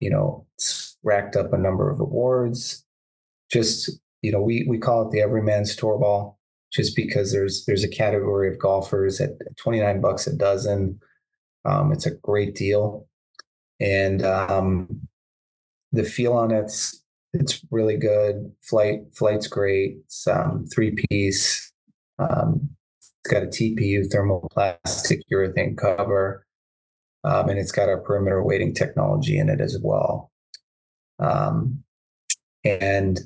you 0.00 0.10
know, 0.10 0.46
it's 0.54 0.96
racked 1.02 1.36
up 1.36 1.52
a 1.52 1.58
number 1.58 1.90
of 1.90 2.00
awards. 2.00 2.84
Just 3.50 3.90
you 4.22 4.32
know, 4.32 4.42
we 4.42 4.66
we 4.68 4.78
call 4.78 5.06
it 5.06 5.12
the 5.12 5.20
everyman's 5.20 5.76
tour 5.76 5.98
ball, 5.98 6.38
just 6.72 6.96
because 6.96 7.32
there's 7.32 7.64
there's 7.66 7.84
a 7.84 7.88
category 7.88 8.48
of 8.48 8.58
golfers 8.58 9.20
at 9.20 9.30
29 9.56 10.00
bucks 10.00 10.26
a 10.26 10.34
dozen. 10.34 11.00
Um, 11.64 11.92
it's 11.92 12.06
a 12.06 12.10
great 12.10 12.54
deal, 12.56 13.06
and 13.80 14.24
um, 14.24 15.08
the 15.92 16.02
feel 16.02 16.32
on 16.32 16.50
it's 16.50 17.02
it's 17.40 17.64
really 17.70 17.96
good. 17.96 18.52
Flight 18.62 19.00
flight's 19.14 19.46
great. 19.46 19.96
It's 20.04 20.26
um, 20.26 20.66
three 20.72 20.96
piece. 21.08 21.72
Um, 22.18 22.70
it's 22.98 23.12
got 23.30 23.42
a 23.42 23.46
TPU 23.46 24.06
thermoplastic 24.12 25.20
urethane 25.32 25.76
cover, 25.76 26.46
um, 27.24 27.48
and 27.48 27.58
it's 27.58 27.72
got 27.72 27.88
a 27.88 27.98
perimeter 27.98 28.42
weighting 28.42 28.74
technology 28.74 29.38
in 29.38 29.48
it 29.48 29.60
as 29.60 29.78
well. 29.82 30.30
Um, 31.18 31.82
and 32.64 33.20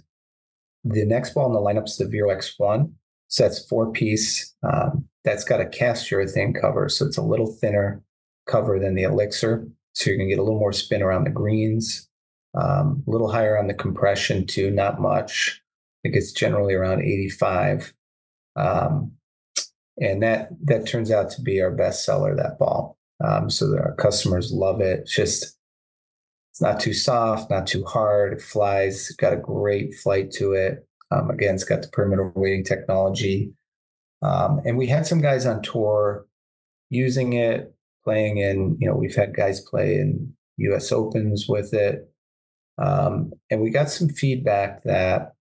the 0.84 1.04
next 1.04 1.34
ball 1.34 1.46
in 1.46 1.52
the 1.52 1.60
lineup 1.60 1.86
is 1.86 1.96
the 1.96 2.06
Vero 2.06 2.34
X1. 2.34 2.92
So 3.28 3.42
that's 3.44 3.64
four 3.66 3.92
piece. 3.92 4.54
Um, 4.62 5.06
that's 5.24 5.44
got 5.44 5.60
a 5.60 5.66
cast 5.66 6.10
urethane 6.10 6.58
cover, 6.58 6.88
so 6.88 7.06
it's 7.06 7.16
a 7.16 7.22
little 7.22 7.46
thinner 7.46 8.02
cover 8.46 8.78
than 8.78 8.94
the 8.94 9.04
Elixir. 9.04 9.66
So 9.92 10.10
you're 10.10 10.18
gonna 10.18 10.30
get 10.30 10.38
a 10.38 10.42
little 10.42 10.58
more 10.58 10.72
spin 10.72 11.02
around 11.02 11.24
the 11.24 11.30
greens. 11.30 12.08
Um, 12.54 13.04
a 13.06 13.10
little 13.10 13.30
higher 13.30 13.58
on 13.58 13.68
the 13.68 13.74
compression 13.74 14.46
too, 14.46 14.70
not 14.70 15.00
much. 15.00 15.62
I 16.00 16.08
think 16.08 16.16
it's 16.16 16.32
generally 16.32 16.74
around 16.74 17.02
85. 17.02 17.94
Um, 18.56 19.12
and 20.00 20.22
that 20.22 20.48
that 20.64 20.86
turns 20.86 21.10
out 21.10 21.30
to 21.32 21.42
be 21.42 21.60
our 21.60 21.70
best 21.70 22.04
seller 22.04 22.34
that 22.34 22.58
ball. 22.58 22.96
Um, 23.22 23.50
so 23.50 23.76
our 23.78 23.94
customers 23.96 24.50
love 24.52 24.80
it. 24.80 25.00
It's 25.00 25.14
just 25.14 25.56
it's 26.52 26.60
not 26.60 26.80
too 26.80 26.94
soft 26.94 27.50
not 27.50 27.66
too 27.66 27.84
hard. 27.84 28.32
It 28.32 28.42
flies. 28.42 29.10
Got 29.10 29.34
a 29.34 29.36
great 29.36 29.94
flight 29.94 30.30
to 30.32 30.52
it. 30.52 30.86
Um, 31.10 31.30
again 31.30 31.54
it's 31.54 31.64
got 31.64 31.82
the 31.82 31.88
perimeter 31.88 32.32
weighting 32.34 32.64
technology. 32.64 33.52
Um, 34.22 34.60
and 34.64 34.76
we 34.76 34.86
had 34.86 35.06
some 35.06 35.20
guys 35.20 35.46
on 35.46 35.62
tour 35.62 36.26
using 36.88 37.34
it 37.34 37.74
playing 38.02 38.38
in 38.38 38.76
you 38.80 38.88
know 38.88 38.96
we've 38.96 39.14
had 39.14 39.36
guys 39.36 39.60
play 39.60 39.96
in 39.96 40.34
us 40.58 40.92
opens 40.92 41.46
with 41.48 41.72
it 41.72 42.09
um, 42.80 43.32
and 43.50 43.60
we 43.60 43.70
got 43.70 43.90
some 43.90 44.08
feedback 44.08 44.82
that 44.84 45.34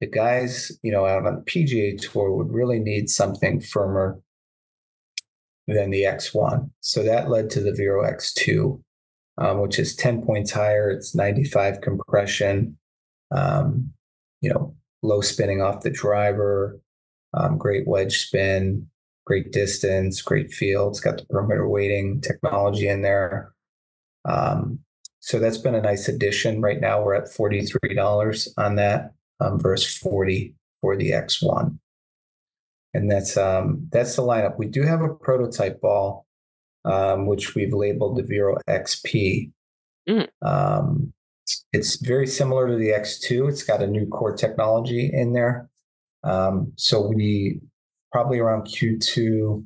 the 0.00 0.06
guys, 0.06 0.72
you 0.82 0.92
know, 0.92 1.06
out 1.06 1.26
on 1.26 1.36
the 1.36 1.40
PGA 1.42 2.00
tour 2.00 2.32
would 2.32 2.52
really 2.52 2.78
need 2.78 3.10
something 3.10 3.60
firmer 3.60 4.20
than 5.66 5.90
the 5.90 6.02
X1. 6.02 6.70
So 6.80 7.02
that 7.02 7.30
led 7.30 7.50
to 7.50 7.60
the 7.60 7.72
Vero 7.72 8.02
X2, 8.02 8.80
um, 9.38 9.60
which 9.60 9.78
is 9.78 9.96
10 9.96 10.22
points 10.22 10.52
higher. 10.52 10.90
It's 10.90 11.14
95 11.14 11.80
compression, 11.80 12.78
um, 13.30 13.92
you 14.40 14.50
know, 14.50 14.74
low 15.02 15.20
spinning 15.20 15.62
off 15.62 15.82
the 15.82 15.90
driver, 15.90 16.80
um, 17.34 17.58
great 17.58 17.86
wedge 17.86 18.18
spin, 18.18 18.88
great 19.24 19.52
distance, 19.52 20.20
great 20.20 20.52
feel. 20.52 20.88
It's 20.88 21.00
got 21.00 21.18
the 21.18 21.24
perimeter 21.26 21.68
weighting 21.68 22.20
technology 22.20 22.88
in 22.88 23.02
there. 23.02 23.52
Um, 24.24 24.80
so 25.22 25.38
that's 25.38 25.58
been 25.58 25.76
a 25.76 25.80
nice 25.80 26.08
addition. 26.08 26.60
Right 26.60 26.80
now 26.80 27.02
we're 27.02 27.14
at 27.14 27.28
$43 27.28 28.48
on 28.58 28.74
that 28.74 29.12
um, 29.40 29.58
verse 29.58 29.96
40 29.96 30.54
for 30.80 30.96
the 30.96 31.12
X1. 31.12 31.78
And 32.92 33.10
that's 33.10 33.36
um, 33.36 33.88
that's 33.90 34.16
the 34.16 34.22
lineup. 34.22 34.58
We 34.58 34.66
do 34.66 34.82
have 34.82 35.00
a 35.00 35.14
prototype 35.14 35.80
ball, 35.80 36.26
um, 36.84 37.26
which 37.26 37.54
we've 37.54 37.72
labeled 37.72 38.18
the 38.18 38.24
Vero 38.24 38.56
XP. 38.68 39.52
Mm. 40.08 40.28
Um, 40.42 41.12
it's 41.72 41.96
very 41.96 42.26
similar 42.26 42.66
to 42.66 42.74
the 42.74 42.90
X2. 42.90 43.48
It's 43.48 43.62
got 43.62 43.80
a 43.80 43.86
new 43.86 44.06
core 44.06 44.36
technology 44.36 45.08
in 45.10 45.32
there. 45.32 45.70
Um, 46.24 46.72
so 46.76 47.00
we 47.00 47.60
probably 48.10 48.40
around 48.40 48.64
Q2, 48.64 49.64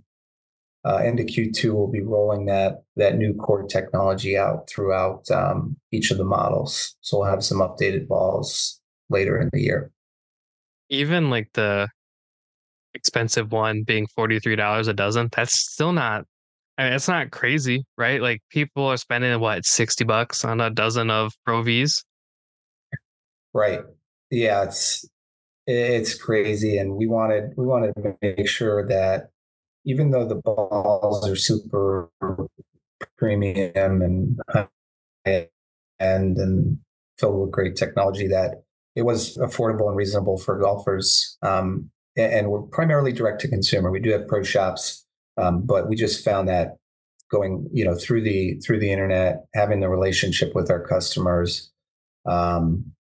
uh, 0.87 1.03
into 1.05 1.25
Q2, 1.25 1.75
we'll 1.75 1.89
be 1.89 2.01
rolling 2.01 2.47
that 2.47 2.85
that 2.97 3.17
new 3.17 3.35
core 3.35 3.65
technology 3.65 4.37
out 4.37 4.69
throughout 4.69 5.29
um, 5.31 5.77
each 5.91 6.11
of 6.11 6.19
the 6.19 6.25
models. 6.25 6.97
So 7.01 7.19
we'll 7.19 7.31
have 7.31 7.45
some 7.45 7.59
updated 7.59 8.07
balls 8.07 8.81
later 9.11 9.41
in 9.41 9.51
the 9.53 9.61
year. 9.61 9.91
Even 10.89 11.29
like 11.29 11.51
the 11.55 11.89
expensive 12.95 13.51
one 13.51 13.83
being 13.83 14.07
$43 14.17 14.89
a 14.89 14.93
dozen, 14.93 15.29
that's 15.33 15.61
still 15.61 15.93
not 15.93 16.25
I 16.79 16.85
mean, 16.85 16.93
it's 16.93 17.09
not 17.09 17.31
crazy, 17.31 17.85
right? 17.97 18.21
Like 18.21 18.43
people 18.51 18.87
are 18.87 18.99
spending 18.99 19.39
what, 19.41 19.65
60 19.65 20.05
bucks 20.05 20.45
on 20.45 20.61
a 20.61 20.69
dozen 20.69 21.11
of 21.11 21.33
Pro 21.45 21.63
Vs? 21.63 22.05
Right. 23.55 23.81
Yeah, 24.31 24.65
it's 24.65 25.09
it's 25.67 26.15
crazy 26.15 26.79
and 26.79 26.93
we 26.93 27.09
wanted 27.09 27.53
we 27.57 27.67
wanted 27.67 27.93
to 27.97 28.17
make 28.23 28.49
sure 28.49 28.87
that 28.87 29.31
even 29.87 30.11
though 30.11 30.27
the 30.27 30.35
balls 30.35 31.27
are 31.27 31.37
super 31.37 32.11
premium 33.17 34.03
and 34.03 34.39
and 35.25 36.37
and 36.37 36.79
filled 37.19 37.41
with 37.41 37.51
great 37.51 37.77
technology 37.77 38.27
that 38.29 38.63
it 38.95 39.03
was 39.03 39.37
affordable 39.39 39.89
and 39.89 39.97
reasonable 39.97 40.39
for 40.39 40.59
golfers. 40.59 41.39
Um, 41.43 41.91
and, 42.17 42.51
we're 42.51 42.63
primarily 42.63 43.13
direct 43.13 43.43
to 43.43 43.49
consumer. 43.49 43.91
We 43.91 44.01
do 44.01 44.11
have 44.11 44.27
pro 44.27 44.43
shops, 44.43 45.05
um, 45.37 45.63
but 45.63 45.87
we 45.87 45.97
just 45.97 46.25
found 46.25 46.49
that 46.49 46.77
going, 47.31 47.69
you 47.73 47.85
know, 47.85 47.95
through 47.95 48.23
the 48.23 48.59
through 48.65 48.81
the 48.81 48.91
internet, 48.91 49.45
having 49.55 49.81
the 49.81 49.91
relationship 49.91 50.55
with 50.55 50.71
our 50.71 50.81
customers 50.81 51.71
um, 52.25 52.93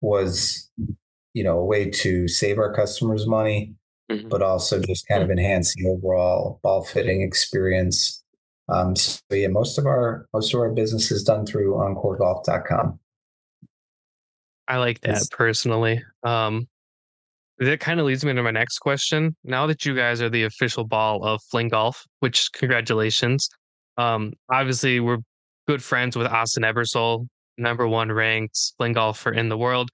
was, 0.00 0.68
you 1.34 1.44
know, 1.44 1.58
a 1.58 1.64
way 1.64 1.88
to 1.88 2.26
save 2.26 2.58
our 2.58 2.74
customers 2.74 3.26
money, 3.26 3.74
mm-hmm. 4.18 4.28
but 4.28 4.42
also 4.42 4.80
just 4.80 5.06
kind 5.06 5.22
of 5.22 5.30
enhance 5.30 5.74
the 5.74 5.88
overall 5.88 6.60
ball 6.62 6.84
fitting 6.84 7.22
experience. 7.22 8.22
Um, 8.68 8.96
so 8.96 9.20
yeah, 9.30 9.48
most 9.48 9.78
of 9.78 9.86
our 9.86 10.26
most 10.32 10.54
of 10.54 10.60
our 10.60 10.70
business 10.70 11.10
is 11.10 11.22
done 11.24 11.46
through 11.46 11.74
OnCoreGolf.com. 11.74 12.98
I 14.68 14.78
like 14.78 15.00
that 15.00 15.16
it's, 15.16 15.28
personally. 15.28 16.02
Um, 16.22 16.68
that 17.58 17.80
kind 17.80 18.00
of 18.00 18.06
leads 18.06 18.24
me 18.24 18.32
to 18.32 18.42
my 18.42 18.50
next 18.50 18.78
question. 18.78 19.36
Now 19.44 19.66
that 19.66 19.84
you 19.84 19.94
guys 19.94 20.22
are 20.22 20.30
the 20.30 20.44
official 20.44 20.84
ball 20.84 21.24
of 21.24 21.42
Fling 21.50 21.68
Golf, 21.68 22.04
which 22.20 22.50
congratulations. 22.52 23.48
Um, 23.98 24.32
obviously, 24.50 25.00
we're 25.00 25.18
good 25.66 25.82
friends 25.82 26.16
with 26.16 26.26
Austin 26.26 26.62
Ebersole, 26.62 27.26
number 27.58 27.86
one 27.86 28.10
ranked 28.10 28.58
Fling 28.76 28.94
golfer 28.94 29.32
in 29.32 29.48
the 29.48 29.58
world. 29.58 29.90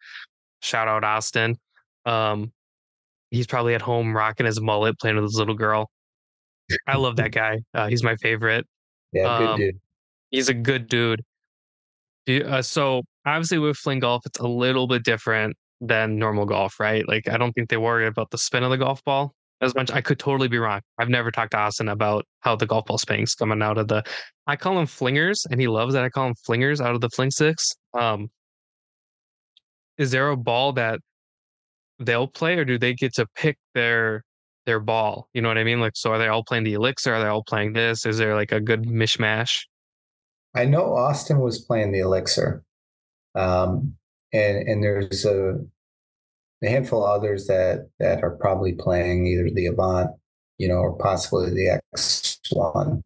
Shout 0.62 0.88
out 0.88 1.04
Austin. 1.04 1.57
Um, 2.07 2.52
he's 3.31 3.47
probably 3.47 3.75
at 3.75 3.83
home 3.83 4.17
rocking 4.17 4.47
his 4.47 4.61
mullet, 4.61 4.99
playing 4.99 5.17
with 5.17 5.25
his 5.25 5.37
little 5.37 5.55
girl. 5.55 5.91
I 6.87 6.97
love 6.97 7.17
that 7.17 7.33
guy. 7.33 7.59
Uh, 7.75 7.88
he's 7.88 8.03
my 8.03 8.17
favorite. 8.17 8.67
Yeah, 9.12 9.38
good 9.38 9.49
um, 9.49 9.59
dude. 9.59 9.81
He's 10.31 10.49
a 10.49 10.55
good 10.55 10.88
dude. 10.88 11.23
Uh, 12.29 12.61
so 12.61 13.03
obviously 13.25 13.59
with 13.59 13.77
fling 13.77 14.01
golf, 14.01 14.23
it's 14.27 14.38
a 14.38 14.47
little 14.47 14.87
bit 14.87 15.03
different 15.03 15.57
than 15.81 16.19
normal 16.19 16.45
golf, 16.45 16.79
right? 16.79 17.07
Like 17.09 17.29
I 17.29 17.38
don't 17.38 17.53
think 17.53 17.71
they 17.71 17.77
worry 17.77 18.07
about 18.07 18.31
the 18.31 18.38
spin 18.38 18.62
of 18.64 18.71
the 18.71 18.77
golf 18.77 19.03
ball 19.05 19.33
as 19.61 19.75
much. 19.75 19.91
I 19.91 20.01
could 20.01 20.19
totally 20.19 20.49
be 20.49 20.59
wrong. 20.59 20.81
I've 20.99 21.09
never 21.09 21.31
talked 21.31 21.53
to 21.53 21.59
Austin 21.59 21.88
about 21.88 22.27
how 22.41 22.57
the 22.57 22.67
golf 22.67 22.87
ball 22.87 22.99
spin's 22.99 23.35
coming 23.35 23.62
out 23.62 23.79
of 23.79 23.88
the. 23.88 24.03
I 24.47 24.57
call 24.57 24.75
them 24.75 24.87
flingers, 24.87 25.47
and 25.51 25.61
he 25.61 25.69
loves 25.69 25.95
that 25.95 26.05
I 26.05 26.11
call 26.11 26.27
them 26.27 26.35
flingers 26.47 26.85
out 26.85 26.95
of 26.95 27.01
the 27.01 27.09
fling 27.11 27.31
sticks. 27.31 27.73
Um, 27.99 28.31
is 29.97 30.11
there 30.11 30.29
a 30.31 30.37
ball 30.37 30.73
that 30.75 31.01
they'll 31.98 32.28
play, 32.28 32.56
or 32.56 32.64
do 32.64 32.78
they 32.78 32.94
get 32.94 33.14
to 33.14 33.26
pick 33.34 33.58
their 33.74 34.24
their 34.66 34.80
ball? 34.80 35.28
You 35.32 35.42
know 35.42 35.48
what 35.48 35.58
I 35.58 35.64
mean? 35.64 35.80
Like, 35.80 35.96
so 35.96 36.12
are 36.12 36.18
they 36.18 36.28
all 36.28 36.44
playing 36.44 36.64
the 36.64 36.74
elixir? 36.74 37.14
Are 37.14 37.22
they 37.22 37.28
all 37.28 37.42
playing 37.42 37.72
this? 37.72 38.06
Is 38.06 38.18
there 38.18 38.34
like 38.34 38.52
a 38.52 38.61
good 38.61 38.84
mishmash? 38.84 39.64
I 40.54 40.64
know 40.64 40.94
Austin 40.94 41.40
was 41.40 41.58
playing 41.58 41.92
the 41.92 42.00
elixir, 42.00 42.62
um, 43.34 43.94
and 44.32 44.68
and 44.68 44.82
there's 44.82 45.24
a, 45.24 45.58
a 46.62 46.68
handful 46.68 47.04
of 47.04 47.11
others 47.11 47.46
that 47.46 47.88
that 47.98 48.22
are 48.22 48.37
probably 48.37 48.72
playing 48.72 49.26
either 49.26 49.50
the 49.50 49.66
Avant, 49.66 50.11
you 50.58 50.68
know, 50.68 50.76
or 50.76 50.96
possibly 50.96 51.50
the 51.50 51.80
X 51.94 52.38
one. 52.50 53.02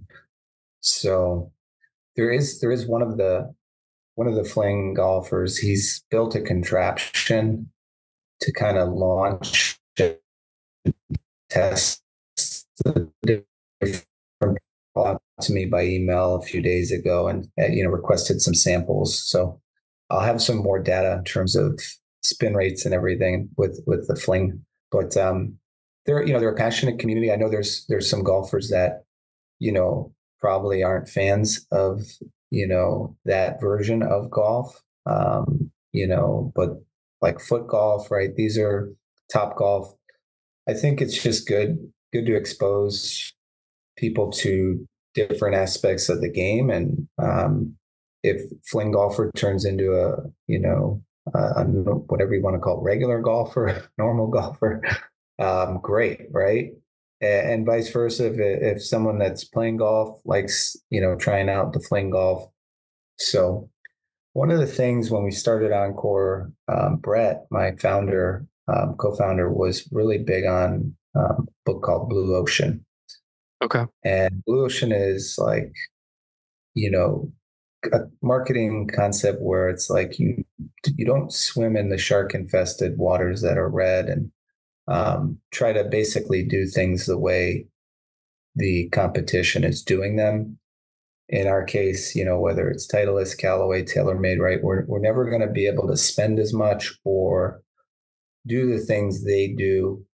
So 0.81 1.53
there 2.17 2.31
is 2.31 2.61
there 2.61 2.73
is 2.73 2.87
one 2.87 3.03
of 3.03 3.17
the 3.17 3.55
one 4.15 4.29
of 4.29 4.35
the 4.35 4.45
fling 4.45 4.95
golfers. 4.95 5.59
He's 5.59 6.05
built 6.11 6.35
a 6.35 6.41
contraption 6.41 7.71
to 8.43 8.53
kind 8.53 8.79
of 8.79 8.91
launch 8.91 9.79
tests 11.51 12.03
to 15.41 15.53
me 15.53 15.65
by 15.67 15.83
email 15.85 16.35
a 16.35 16.43
few 16.43 16.61
days 16.63 16.93
ago 16.93 17.29
and 17.29 17.49
uh, 17.61 17.67
you 17.67 17.83
know 17.83 17.91
requested 17.91 18.41
some 18.41 18.55
samples. 18.55 19.21
So 19.23 19.61
i'll 20.11 20.21
have 20.21 20.43
some 20.43 20.59
more 20.59 20.79
data 20.79 21.15
in 21.15 21.25
terms 21.25 21.57
of 21.57 21.81
spin 22.23 22.55
rates 22.55 22.85
and 22.85 22.95
everything 22.95 23.49
with 23.57 23.83
with 23.87 24.07
the 24.09 24.17
fling. 24.17 24.65
But 24.91 25.17
um 25.17 25.59
they're 26.07 26.25
you 26.27 26.33
know 26.33 26.41
they're 26.41 26.51
a 26.55 26.57
passionate 26.57 26.99
community. 26.99 27.33
I 27.33 27.37
know 27.37 27.49
there's 27.49 27.85
there's 27.89 28.09
some 28.09 28.23
golfers 28.23 28.69
that 28.71 29.05
you 29.59 29.73
know 29.73 30.13
probably 30.41 30.83
aren't 30.83 31.09
fans 31.09 31.67
of 31.73 32.03
you 32.51 32.67
know 32.67 33.17
that 33.25 33.61
version 33.61 34.03
of 34.03 34.31
golf. 34.31 34.83
Um 35.07 35.71
you 35.93 36.07
know 36.07 36.53
but 36.55 36.83
like 37.23 37.41
foot 37.41 37.67
golf 37.67 38.11
right 38.11 38.35
these 38.37 38.59
are 38.59 38.93
top 39.33 39.57
golf 39.57 39.95
i 40.69 40.75
think 40.75 41.01
it's 41.01 41.23
just 41.23 41.49
good 41.49 41.79
good 42.13 42.27
to 42.27 42.37
expose 42.37 43.33
people 43.97 44.31
to 44.31 44.87
different 45.15 45.55
aspects 45.55 46.09
of 46.09 46.21
the 46.21 46.31
game 46.31 46.71
and 46.71 47.07
um 47.23 47.75
if 48.23 48.41
fling 48.65 48.93
golfer 48.93 49.31
turns 49.35 49.65
into 49.65 49.95
a 49.95 50.17
you 50.47 50.59
know 50.59 51.03
whatever 52.09 52.35
you 52.35 52.43
want 52.43 52.55
to 52.55 52.61
call 52.61 52.79
it 52.79 52.85
regular 52.85 53.21
golfer 53.21 53.89
normal 53.99 54.27
golfer 54.27 54.83
um 55.39 55.79
great 55.81 56.21
right 56.31 56.73
and 57.23 57.65
vice 57.65 57.91
versa. 57.91 58.27
If, 58.27 58.39
if 58.39 58.85
someone 58.85 59.19
that's 59.19 59.45
playing 59.45 59.79
golf 59.79 60.21
likes, 60.25 60.77
you 60.91 61.01
know, 61.01 61.17
trying 61.17 61.49
out 61.49 61.73
the 61.73 61.81
fling 61.81 62.11
golf. 62.11 62.51
So 63.19 63.71
one 64.33 64.51
of 64.51 64.59
the 64.59 64.67
things 64.67 65.11
when 65.11 65.25
we 65.25 65.31
started 65.31 65.73
OnCore, 65.73 66.53
um, 66.69 66.97
Brett, 66.97 67.47
my 67.51 67.73
founder, 67.77 68.47
um, 68.69 68.95
co-founder, 68.99 69.53
was 69.53 69.89
really 69.93 70.19
big 70.19 70.45
on 70.47 70.95
um, 71.15 71.49
a 71.49 71.71
book 71.71 71.83
called 71.83 72.09
Blue 72.09 72.35
Ocean. 72.35 72.85
Okay. 73.63 73.85
And 74.05 74.43
Blue 74.45 74.65
Ocean 74.65 74.91
is 74.93 75.37
like, 75.39 75.73
you 76.75 76.91
know, 76.91 77.31
a 77.93 78.01
marketing 78.23 78.89
concept 78.95 79.41
where 79.41 79.69
it's 79.69 79.91
like 79.91 80.19
you 80.19 80.45
you 80.97 81.05
don't 81.05 81.33
swim 81.33 81.77
in 81.77 81.89
the 81.89 81.99
shark 81.99 82.35
infested 82.35 82.97
waters 82.97 83.43
that 83.43 83.59
are 83.59 83.69
red 83.69 84.07
and 84.07 84.31
um, 84.89 85.39
try 85.51 85.73
to 85.73 85.85
basically 85.85 86.45
do 86.45 86.67
things 86.67 87.07
the 87.07 87.19
way 87.19 87.67
the 88.55 88.89
competition 88.91 89.65
is 89.65 89.83
doing 89.83 90.17
them. 90.17 90.59
In 91.29 91.47
our 91.47 91.65
case, 91.65 92.15
you 92.15 92.25
know, 92.25 92.39
whether 92.39 92.69
it's 92.69 92.87
Titleist, 92.87 93.39
Callaway, 93.39 93.85
TaylorMade, 93.85 94.39
right? 94.39 94.63
We're 94.63 94.85
we're 94.87 95.01
never 95.01 95.29
going 95.29 95.41
to 95.41 95.53
be 95.53 95.67
able 95.67 95.89
to 95.89 95.97
spend 95.97 96.39
as 96.39 96.53
much 96.53 96.93
or 97.05 97.63
do 98.47 98.71
the 98.73 98.85
things 98.85 99.25
they 99.25 99.49
do 99.49 100.05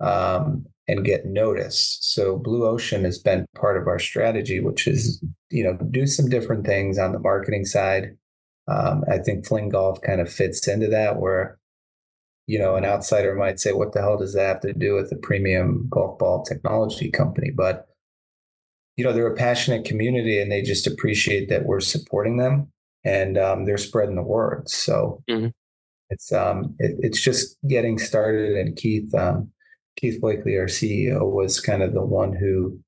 um, 0.00 0.66
and 0.88 1.04
get 1.04 1.26
noticed. 1.26 2.12
So 2.12 2.38
Blue 2.38 2.66
Ocean 2.66 3.04
has 3.04 3.18
been 3.18 3.46
part 3.56 3.80
of 3.80 3.86
our 3.86 3.98
strategy, 3.98 4.58
which 4.58 4.86
is 4.86 5.22
you 5.50 5.62
know 5.62 5.78
do 5.90 6.06
some 6.06 6.28
different 6.28 6.66
things 6.66 6.98
on 6.98 7.12
the 7.12 7.20
marketing 7.20 7.64
side. 7.64 8.16
Um, 8.66 9.04
I 9.10 9.18
think 9.18 9.46
Fling 9.46 9.68
Golf 9.68 10.00
kind 10.02 10.20
of 10.20 10.30
fits 10.30 10.66
into 10.66 10.88
that, 10.88 11.18
where 11.20 11.58
you 12.48 12.58
know, 12.58 12.76
an 12.76 12.84
outsider 12.86 13.34
might 13.34 13.60
say, 13.60 13.72
what 13.72 13.92
the 13.92 14.00
hell 14.00 14.16
does 14.16 14.32
that 14.32 14.46
have 14.46 14.60
to 14.60 14.72
do 14.72 14.94
with 14.94 15.12
a 15.12 15.16
premium 15.16 15.86
golf 15.90 16.18
ball 16.18 16.42
technology 16.42 17.10
company? 17.10 17.50
But, 17.54 17.86
you 18.98 19.04
know, 19.04 19.12
they're 19.12 19.32
a 19.32 19.36
passionate 19.36 19.84
community 19.84 20.40
and 20.40 20.50
they 20.50 20.60
just 20.60 20.86
appreciate 20.88 21.48
that 21.48 21.64
we're 21.64 21.78
supporting 21.80 22.36
them 22.36 22.70
and 23.04 23.38
um, 23.38 23.64
they're 23.64 23.78
spreading 23.78 24.16
the 24.16 24.22
word. 24.24 24.68
So 24.68 25.22
mm-hmm. 25.30 25.50
it's 26.10 26.32
um, 26.32 26.74
it, 26.80 26.96
it's 26.98 27.20
just 27.20 27.56
getting 27.68 28.00
started. 28.00 28.56
And 28.56 28.76
Keith, 28.76 29.14
um, 29.14 29.52
Keith 29.96 30.20
Blakely, 30.20 30.58
our 30.58 30.66
CEO, 30.66 31.30
was 31.30 31.60
kind 31.60 31.84
of 31.84 31.94
the 31.94 32.04
one 32.04 32.34
who 32.34 32.80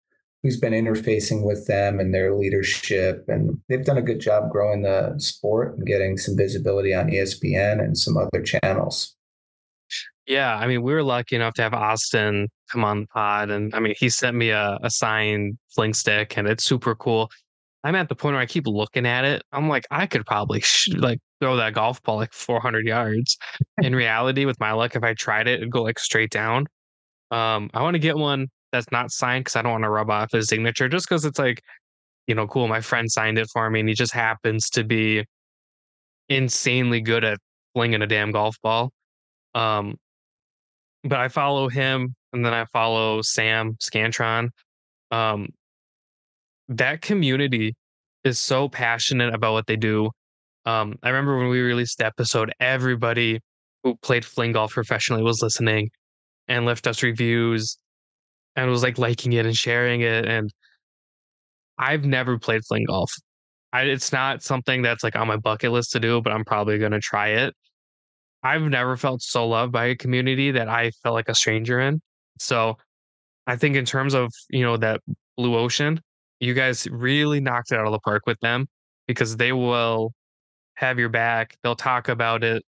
who's 0.43 0.59
been 0.59 0.73
interfacing 0.73 1.47
with 1.47 1.69
them 1.69 2.01
and 2.01 2.13
their 2.13 2.35
leadership 2.35 3.25
and 3.29 3.61
they've 3.69 3.85
done 3.85 3.99
a 3.99 4.03
good 4.03 4.21
job 4.21 4.51
growing 4.51 4.83
the 4.83 5.15
sport 5.19 5.77
and 5.77 5.87
getting 5.87 6.17
some 6.17 6.35
visibility 6.35 6.95
on 6.95 7.09
espn 7.09 7.79
and 7.79 7.99
some 7.99 8.17
other 8.17 8.43
channels 8.43 9.15
yeah, 10.31 10.55
I 10.55 10.69
mean, 10.69 10.83
we 10.83 10.95
were 10.95 11.03
lucky 11.03 11.35
enough 11.35 11.55
to 11.55 11.63
have 11.63 11.75
Austin 11.75 12.49
come 12.71 12.85
on 12.85 13.01
the 13.01 13.07
pod, 13.09 13.51
and 13.51 13.75
I 13.75 13.81
mean, 13.81 13.95
he 13.99 14.09
sent 14.09 14.37
me 14.37 14.51
a, 14.51 14.79
a 14.81 14.89
signed 14.89 15.59
fling 15.75 15.93
stick, 15.93 16.39
and 16.39 16.47
it's 16.47 16.63
super 16.63 16.95
cool. 16.95 17.29
I'm 17.83 17.97
at 17.97 18.09
the 18.09 18.15
point 18.15 18.35
where 18.35 18.43
I 18.43 18.47
keep 18.47 18.67
looking 18.69 19.07
at 19.07 19.25
it. 19.25 19.43
I'm 19.53 19.69
like, 19.69 19.87
I 19.91 20.07
could 20.07 20.25
probably 20.25 20.61
sh- 20.61 20.95
like 20.95 21.19
throw 21.41 21.57
that 21.57 21.75
golf 21.75 22.01
ball 22.05 22.17
like 22.17 22.33
400 22.33 22.87
yards. 22.87 23.37
In 23.83 23.95
reality, 23.95 24.45
with 24.45 24.61
my 24.61 24.71
luck, 24.73 24.95
if 24.95 25.03
I 25.03 25.15
tried 25.15 25.49
it, 25.49 25.55
it'd 25.61 25.71
go 25.73 25.83
like 25.83 25.99
straight 25.99 26.31
down. 26.31 26.67
Um, 27.33 27.69
I 27.75 27.83
want 27.83 27.95
to 27.95 27.99
get 27.99 28.17
one 28.17 28.49
that's 28.71 28.91
not 28.93 29.11
signed 29.11 29.45
because 29.45 29.57
I 29.57 29.63
don't 29.63 29.73
want 29.73 29.85
to 29.85 29.91
rub 29.91 30.11
off 30.11 30.31
his 30.33 30.49
signature, 30.49 30.89
just 30.89 31.09
because 31.09 31.25
it's 31.25 31.41
like, 31.41 31.61
you 32.29 32.37
know, 32.37 32.47
cool. 32.47 32.69
My 32.69 32.81
friend 32.81 33.11
signed 33.11 33.39
it 33.39 33.49
for 33.53 33.69
me, 33.69 33.81
and 33.81 33.89
he 33.89 33.97
just 33.97 34.13
happens 34.13 34.71
to 34.71 34.85
be 34.85 35.25
insanely 36.29 37.01
good 37.01 37.25
at 37.25 37.39
flinging 37.75 38.03
a 38.03 38.07
damn 38.07 38.31
golf 38.31 38.57
ball. 38.63 38.93
Um, 39.57 39.97
but 41.05 41.19
I 41.19 41.29
follow 41.29 41.69
him 41.69 42.15
and 42.33 42.45
then 42.45 42.53
I 42.53 42.65
follow 42.67 43.23
Sam 43.23 43.77
Scantron. 43.81 44.51
Um, 45.11 45.49
that 46.69 47.01
community 47.01 47.75
is 48.25 48.39
so 48.39 48.69
passionate 48.69 49.35
about 49.35 49.53
what 49.53 49.67
they 49.67 49.77
do. 49.77 50.11
Um, 50.67 50.95
I 51.03 51.09
remember 51.09 51.39
when 51.39 51.49
we 51.49 51.61
released 51.61 51.99
the 51.99 52.07
episode, 52.07 52.53
everybody 52.61 53.41
who 53.83 53.97
played 53.97 54.25
fling 54.25 54.53
golf 54.53 54.73
professionally 54.73 55.23
was 55.23 55.43
listening 55.43 55.91
and 56.49 56.67
left 56.67 56.87
us 56.87 57.03
reviews 57.03 57.79
and 58.57 58.71
was 58.71 58.83
like 58.83 58.99
liking 58.99 59.33
it 59.33 59.47
and 59.47 59.57
sharing 59.57 60.03
it. 60.03 60.27
And 60.27 60.51
I've 61.79 62.05
never 62.05 62.39
played 62.39 62.63
fling 62.69 62.85
golf. 62.85 63.11
I, 63.73 63.83
it's 63.83 64.13
not 64.13 64.43
something 64.43 64.83
that's 64.83 65.03
like 65.03 65.17
on 65.17 65.29
my 65.29 65.37
bucket 65.37 65.73
list 65.73 65.93
to 65.93 66.01
do, 66.01 66.21
but 66.21 66.33
I'm 66.33 66.45
probably 66.45 66.79
going 66.79 66.93
to 66.93 67.01
try 67.01 67.29
it. 67.29 67.55
I've 68.43 68.63
never 68.63 68.97
felt 68.97 69.23
so 69.23 69.47
loved 69.47 69.73
by 69.73 69.87
a 69.87 69.97
community 69.97 70.51
that 70.53 70.69
I 70.69 70.91
felt 71.03 71.15
like 71.15 71.29
a 71.29 71.35
stranger 71.35 71.81
in. 71.81 72.01
So 72.39 72.77
I 73.47 73.57
think 73.57 73.77
in 73.77 73.85
terms 73.85 74.15
of, 74.15 74.33
you 74.49 74.63
know, 74.63 74.77
that 74.79 75.01
blue 75.37 75.57
ocean, 75.57 76.01
you 76.41 76.55
guys 76.55 76.87
really 76.91 77.41
knocked 77.41 77.73
it 77.73 77.79
out 77.79 77.87
of 77.87 77.93
the 77.93 77.99
park 78.01 78.23
with 78.27 78.41
them 78.41 78.67
because 79.07 79.37
they 79.37 79.53
will 79.53 80.13
have 80.75 80.99
your 80.99 81.11
back. 81.11 81.57
They'll 81.63 81.77
talk 81.77 82.09
about 82.09 82.43
it. 82.43 82.63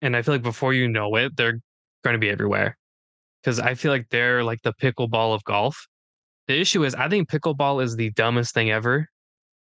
And 0.00 0.16
I 0.16 0.22
feel 0.22 0.34
like 0.34 0.42
before 0.42 0.72
you 0.72 0.88
know 0.88 1.14
it, 1.16 1.36
they're 1.36 1.60
going 2.02 2.14
to 2.14 2.18
be 2.18 2.30
everywhere. 2.30 2.76
Cause 3.44 3.60
I 3.60 3.74
feel 3.74 3.92
like 3.92 4.08
they're 4.08 4.42
like 4.42 4.62
the 4.62 4.72
pickleball 4.72 5.34
of 5.34 5.44
golf. 5.44 5.86
The 6.48 6.58
issue 6.58 6.84
is 6.84 6.94
I 6.94 7.08
think 7.10 7.28
pickleball 7.28 7.82
is 7.82 7.94
the 7.96 8.10
dumbest 8.10 8.54
thing 8.54 8.70
ever. 8.70 9.06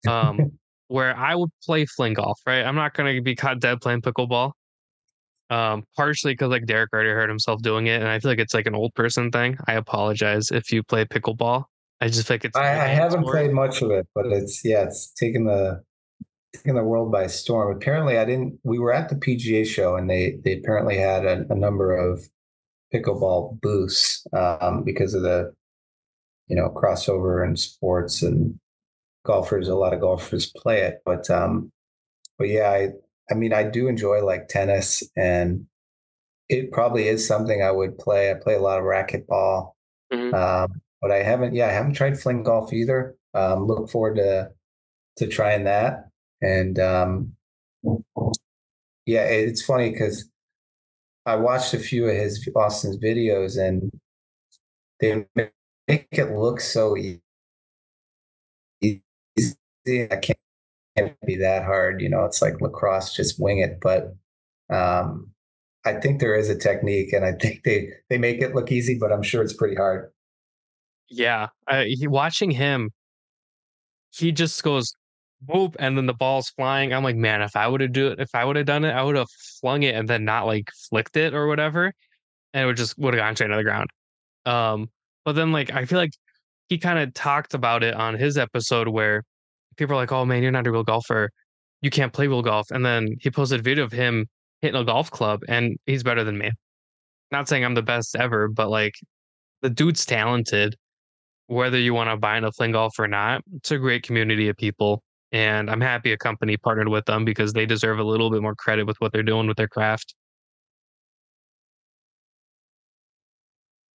Um, 0.06 0.58
where 0.88 1.16
I 1.16 1.34
would 1.34 1.48
play 1.64 1.86
fling 1.86 2.12
golf, 2.12 2.38
right? 2.46 2.62
I'm 2.62 2.74
not 2.74 2.92
going 2.92 3.16
to 3.16 3.22
be 3.22 3.34
caught 3.34 3.60
dead 3.60 3.80
playing 3.80 4.02
pickleball. 4.02 4.52
Um, 5.52 5.84
partially 5.96 6.32
because 6.32 6.48
like 6.48 6.64
Derek 6.64 6.94
already 6.94 7.10
heard 7.10 7.28
himself 7.28 7.60
doing 7.60 7.86
it, 7.86 8.00
and 8.00 8.08
I 8.08 8.18
feel 8.18 8.30
like 8.30 8.38
it's 8.38 8.54
like 8.54 8.66
an 8.66 8.74
old 8.74 8.94
person 8.94 9.30
thing. 9.30 9.58
I 9.66 9.74
apologize 9.74 10.50
if 10.50 10.72
you 10.72 10.82
play 10.82 11.04
pickleball. 11.04 11.64
I 12.00 12.08
just 12.08 12.26
think 12.26 12.46
it's. 12.46 12.56
I, 12.56 12.70
I 12.70 12.86
haven't 12.86 13.20
sport. 13.20 13.34
played 13.34 13.52
much 13.52 13.82
of 13.82 13.90
it, 13.90 14.08
but 14.14 14.24
it's 14.26 14.64
yeah, 14.64 14.84
it's 14.84 15.12
taken 15.12 15.44
the 15.44 15.82
taken 16.54 16.74
the 16.74 16.82
world 16.82 17.12
by 17.12 17.26
storm. 17.26 17.76
Apparently, 17.76 18.16
I 18.16 18.24
didn't. 18.24 18.60
We 18.64 18.78
were 18.78 18.94
at 18.94 19.10
the 19.10 19.14
PGA 19.14 19.66
show, 19.66 19.94
and 19.94 20.08
they 20.08 20.38
they 20.42 20.54
apparently 20.54 20.96
had 20.96 21.26
a, 21.26 21.44
a 21.50 21.54
number 21.54 21.94
of 21.94 22.26
pickleball 22.94 23.60
booths 23.60 24.26
um, 24.32 24.84
because 24.84 25.12
of 25.12 25.20
the 25.20 25.52
you 26.48 26.56
know 26.56 26.70
crossover 26.70 27.46
in 27.46 27.56
sports 27.56 28.22
and 28.22 28.58
golfers. 29.26 29.68
A 29.68 29.74
lot 29.74 29.92
of 29.92 30.00
golfers 30.00 30.50
play 30.56 30.80
it, 30.80 31.02
but 31.04 31.28
um, 31.28 31.70
but 32.38 32.48
yeah, 32.48 32.70
I 32.70 32.88
I 33.30 33.34
mean, 33.34 33.52
I 33.52 33.64
do 33.64 33.88
enjoy 33.88 34.24
like 34.24 34.48
tennis, 34.48 35.02
and 35.16 35.66
it 36.48 36.72
probably 36.72 37.08
is 37.08 37.26
something 37.26 37.62
I 37.62 37.70
would 37.70 37.98
play. 37.98 38.30
I 38.30 38.34
play 38.34 38.54
a 38.54 38.60
lot 38.60 38.78
of 38.78 38.84
racquetball, 38.84 39.72
mm-hmm. 40.12 40.34
um, 40.34 40.80
but 41.00 41.10
I 41.10 41.22
haven't. 41.22 41.54
Yeah, 41.54 41.68
I 41.68 41.72
haven't 41.72 41.94
tried 41.94 42.18
fling 42.20 42.42
golf 42.42 42.72
either. 42.72 43.16
Um, 43.34 43.66
look 43.66 43.90
forward 43.90 44.16
to 44.16 44.50
to 45.18 45.26
trying 45.26 45.64
that. 45.64 46.08
And 46.42 46.78
um, 46.78 47.34
yeah, 49.06 49.24
it's 49.24 49.62
funny 49.64 49.90
because 49.90 50.28
I 51.26 51.36
watched 51.36 51.74
a 51.74 51.78
few 51.78 52.08
of 52.08 52.16
his 52.16 52.48
Austin's 52.56 52.98
videos, 52.98 53.58
and 53.58 53.90
they 55.00 55.26
make 55.88 56.06
it 56.12 56.32
look 56.36 56.60
so 56.60 56.96
easy. 56.96 57.20
I 59.88 60.16
can't, 60.16 60.38
can't 60.96 61.16
be 61.26 61.36
that 61.36 61.64
hard, 61.64 62.00
you 62.00 62.08
know. 62.08 62.24
It's 62.24 62.42
like 62.42 62.60
lacrosse, 62.60 63.14
just 63.14 63.40
wing 63.40 63.58
it. 63.58 63.78
But 63.80 64.14
um, 64.70 65.30
I 65.84 65.94
think 65.94 66.20
there 66.20 66.34
is 66.34 66.48
a 66.48 66.58
technique, 66.58 67.12
and 67.12 67.24
I 67.24 67.32
think 67.32 67.62
they 67.64 67.88
they 68.10 68.18
make 68.18 68.40
it 68.40 68.54
look 68.54 68.70
easy, 68.70 68.98
but 68.98 69.12
I'm 69.12 69.22
sure 69.22 69.42
it's 69.42 69.52
pretty 69.52 69.76
hard. 69.76 70.10
Yeah, 71.08 71.48
he, 71.84 72.06
watching 72.06 72.50
him, 72.50 72.90
he 74.10 74.32
just 74.32 74.62
goes 74.62 74.94
whoop, 75.46 75.76
and 75.78 75.96
then 75.96 76.06
the 76.06 76.14
ball's 76.14 76.50
flying. 76.50 76.92
I'm 76.92 77.04
like, 77.04 77.16
man, 77.16 77.42
if 77.42 77.56
I 77.56 77.66
would 77.66 77.80
have 77.80 77.92
do 77.92 78.08
it, 78.08 78.20
if 78.20 78.34
I 78.34 78.44
would 78.44 78.56
have 78.56 78.66
done 78.66 78.84
it, 78.84 78.92
I 78.92 79.02
would 79.02 79.16
have 79.16 79.28
flung 79.60 79.82
it 79.82 79.94
and 79.94 80.08
then 80.08 80.24
not 80.24 80.46
like 80.46 80.70
flicked 80.90 81.16
it 81.16 81.34
or 81.34 81.46
whatever, 81.46 81.92
and 82.54 82.64
it 82.64 82.66
would 82.66 82.76
just 82.76 82.98
would 82.98 83.14
have 83.14 83.20
gone 83.20 83.36
straight 83.36 83.48
to 83.48 83.56
the 83.56 83.64
ground. 83.64 83.90
Um, 84.46 84.90
but 85.24 85.32
then 85.32 85.52
like 85.52 85.72
I 85.72 85.84
feel 85.84 85.98
like 85.98 86.12
he 86.68 86.78
kind 86.78 86.98
of 86.98 87.12
talked 87.14 87.54
about 87.54 87.82
it 87.82 87.94
on 87.94 88.14
his 88.14 88.38
episode 88.38 88.88
where 88.88 89.24
people 89.76 89.94
are 89.94 89.98
like, 89.98 90.12
"Oh 90.12 90.24
man, 90.24 90.42
you're 90.42 90.52
not 90.52 90.66
a 90.66 90.72
real 90.72 90.84
golfer. 90.84 91.30
You 91.80 91.90
can't 91.90 92.12
play 92.12 92.26
real 92.26 92.42
golf." 92.42 92.70
And 92.70 92.84
then 92.84 93.16
he 93.20 93.30
posted 93.30 93.60
a 93.60 93.62
video 93.62 93.84
of 93.84 93.92
him 93.92 94.26
hitting 94.60 94.80
a 94.80 94.84
golf 94.84 95.10
club, 95.10 95.40
and 95.48 95.76
he's 95.86 96.02
better 96.02 96.24
than 96.24 96.38
me. 96.38 96.50
Not 97.30 97.48
saying 97.48 97.64
I'm 97.64 97.74
the 97.74 97.82
best 97.82 98.16
ever, 98.16 98.48
but 98.48 98.70
like 98.70 98.94
the 99.62 99.70
dude's 99.70 100.04
talented. 100.06 100.76
Whether 101.48 101.78
you 101.78 101.94
want 101.94 102.10
to 102.10 102.16
buy 102.16 102.36
into 102.38 102.52
Fling 102.52 102.72
Golf 102.72 102.98
or 102.98 103.08
not, 103.08 103.42
it's 103.54 103.70
a 103.70 103.78
great 103.78 104.02
community 104.04 104.48
of 104.48 104.56
people. 104.56 105.02
And 105.32 105.70
I'm 105.70 105.80
happy 105.80 106.12
a 106.12 106.18
company 106.18 106.56
partnered 106.56 106.88
with 106.88 107.06
them 107.06 107.24
because 107.24 107.52
they 107.52 107.66
deserve 107.66 107.98
a 107.98 108.04
little 108.04 108.30
bit 108.30 108.42
more 108.42 108.54
credit 108.54 108.86
with 108.86 108.96
what 109.00 109.12
they're 109.12 109.22
doing 109.22 109.46
with 109.46 109.56
their 109.56 109.68
craft. 109.68 110.14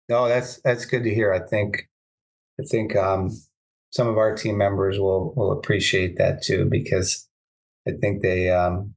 No, 0.09 0.29
that's 0.29 0.61
that's 0.63 0.85
good 0.85 1.05
to 1.05 1.15
hear. 1.15 1.33
I 1.33 1.41
think 1.41 1.89
I 2.61 2.65
think 2.65 2.95
um, 2.97 3.31
some 3.93 4.09
of 4.09 4.19
our 4.19 4.35
team 4.35 4.59
members 4.59 4.99
will 4.99 5.33
will 5.37 5.53
appreciate 5.53 6.17
that 6.19 6.43
too 6.43 6.67
because 6.69 7.29
I 7.87 7.93
think 8.01 8.23
they 8.23 8.51
um, 8.51 8.95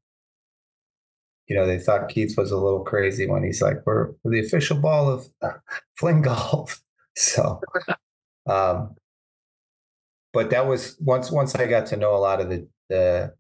you 1.48 1.56
know 1.56 1.68
they 1.68 1.78
thought 1.78 2.10
Keith 2.10 2.36
was 2.38 2.52
a 2.52 2.58
little 2.58 2.84
crazy 2.84 3.28
when 3.28 3.44
he's 3.44 3.62
like 3.62 3.78
we're, 3.86 4.12
we're 4.24 4.32
the 4.32 4.40
official 4.40 4.80
ball 4.80 5.10
of 5.10 5.28
fling 5.98 6.22
golf. 6.22 6.82
So 7.18 7.62
um, 8.46 8.96
but 10.34 10.50
that 10.50 10.68
was 10.68 10.98
once 11.00 11.32
once 11.32 11.56
I 11.56 11.66
got 11.66 11.86
to 11.88 11.98
know 11.98 12.14
a 12.14 12.20
lot 12.20 12.42
of 12.42 12.50
the 12.50 12.68
the 12.90 13.34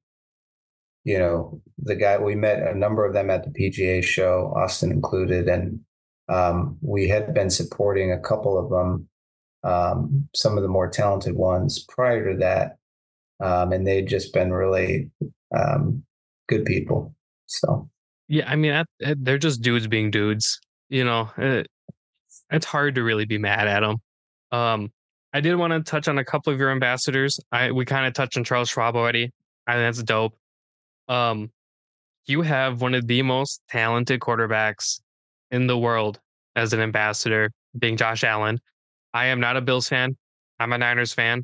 you 1.04 1.20
know 1.20 1.62
the 1.78 1.96
guy 1.96 2.18
we 2.18 2.36
met 2.36 2.65
a 2.65 2.74
number 2.74 3.06
of 3.06 3.13
them 3.13 3.30
at 3.30 3.44
the 3.44 3.50
PGA 3.50 4.02
show, 4.02 4.54
Austin 4.56 4.94
included, 4.94 5.50
and 5.50 5.82
um, 6.30 6.78
we 6.82 7.10
had 7.10 7.34
been 7.34 7.50
supporting 7.50 8.13
a 8.13 8.20
couple 8.20 8.58
of 8.58 8.70
them, 8.70 9.10
um, 9.65 10.28
some 10.36 10.58
of 10.58 10.63
the 10.63 10.69
more 10.69 10.89
talented 10.89 11.36
ones 11.36 11.84
prior 11.89 12.32
to 12.32 12.39
that, 12.39 12.78
um, 13.39 13.71
and 13.71 13.86
they'd 13.86 14.08
just 14.08 14.34
been 14.34 14.54
really 14.54 15.10
um, 15.56 16.04
good 16.47 16.65
people. 16.65 17.13
So 17.47 17.89
yeah, 18.28 18.49
I 18.49 18.56
mean 18.56 18.84
they're 18.99 19.38
just 19.38 19.62
dudes 19.62 19.88
being 19.88 20.12
dudes. 20.12 20.60
You 20.89 21.04
know, 21.04 21.30
it, 21.38 21.67
it's 22.51 22.65
hard 22.65 22.95
to 22.95 23.04
really 23.04 23.25
be 23.25 23.38
mad 23.38 23.67
at 23.67 23.82
them. 23.82 23.97
Um, 24.51 24.91
I 25.34 25.41
did 25.41 25.56
want 25.56 25.73
to 25.73 25.82
touch 25.82 26.08
on 26.08 26.17
a 26.17 26.23
couple 26.23 26.54
of 26.54 26.60
your 26.60 26.71
ambassadors. 26.71 27.39
I 27.51 27.71
we 27.71 27.86
kind 27.86 28.06
of 28.06 28.13
touched 28.13 28.38
on 28.38 28.43
Charles 28.43 28.69
Schwab 28.69 28.95
already. 28.95 29.32
I 29.67 29.73
think 29.73 29.95
that's 29.95 30.04
dope. 30.04 30.38
Um, 31.08 31.51
you 32.28 32.41
have 32.41 32.82
one 32.82 32.93
of 32.93 33.08
the 33.08 33.21
most 33.21 33.62
talented 33.69 34.19
quarterbacks 34.19 34.99
in 35.51 35.67
the 35.67 35.78
world 35.78 36.19
as 36.56 36.73
an 36.73 36.80
ambassador, 36.80 37.51
being 37.78 37.97
Josh 37.97 38.23
Allen. 38.23 38.60
I 39.15 39.28
am 39.28 39.39
not 39.39 39.58
a 39.58 39.62
Bills 39.62 39.89
fan. 39.89 40.15
I'm 40.60 40.73
a 40.73 40.78
Niners 40.78 41.13
fan. 41.13 41.43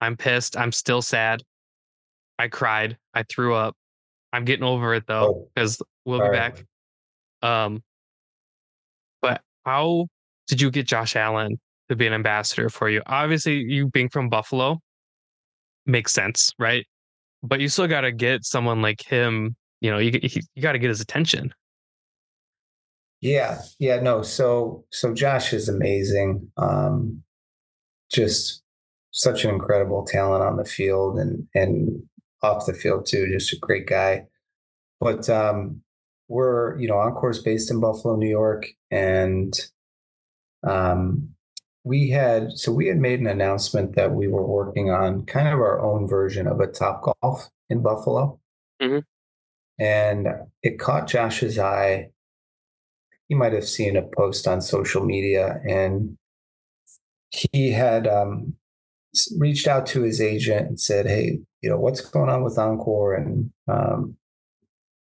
I'm 0.00 0.16
pissed. 0.16 0.56
I'm 0.56 0.72
still 0.72 1.00
sad. 1.00 1.40
I 2.38 2.48
cried. 2.48 2.98
I 3.14 3.22
threw 3.22 3.54
up. 3.54 3.74
I'm 4.32 4.44
getting 4.44 4.64
over 4.64 4.92
it 4.94 5.06
though 5.06 5.48
because 5.54 5.80
oh, 5.80 5.86
we'll 6.04 6.18
be 6.18 6.28
right. 6.28 6.54
back. 6.54 6.64
Um, 7.48 7.82
but 9.22 9.40
how 9.64 10.08
did 10.48 10.60
you 10.60 10.70
get 10.70 10.86
Josh 10.86 11.16
Allen 11.16 11.58
to 11.92 11.96
be 11.96 12.06
an 12.06 12.12
ambassador 12.12 12.68
for 12.68 12.88
you. 12.88 13.02
Obviously, 13.06 13.58
you 13.58 13.88
being 13.88 14.08
from 14.08 14.28
Buffalo 14.28 14.80
makes 15.86 16.12
sense, 16.12 16.52
right? 16.58 16.86
But 17.42 17.60
you 17.60 17.68
still 17.68 17.86
got 17.86 18.02
to 18.02 18.12
get 18.12 18.44
someone 18.44 18.82
like 18.82 19.02
him. 19.02 19.56
You 19.80 19.90
know, 19.90 19.98
you 19.98 20.18
you 20.22 20.62
got 20.62 20.72
to 20.72 20.78
get 20.78 20.88
his 20.88 21.00
attention. 21.00 21.52
Yeah, 23.22 23.62
yeah, 23.78 24.00
no. 24.00 24.22
So 24.22 24.84
so 24.90 25.14
Josh 25.14 25.52
is 25.52 25.68
amazing. 25.68 26.50
Um, 26.58 27.22
just 28.10 28.62
such 29.12 29.44
an 29.44 29.50
incredible 29.50 30.04
talent 30.04 30.42
on 30.42 30.56
the 30.56 30.64
field 30.64 31.18
and 31.18 31.46
and 31.54 32.02
off 32.42 32.66
the 32.66 32.74
field 32.74 33.06
too. 33.06 33.30
Just 33.32 33.52
a 33.52 33.58
great 33.58 33.86
guy. 33.86 34.26
But 35.00 35.30
um, 35.30 35.82
we're 36.28 36.78
you 36.78 36.88
know 36.88 36.96
OnCore's 36.96 37.40
based 37.40 37.70
in 37.70 37.80
Buffalo, 37.80 38.16
New 38.16 38.28
York, 38.28 38.66
and 38.90 39.54
um, 40.64 41.32
we 41.84 42.10
had 42.10 42.52
so 42.52 42.72
we 42.72 42.86
had 42.86 42.98
made 42.98 43.20
an 43.20 43.26
announcement 43.26 43.94
that 43.96 44.12
we 44.12 44.28
were 44.28 44.46
working 44.46 44.90
on 44.90 45.24
kind 45.26 45.48
of 45.48 45.54
our 45.54 45.80
own 45.80 46.08
version 46.08 46.46
of 46.46 46.60
a 46.60 46.66
Topgolf 46.66 47.48
in 47.68 47.82
buffalo 47.82 48.38
mm-hmm. 48.80 48.98
and 49.82 50.28
it 50.62 50.78
caught 50.78 51.08
josh's 51.08 51.58
eye 51.58 52.08
he 53.32 53.38
might 53.38 53.54
have 53.54 53.66
seen 53.66 53.96
a 53.96 54.02
post 54.02 54.46
on 54.46 54.60
social 54.60 55.02
media 55.02 55.58
and 55.66 56.18
he 57.30 57.70
had 57.70 58.06
um, 58.06 58.52
reached 59.38 59.66
out 59.66 59.86
to 59.86 60.02
his 60.02 60.20
agent 60.20 60.66
and 60.68 60.78
said 60.78 61.06
hey 61.06 61.38
you 61.62 61.70
know 61.70 61.78
what's 61.78 62.02
going 62.02 62.28
on 62.28 62.42
with 62.44 62.56
OnCore? 62.56 63.16
And 63.16 63.50
um, 63.68 64.16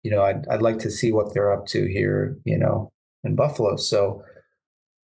you 0.03 0.11
know 0.11 0.25
I'd, 0.25 0.45
I'd 0.49 0.61
like 0.61 0.81
to 0.81 0.91
see 0.91 1.12
what 1.12 1.33
they're 1.33 1.53
up 1.53 1.67
to 1.67 1.87
here 1.87 2.37
you 2.45 2.59
know 2.59 2.91
in 3.23 3.37
buffalo. 3.37 3.77
So 3.77 4.25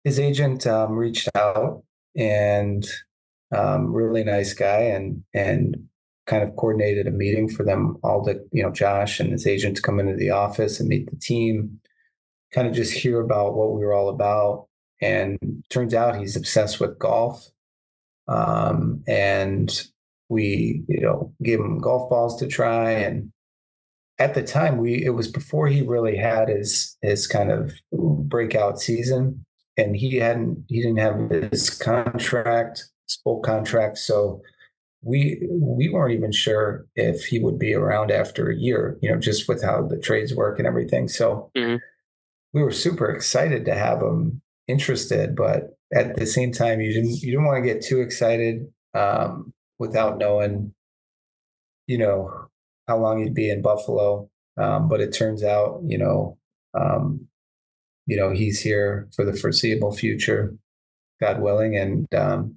his 0.03 0.18
agent 0.18 0.66
um, 0.66 0.96
reached 0.96 1.29
out 1.37 1.85
and 2.16 2.85
um, 3.57 3.92
really 3.92 4.24
nice 4.24 4.55
guy 4.55 4.81
and 4.81 5.22
and 5.33 5.77
kind 6.27 6.42
of 6.42 6.57
coordinated 6.57 7.07
a 7.07 7.12
meeting 7.12 7.48
for 7.48 7.62
them 7.62 7.96
all 8.03 8.24
to 8.24 8.40
you 8.50 8.64
know 8.64 8.72
Josh 8.72 9.20
and 9.20 9.31
his 9.31 9.46
agent 9.46 9.77
to 9.77 9.83
come 9.83 10.00
into 10.00 10.16
the 10.16 10.31
office 10.31 10.81
and 10.81 10.88
meet 10.88 11.09
the 11.09 11.16
team, 11.16 11.79
kind 12.54 12.68
of 12.68 12.74
just 12.74 12.92
hear 12.92 13.20
about 13.20 13.54
what 13.54 13.72
we 13.72 13.84
were 13.84 13.92
all 13.92 14.08
about. 14.08 14.68
And 15.00 15.38
turns 15.70 15.92
out 15.92 16.16
he's 16.16 16.36
obsessed 16.36 16.80
with 16.80 16.98
golf, 16.98 17.48
um, 18.28 19.02
and 19.06 19.70
we 20.28 20.84
you 20.88 21.00
know 21.00 21.32
gave 21.42 21.60
him 21.60 21.78
golf 21.78 22.08
balls 22.08 22.38
to 22.38 22.46
try 22.46 22.90
and 22.90 23.30
at 24.18 24.32
the 24.34 24.42
time 24.42 24.78
we 24.78 25.04
it 25.04 25.10
was 25.10 25.28
before 25.28 25.66
he 25.66 25.82
really 25.82 26.16
had 26.16 26.48
his 26.48 26.96
his 27.02 27.26
kind 27.26 27.50
of 27.50 27.72
breakout 27.92 28.80
season 28.80 29.44
and 29.76 29.96
he 29.96 30.16
hadn't 30.16 30.64
he 30.68 30.80
didn't 30.80 30.98
have 30.98 31.50
his 31.50 31.70
contract, 31.70 32.84
his 33.06 33.18
full 33.22 33.40
contract, 33.40 33.98
so 33.98 34.40
we 35.02 35.46
we 35.50 35.88
weren't 35.88 36.14
even 36.14 36.32
sure 36.32 36.86
if 36.94 37.24
he 37.24 37.38
would 37.38 37.58
be 37.58 37.74
around 37.74 38.10
after 38.10 38.50
a 38.50 38.56
year, 38.56 38.98
you 39.02 39.10
know, 39.10 39.18
just 39.18 39.48
with 39.48 39.62
how 39.62 39.86
the 39.86 39.98
trades 39.98 40.34
work 40.34 40.58
and 40.58 40.66
everything. 40.66 41.08
So 41.08 41.50
mm-hmm. 41.56 41.76
We 42.54 42.62
were 42.62 42.72
super 42.72 43.10
excited 43.10 43.64
to 43.66 43.74
have 43.74 44.00
him 44.00 44.40
interested, 44.68 45.36
but 45.36 45.76
at 45.92 46.16
the 46.16 46.24
same 46.24 46.52
time, 46.52 46.80
you 46.80 46.92
didn't 46.92 47.20
you 47.20 47.32
didn't 47.32 47.44
want 47.44 47.62
to 47.62 47.72
get 47.72 47.84
too 47.84 48.00
excited 48.00 48.66
um, 48.94 49.52
without 49.79 50.18
knowing, 50.18 50.72
you 51.87 51.98
know, 51.98 52.48
how 52.88 52.96
long 52.96 53.22
he'd 53.22 53.35
be 53.35 53.50
in 53.50 53.60
Buffalo. 53.60 54.31
Um, 54.56 54.88
but 54.88 55.00
it 55.00 55.12
turns 55.12 55.42
out, 55.42 55.81
you 55.85 55.98
know, 55.98 56.38
um, 56.74 57.26
you 58.06 58.16
know, 58.16 58.31
he's 58.31 58.60
here 58.60 59.08
for 59.14 59.24
the 59.24 59.35
foreseeable 59.35 59.92
future, 59.92 60.56
God 61.20 61.40
willing. 61.40 61.76
And 61.76 62.06
um, 62.14 62.56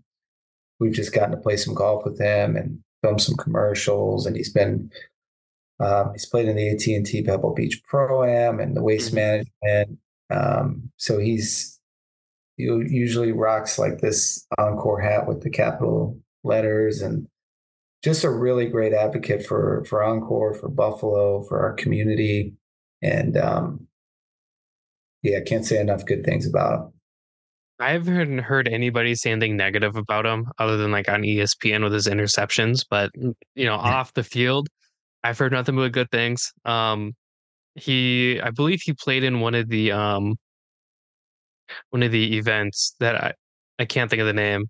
we've 0.79 0.93
just 0.93 1.13
gotten 1.13 1.31
to 1.31 1.37
play 1.37 1.57
some 1.57 1.73
golf 1.73 2.05
with 2.05 2.19
him 2.19 2.55
and 2.55 2.79
film 3.01 3.17
some 3.17 3.35
commercials. 3.35 4.27
And 4.27 4.35
he's 4.35 4.51
been, 4.51 4.91
um, 5.79 6.11
he's 6.13 6.25
played 6.25 6.47
in 6.47 6.55
the 6.55 6.69
AT&T 6.69 7.23
Pebble 7.23 7.53
Beach 7.53 7.81
Pro 7.87 8.23
Am 8.23 8.59
and 8.59 8.75
the 8.75 8.83
Waste 8.83 9.13
mm-hmm. 9.13 9.45
Management. 9.63 9.99
Um, 10.29 10.91
so 10.97 11.19
he's, 11.19 11.79
he 12.57 12.63
usually 12.63 13.31
rocks 13.31 13.77
like 13.77 13.99
this 13.99 14.45
OnCore 14.59 15.03
hat 15.03 15.27
with 15.27 15.43
the 15.43 15.49
capital 15.49 16.19
letters 16.43 17.01
and 17.01 17.27
just 18.03 18.23
a 18.23 18.29
really 18.29 18.67
great 18.67 18.93
advocate 18.93 19.45
for 19.45 19.83
for 19.85 19.99
OnCore 19.99 20.59
for 20.59 20.69
buffalo 20.69 21.43
for 21.43 21.59
our 21.59 21.73
community 21.73 22.53
and 23.01 23.37
um, 23.37 23.87
yeah, 25.23 25.37
I 25.37 25.41
can't 25.41 25.65
say 25.65 25.79
enough 25.79 26.05
good 26.05 26.23
things 26.23 26.47
about 26.47 26.73
him. 26.73 26.93
I 27.79 27.91
haven't 27.91 28.39
heard 28.39 28.67
anybody 28.67 29.13
say 29.13 29.31
anything 29.31 29.55
negative 29.55 29.95
about 29.95 30.25
him 30.25 30.47
other 30.57 30.77
than 30.77 30.91
like 30.91 31.09
on 31.09 31.21
ESPN 31.21 31.83
with 31.83 31.93
his 31.93 32.07
interceptions. 32.07 32.85
But 32.89 33.11
you 33.15 33.65
know, 33.65 33.75
off 33.75 34.13
the 34.13 34.23
field, 34.23 34.67
I've 35.27 35.37
heard 35.37 35.51
nothing 35.51 35.75
but 35.75 35.91
good 35.91 36.09
things. 36.09 36.53
Um, 36.63 37.13
he 37.75 38.39
I 38.41 38.49
believe 38.51 38.79
he 38.81 38.93
played 38.93 39.23
in 39.25 39.41
one 39.41 39.55
of 39.55 39.67
the 39.67 39.91
um 39.91 40.35
one 41.89 42.01
of 42.01 42.11
the 42.13 42.37
events 42.37 42.95
that 43.01 43.15
I 43.15 43.33
I 43.77 43.85
can't 43.85 44.09
think 44.09 44.21
of 44.21 44.25
the 44.25 44.33
name. 44.33 44.69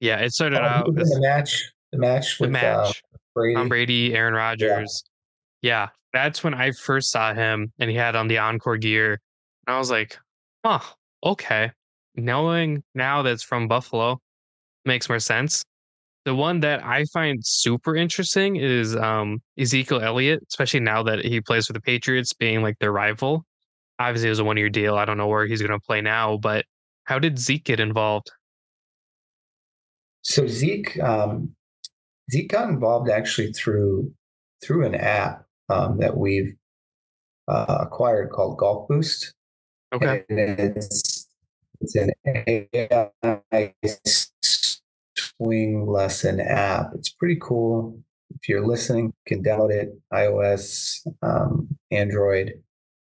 Yeah, 0.00 0.18
it 0.18 0.32
started 0.32 0.58
Oh, 0.58 0.64
out 0.64 0.86
the 0.94 1.18
match, 1.20 1.70
the 1.92 1.98
match 1.98 2.38
the 2.38 2.44
with 2.48 2.50
uh, 2.50 2.52
match. 2.52 3.02
Brady. 3.34 3.54
Tom 3.54 3.68
Brady, 3.68 4.14
Aaron 4.14 4.34
Rodgers. 4.34 5.04
Yeah. 5.62 5.88
that's 6.12 6.42
when 6.42 6.54
I 6.54 6.72
first 6.72 7.10
saw 7.12 7.32
him 7.32 7.72
and 7.78 7.88
he 7.88 7.96
had 7.96 8.16
on 8.16 8.26
the 8.26 8.36
OnCore 8.36 8.80
gear. 8.80 9.20
And 9.66 9.76
I 9.76 9.78
was 9.78 9.90
like, 9.90 10.18
huh, 10.64 10.80
okay. 11.24 11.70
Knowing 12.16 12.82
now 12.94 13.22
that's 13.22 13.44
from 13.44 13.68
Buffalo 13.68 14.20
makes 14.84 15.08
more 15.08 15.20
sense. 15.20 15.64
The 16.24 16.34
one 16.34 16.60
that 16.60 16.84
I 16.84 17.04
find 17.12 17.40
super 17.44 17.96
interesting 17.96 18.56
is 18.56 18.94
um, 18.94 19.42
Ezekiel 19.58 20.00
Elliott, 20.00 20.44
especially 20.48 20.80
now 20.80 21.02
that 21.02 21.24
he 21.24 21.40
plays 21.40 21.66
for 21.66 21.72
the 21.72 21.80
Patriots, 21.80 22.32
being 22.32 22.62
like 22.62 22.78
their 22.78 22.92
rival. 22.92 23.44
Obviously, 23.98 24.28
it 24.28 24.30
was 24.30 24.38
a 24.38 24.44
one 24.44 24.56
year 24.56 24.68
deal. 24.68 24.96
I 24.96 25.04
don't 25.04 25.18
know 25.18 25.26
where 25.26 25.46
he's 25.46 25.60
going 25.60 25.72
to 25.72 25.84
play 25.84 26.00
now, 26.00 26.36
but 26.36 26.64
how 27.04 27.18
did 27.18 27.38
Zeke 27.38 27.64
get 27.64 27.80
involved? 27.80 28.30
So 30.22 30.46
Zeke, 30.46 31.00
um, 31.02 31.54
Zeke 32.30 32.50
got 32.50 32.68
involved 32.68 33.10
actually 33.10 33.52
through 33.52 34.12
through 34.64 34.86
an 34.86 34.94
app 34.94 35.44
um, 35.68 35.98
that 35.98 36.16
we've 36.16 36.54
uh, 37.48 37.78
acquired 37.80 38.30
called 38.30 38.58
Golf 38.58 38.86
Boost. 38.88 39.34
Okay. 39.92 40.24
And 40.28 40.38
it's 40.38 41.28
it's 41.80 41.96
an 41.96 42.10
AI 42.24 43.74
swing 45.38 45.86
lesson 45.86 46.40
app. 46.40 46.90
It's 46.94 47.10
pretty 47.10 47.38
cool. 47.40 47.98
If 48.34 48.48
you're 48.48 48.66
listening, 48.66 49.06
you 49.06 49.12
can 49.26 49.44
download 49.44 49.70
it, 49.70 49.90
iOS, 50.12 51.06
um, 51.22 51.68
Android, 51.90 52.54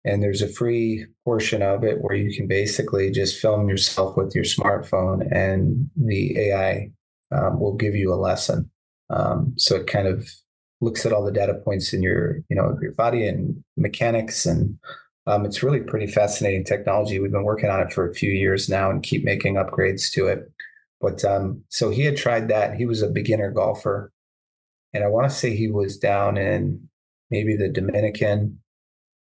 and 0.05 0.23
there's 0.23 0.43
a 0.43 0.49
free 0.49 1.07
portion 1.25 1.63
of 1.63 1.83
it 1.83 2.01
where 2.01 2.15
you 2.15 2.35
can 2.35 2.47
basically 2.47 3.11
just 3.11 3.41
film 3.41 3.69
yourself 3.69 4.17
with 4.17 4.35
your 4.35 4.45
smartphone, 4.45 5.27
and 5.33 5.91
the 5.97 6.39
AI 6.39 6.93
um, 7.33 7.59
will 7.59 7.75
give 7.75 7.97
you 7.97 8.13
a 8.13 8.17
lesson. 8.17 8.71
Um, 9.11 9.55
so 9.57 9.77
it 9.77 9.89
kind 9.89 10.07
of 10.07 10.29
looks 10.81 11.05
at 11.05 11.13
all 11.13 11.25
the 11.25 11.33
data 11.33 11.55
points 11.55 11.93
in 11.93 12.03
your, 12.03 12.39
you 12.49 12.57
know, 12.57 12.79
your 12.81 12.93
body 12.93 13.27
and 13.27 13.65
mechanics, 13.77 14.47
and 14.47 14.79
um, 15.27 15.45
it's 15.45 15.63
really 15.63 15.81
pretty 15.81 16.07
fascinating 16.07 16.65
technology. 16.65 17.19
We've 17.19 17.33
been 17.33 17.43
working 17.43 17.71
on 17.71 17.81
it 17.81 17.93
for 17.93 18.09
a 18.09 18.15
few 18.15 18.31
years 18.31 18.69
now 18.69 18.91
and 18.91 19.03
keep 19.03 19.25
making 19.25 19.55
upgrades 19.57 20.11
to 20.13 20.29
it. 20.29 20.51
But 21.07 21.25
um, 21.25 21.63
so 21.69 21.91
he 21.91 22.03
had 22.03 22.17
tried 22.17 22.49
that. 22.49 22.75
He 22.75 22.85
was 22.85 23.01
a 23.01 23.07
beginner 23.07 23.53
golfer, 23.53 24.11
and 24.93 25.05
I 25.05 25.07
want 25.07 25.31
to 25.31 25.37
say 25.37 25.55
he 25.55 25.71
was 25.71 25.97
down 25.97 26.37
in 26.37 26.89
maybe 27.31 27.57
the 27.57 27.69
Dominican 27.69 28.59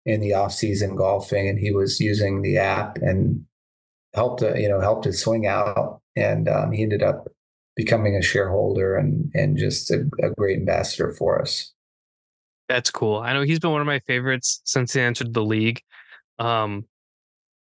in 0.06 0.22
the 0.22 0.34
off 0.34 0.54
season 0.54 0.96
golfing, 0.96 1.50
and 1.50 1.60
he 1.60 1.72
was 1.72 2.00
using 2.00 2.42
the 2.42 2.58
app 2.58 3.00
and 3.00 3.44
helped, 4.14 4.42
uh, 4.44 4.54
you 4.54 4.70
know, 4.70 4.80
helped 4.80 5.04
his 5.04 5.20
swing 5.20 5.46
out, 5.46 6.00
and 6.16 6.48
um, 6.48 6.72
he 6.72 6.84
ended 6.84 7.04
up 7.04 7.28
becoming 7.76 8.16
a 8.16 8.22
shareholder 8.22 8.96
and 8.96 9.30
and 9.34 9.58
just 9.58 9.92
a, 9.92 10.10
a 10.22 10.30
great 10.38 10.60
ambassador 10.60 11.14
for 11.20 11.42
us. 11.42 11.74
That's 12.70 12.92
cool. 12.92 13.18
I 13.18 13.34
know 13.34 13.42
he's 13.42 13.60
been 13.60 13.72
one 13.72 13.82
of 13.82 13.88
my 13.88 14.00
favorites 14.00 14.62
since 14.64 14.94
he 14.94 15.02
entered 15.02 15.34
the 15.34 15.44
league. 15.44 15.82
Um, 16.40 16.86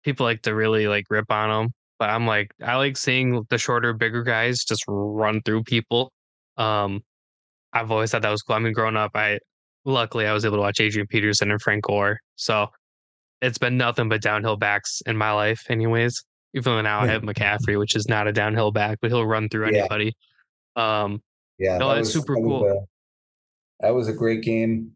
people 0.04 0.26
like 0.26 0.42
to 0.42 0.54
really 0.54 0.88
like 0.88 1.06
rip 1.08 1.32
on 1.32 1.64
him, 1.64 1.72
but 2.01 2.09
I'm 2.11 2.26
like, 2.26 2.53
I 2.64 2.76
like 2.76 2.96
seeing 2.96 3.44
the 3.51 3.59
shorter, 3.59 3.92
bigger 3.92 4.22
guys 4.24 4.64
just 4.64 4.82
run 4.88 5.42
through 5.42 5.62
people. 5.64 6.11
Um, 6.57 7.03
I've 7.74 7.92
always 7.92 8.11
thought 8.11 8.22
that 8.22 8.30
was 8.30 8.42
cool. 8.42 8.57
I 8.57 8.59
mean, 8.59 8.72
growing 8.72 8.96
up, 8.96 9.12
I 9.14 9.38
luckily 9.84 10.26
I 10.26 10.32
was 10.32 10.44
able 10.46 10.57
to 10.57 10.62
watch 10.62 10.80
Adrian 10.80 11.07
Peterson 11.07 11.51
and 11.51 11.61
Frank 11.62 11.84
Gore, 11.84 12.18
so 12.36 12.66
it's 13.42 13.59
been 13.59 13.76
nothing 13.76 14.09
but 14.09 14.20
downhill 14.22 14.57
backs 14.57 15.03
in 15.07 15.16
my 15.16 15.30
life, 15.32 15.62
anyways. 15.68 16.24
Even 16.55 16.72
though 16.72 16.82
now 16.82 17.01
I 17.01 17.07
have 17.07 17.22
McCaffrey, 17.22 17.78
which 17.78 17.94
is 17.94 18.09
not 18.09 18.26
a 18.26 18.32
downhill 18.32 18.72
back, 18.72 18.98
but 19.01 19.11
he'll 19.11 19.24
run 19.26 19.48
through 19.48 19.70
Yeah. 19.70 19.78
anybody. 19.80 20.12
Um, 20.76 21.22
Yeah, 21.59 21.76
No, 21.76 21.88
that 21.90 21.96
that's 21.96 22.07
was- 22.07 22.12
super 22.14 22.34
that 22.36 22.40
was 22.40 22.61
cool. 22.62 22.66
a- 23.80 23.82
that 23.86 23.90
was 23.94 24.09
a 24.09 24.12
great 24.14 24.42
game. 24.42 24.92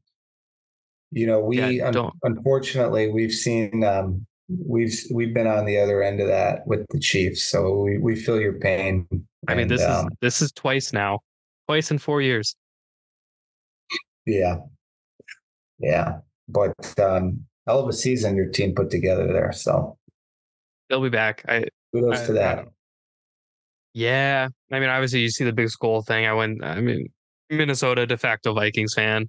You 1.11 1.27
know, 1.27 1.41
we 1.41 1.59
Yeah, 1.61 1.89
un- 1.89 2.11
unfortunately 2.23 3.11
we've 3.11 3.33
seen 3.33 3.85
um, 3.85 4.27
we've 4.49 4.95
we've 5.13 5.33
been 5.35 5.47
on 5.47 5.65
the 5.65 5.79
other 5.79 6.03
end 6.03 6.21
of 6.21 6.29
that 6.29 6.67
with 6.67 6.87
the 6.91 6.99
Chiefs, 7.01 7.43
so 7.43 7.73
we 7.81 7.99
we 7.99 8.17
feel 8.17 8.41
your 8.41 8.59
pain. 8.59 9.07
I 9.49 9.55
mean, 9.55 9.63
And, 9.63 9.71
this 9.71 9.81
is 9.83 9.87
um, 9.89 10.09
this 10.21 10.43
is 10.43 10.53
twice 10.53 10.93
now, 10.93 11.21
twice 11.69 11.91
in 11.91 11.99
four 11.99 12.23
years. 12.23 12.55
yeah, 14.27 14.57
yeah, 15.79 16.19
but 16.49 16.75
um, 17.01 17.45
hell 17.67 17.81
of 17.81 17.89
a 17.89 17.93
season 17.93 18.37
your 18.37 18.49
team 18.49 18.75
put 18.75 18.91
together 18.91 19.27
there. 19.27 19.53
So 19.53 19.99
They'll 20.89 21.03
be 21.03 21.09
back. 21.11 21.45
I 21.49 21.65
kudos 21.95 22.21
I- 22.21 22.27
to 22.27 22.33
that. 22.35 22.55
don't- 22.57 22.69
Yeah, 23.95 24.49
I 24.73 24.81
mean, 24.81 24.89
obviously, 24.89 25.21
you 25.21 25.31
see 25.31 25.45
the 25.45 25.53
big 25.53 25.69
school 25.71 26.03
thing. 26.03 26.27
I 26.27 26.33
went. 26.35 26.63
I 26.65 26.81
mean, 26.81 27.07
Minnesota 27.51 28.07
de 28.07 28.17
facto 28.19 28.53
Vikings 28.55 28.95
fan. 28.95 29.29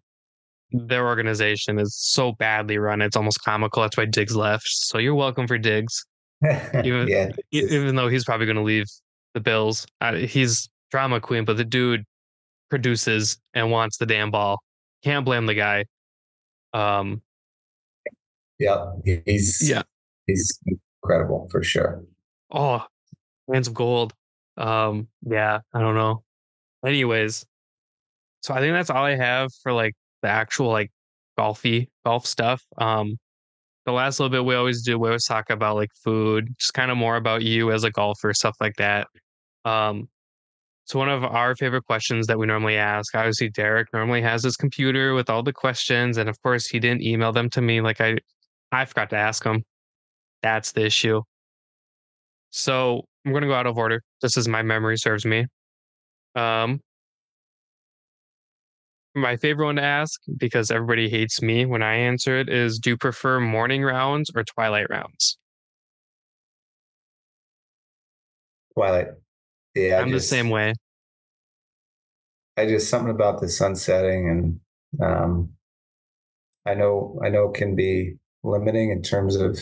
Their 0.87 1.07
organization 1.07 1.79
is 1.79 1.95
so 1.95 2.33
badly 2.33 2.77
run; 2.77 3.01
it's 3.01 3.15
almost 3.15 3.43
comical. 3.43 3.81
That's 3.81 3.97
why 3.97 4.05
Diggs 4.05 4.35
left. 4.35 4.67
So 4.67 4.97
you're 4.97 5.15
welcome 5.15 5.47
for 5.47 5.57
Diggs, 5.57 6.05
even- 6.83 7.07
yeah, 7.07 7.31
even 7.51 7.95
though 7.95 8.07
he's 8.07 8.25
probably 8.25 8.45
going 8.45 8.57
to 8.57 8.63
leave 8.63 8.85
the 9.33 9.39
Bills. 9.39 9.85
Uh, 10.01 10.15
he's 10.15 10.69
drama 10.91 11.19
queen, 11.19 11.45
but 11.45 11.57
the 11.57 11.65
dude 11.65 12.03
produces 12.69 13.37
and 13.53 13.71
wants 13.71 13.97
the 13.97 14.05
damn 14.05 14.31
ball. 14.31 14.59
Can't 15.03 15.25
blame 15.25 15.45
the 15.45 15.53
guy. 15.53 15.85
Um, 16.73 17.21
yeah, 18.59 18.93
he's 19.25 19.69
yeah. 19.69 19.83
he's 20.27 20.59
incredible 21.03 21.47
for 21.51 21.63
sure. 21.63 22.03
Oh, 22.51 22.83
hands 23.51 23.67
of 23.67 23.73
gold. 23.73 24.13
Um, 24.57 25.07
yeah, 25.25 25.59
I 25.73 25.79
don't 25.79 25.95
know. 25.95 26.23
Anyways, 26.85 27.45
so 28.41 28.53
I 28.53 28.59
think 28.59 28.73
that's 28.73 28.89
all 28.89 29.03
I 29.03 29.15
have 29.15 29.51
for 29.63 29.73
like 29.73 29.93
the 30.25 30.31
actual 30.31 30.69
like 30.69 30.91
golfy 31.37 31.87
golf 32.03 32.25
stuff. 32.25 32.63
Um, 32.77 33.17
the 33.85 33.91
last 33.91 34.19
little 34.19 34.31
bit 34.31 34.43
we 34.43 34.55
always 34.55 34.81
do, 34.81 34.97
we 34.97 35.09
always 35.09 35.25
talk 35.25 35.51
about 35.51 35.75
like 35.75 35.91
food, 36.03 36.49
just 36.59 36.73
kind 36.73 36.89
of 36.89 36.97
more 36.97 37.17
about 37.17 37.43
you 37.43 37.71
as 37.71 37.83
a 37.83 37.91
golfer, 37.91 38.33
stuff 38.33 38.55
like 38.59 38.75
that. 38.77 39.07
Um, 39.63 40.09
so 40.85 40.97
one 40.97 41.09
of 41.09 41.23
our 41.23 41.55
favorite 41.55 41.85
questions 41.85 42.25
that 42.27 42.39
we 42.39 42.47
normally 42.47 42.77
ask, 42.77 43.13
obviously 43.13 43.49
Derek 43.49 43.87
normally 43.93 44.21
has 44.23 44.43
his 44.43 44.57
computer 44.57 45.13
with 45.13 45.29
all 45.29 45.43
the 45.43 45.53
questions, 45.53 46.17
and 46.17 46.27
of 46.27 46.41
course 46.41 46.65
he 46.65 46.79
didn't 46.79 47.03
email 47.03 47.31
them 47.31 47.49
to 47.51 47.61
me. 47.61 47.81
Like 47.81 48.01
I, 48.01 48.17
I 48.71 48.85
forgot 48.85 49.11
to 49.11 49.17
ask 49.17 49.43
him. 49.43 49.63
That's 50.41 50.71
the 50.71 50.85
issue. 50.85 51.21
So 52.49 53.03
I'm 53.25 53.33
to 53.33 53.47
go 53.47 53.53
out 53.53 53.67
of 53.67 53.77
order, 53.77 54.01
just 54.21 54.37
as 54.37 54.47
my 54.47 54.63
memory 54.63 54.97
serves 54.97 55.25
me. 55.25 55.45
Um, 56.35 56.81
my 59.15 59.37
favorite 59.37 59.65
one 59.65 59.75
to 59.77 59.83
ask, 59.83 60.21
because 60.37 60.71
everybody 60.71 61.09
hates 61.09 61.41
me 61.41 61.65
when 61.65 61.81
I 61.81 61.95
answer 61.95 62.37
it, 62.37 62.49
is 62.49 62.79
do 62.79 62.91
you 62.91 62.97
prefer 62.97 63.39
morning 63.39 63.83
rounds 63.83 64.29
or 64.35 64.43
twilight 64.43 64.89
rounds? 64.89 65.37
Twilight. 68.73 69.07
Yeah, 69.73 69.99
I'm 69.99 70.11
the 70.11 70.19
same 70.19 70.49
way. 70.49 70.73
I 72.57 72.65
just 72.65 72.89
something 72.89 73.13
about 73.13 73.41
the 73.41 73.49
sun 73.49 73.75
setting 73.75 74.29
and 74.29 74.59
um, 75.01 75.49
I 76.65 76.73
know 76.73 77.19
I 77.23 77.29
know 77.29 77.49
it 77.49 77.55
can 77.55 77.75
be 77.75 78.15
limiting 78.43 78.91
in 78.91 79.01
terms 79.01 79.35
of 79.35 79.59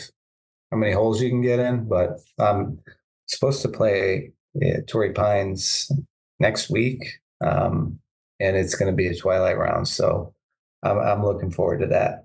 how 0.70 0.76
many 0.76 0.92
holes 0.92 1.20
you 1.20 1.28
can 1.28 1.42
get 1.42 1.58
in, 1.58 1.88
but 1.88 2.20
I'm 2.38 2.78
supposed 3.26 3.62
to 3.62 3.68
play 3.68 4.32
yeah, 4.54 4.80
Torrey 4.86 5.12
Pines 5.12 5.90
next 6.38 6.70
week, 6.70 7.20
um, 7.44 7.98
and 8.44 8.56
it's 8.56 8.74
going 8.74 8.90
to 8.92 8.96
be 8.96 9.08
a 9.08 9.14
twilight 9.16 9.56
round, 9.58 9.88
so 9.88 10.34
I'm 10.82 10.98
I'm 10.98 11.24
looking 11.24 11.50
forward 11.50 11.80
to 11.80 11.86
that. 11.88 12.24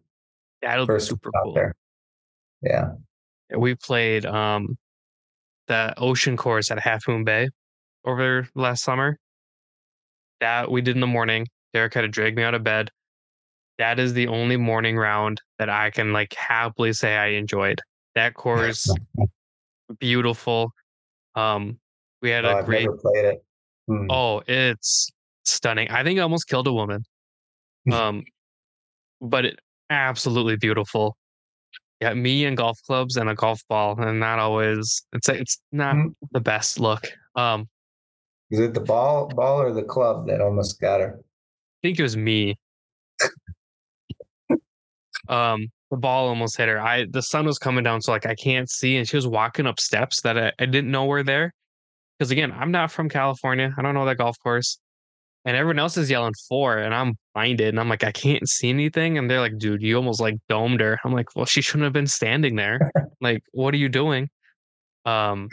That'll 0.62 0.86
be 0.86 1.00
super 1.00 1.32
cool. 1.44 1.54
there. 1.54 1.74
Yeah, 2.62 2.92
We 3.56 3.76
played 3.76 4.26
um, 4.26 4.78
the 5.68 5.94
ocean 5.98 6.36
course 6.36 6.70
at 6.72 6.80
Half 6.80 7.08
Moon 7.08 7.24
Bay 7.24 7.50
over 8.06 8.48
last 8.56 8.84
summer. 8.84 9.18
That 10.42 10.70
we 10.70 10.82
did 10.82 10.96
in 10.96 11.02
the 11.02 11.08
morning. 11.08 11.48
Derek 11.74 11.94
had 11.94 12.02
to 12.02 12.08
drag 12.10 12.36
me 12.36 12.44
out 12.44 12.54
of 12.56 12.64
bed. 12.64 12.90
That 13.78 13.98
is 14.00 14.14
the 14.14 14.28
only 14.28 14.58
morning 14.58 14.98
round 14.98 15.42
that 15.58 15.70
I 15.70 15.90
can 15.90 16.12
like 16.12 16.34
happily 16.34 16.92
say 16.92 17.16
I 17.16 17.28
enjoyed. 17.28 17.82
That 18.16 18.34
course, 18.34 18.94
beautiful. 20.00 20.72
Um, 21.36 21.80
we 22.22 22.30
had 22.30 22.44
Oh, 22.44 22.50
a 22.50 22.56
I've 22.58 22.66
great 22.66 22.84
never 22.84 22.98
played 22.98 23.26
it. 23.26 23.44
Hmm. 23.88 24.08
Oh, 24.10 24.42
it's 24.48 25.10
stunning. 25.50 25.90
I 25.90 26.04
think 26.04 26.20
I 26.20 26.24
almost 26.24 26.48
killed 26.48 26.68
a 26.68 26.74
woman. 26.74 27.04
Um, 27.94 28.24
but 29.22 29.46
it 29.46 29.60
absolutely 29.90 30.58
beautiful. 30.58 31.18
Yeah, 32.02 32.14
me 32.14 32.46
and 32.46 32.56
golf 32.56 32.78
clubs 32.86 33.18
and 33.18 33.30
a 33.30 33.36
golf 33.36 33.60
ball, 33.68 34.00
and 34.00 34.20
not 34.20 34.38
always. 34.40 35.04
It's 35.14 35.28
it's 35.30 35.62
not 35.72 35.96
Mhm. 35.96 36.14
the 36.32 36.40
best 36.40 36.80
look. 36.80 37.08
Um, 37.36 37.68
Is 38.52 38.60
it 38.60 38.74
the 38.74 38.80
ball 38.82 39.28
ball 39.28 39.62
or 39.62 39.74
the 39.74 39.84
club 39.84 40.28
that 40.28 40.40
almost 40.42 40.80
got 40.80 41.00
her? 41.02 41.20
I 41.20 41.78
think 41.82 42.00
it 42.00 42.04
was 42.04 42.16
me. 42.18 42.58
Um, 45.28 45.68
the 45.92 45.98
ball 45.98 46.28
almost 46.28 46.58
hit 46.58 46.68
her. 46.70 46.80
I 46.80 47.06
the 47.10 47.22
sun 47.22 47.46
was 47.46 47.58
coming 47.60 47.84
down, 47.84 48.02
so 48.02 48.12
like 48.12 48.26
I 48.26 48.36
can't 48.36 48.70
see, 48.70 48.98
and 48.98 49.08
she 49.08 49.16
was 49.16 49.28
walking 49.28 49.66
up 49.68 49.80
steps 49.80 50.22
that 50.22 50.38
I, 50.38 50.52
I 50.60 50.66
didn't 50.66 50.92
know 50.92 51.06
were 51.06 51.24
there. 51.24 51.54
Because 52.18 52.32
again, 52.32 52.52
I'm 52.52 52.72
not 52.72 52.92
from 52.92 53.10
California. 53.10 53.74
I 53.78 53.82
don't 53.82 53.94
know 53.94 54.06
that 54.06 54.18
golf 54.18 54.38
course. 54.44 54.80
And 55.46 55.56
everyone 55.56 55.80
else 55.80 55.96
is 55.98 56.10
yelling 56.10 56.34
four, 56.48 56.78
and 56.78 56.94
I'm 56.94 57.16
blinded, 57.34 57.70
and 57.70 57.80
I'm 57.80 57.88
like, 57.90 58.04
I 58.04 58.12
can't 58.12 58.48
see 58.48 58.70
anything. 58.70 59.18
And 59.18 59.30
they're 59.30 59.40
like, 59.40 59.58
dude, 59.58 59.82
you 59.82 59.96
almost 59.96 60.20
like 60.20 60.36
domed 60.50 60.82
her. 60.82 61.00
I'm 61.06 61.14
like, 61.14 61.36
well, 61.36 61.46
she 61.46 61.62
shouldn't 61.62 61.86
have 61.86 61.94
been 61.94 62.08
standing 62.08 62.56
there. 62.56 62.92
like, 63.22 63.42
what 63.54 63.74
are 63.74 63.78
you 63.78 63.88
doing? 63.90 64.30
Um, 65.06 65.48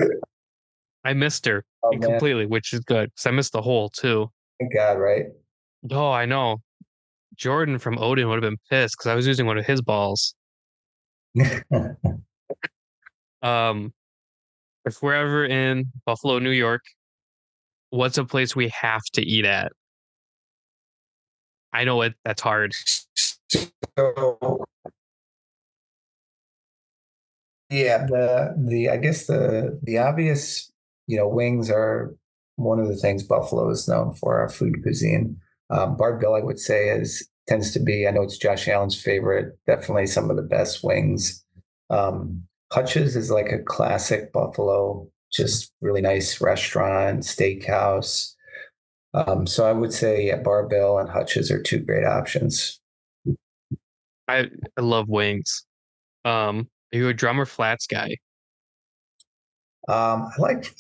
I 1.04 1.12
missed 1.12 1.46
her 1.46 1.64
Oh, 1.84 1.92
man. 1.92 2.00
completely, 2.00 2.46
which 2.46 2.72
is 2.72 2.80
good 2.80 3.10
because 3.10 3.26
I 3.26 3.30
missed 3.30 3.52
the 3.52 3.62
hole 3.62 3.88
too. 3.90 4.28
Thank 4.58 4.74
God, 4.74 4.98
right? 4.98 5.26
Oh, 5.92 6.10
I 6.10 6.26
know. 6.26 6.56
Jordan 7.36 7.78
from 7.78 7.96
Odin 7.98 8.28
would 8.28 8.42
have 8.42 8.50
been 8.50 8.58
pissed 8.70 8.96
because 8.98 9.06
I 9.08 9.14
was 9.14 9.26
using 9.26 9.46
one 9.46 9.56
of 9.58 9.64
his 9.66 9.80
balls. 9.82 10.34
Um, 13.42 13.92
if 14.86 15.02
we're 15.02 15.14
ever 15.14 15.44
in 15.44 15.92
Buffalo, 16.04 16.38
New 16.38 16.50
York, 16.50 16.82
what's 17.90 18.18
a 18.18 18.24
place 18.24 18.56
we 18.56 18.68
have 18.68 19.02
to 19.14 19.22
eat 19.22 19.44
at? 19.44 19.72
I 21.72 21.84
know 21.84 22.02
it. 22.02 22.14
That's 22.24 22.42
hard. 22.42 22.74
so, 23.98 24.64
yeah, 27.70 28.06
the 28.06 28.54
the 28.56 28.88
I 28.90 28.96
guess 28.96 29.26
the 29.26 29.78
the 29.82 29.98
obvious, 29.98 30.70
you 31.06 31.16
know, 31.16 31.28
wings 31.28 31.70
are 31.70 32.14
one 32.56 32.80
of 32.80 32.88
the 32.88 32.96
things 32.96 33.22
Buffalo 33.22 33.68
is 33.70 33.88
known 33.88 34.14
for. 34.14 34.38
Our 34.40 34.48
food 34.48 34.82
cuisine. 34.82 35.38
Um, 35.68 35.96
Bar-Bill, 35.96 36.34
I 36.34 36.40
would 36.40 36.60
say, 36.60 36.88
is 36.88 37.28
tends 37.46 37.72
to 37.72 37.80
be. 37.80 38.06
I 38.06 38.10
know 38.10 38.22
it's 38.22 38.38
Josh 38.38 38.68
Allen's 38.68 39.00
favorite. 39.00 39.58
Definitely 39.66 40.06
some 40.06 40.30
of 40.30 40.36
the 40.36 40.42
best 40.42 40.82
wings. 40.82 41.44
Um, 41.90 42.44
Hutch's 42.72 43.16
is 43.16 43.30
like 43.30 43.52
a 43.52 43.62
classic 43.62 44.32
Buffalo, 44.32 45.08
just 45.32 45.72
really 45.80 46.00
nice 46.00 46.40
restaurant, 46.40 47.20
steakhouse. 47.20 48.34
Um, 49.14 49.46
so 49.46 49.66
I 49.66 49.72
would 49.72 49.92
say 49.92 50.26
yeah, 50.26 50.36
Bar-Bill 50.36 50.98
and 50.98 51.08
Hutch's 51.08 51.50
are 51.50 51.62
two 51.62 51.80
great 51.80 52.04
options. 52.04 52.80
I, 54.28 54.50
I 54.76 54.80
love 54.80 55.08
wings. 55.08 55.64
Um, 56.24 56.68
are 56.92 56.98
you 56.98 57.08
a 57.08 57.14
drummer 57.14 57.46
flats 57.46 57.86
guy? 57.86 58.16
Um, 59.88 60.28
I 60.36 60.40
like 60.40 60.74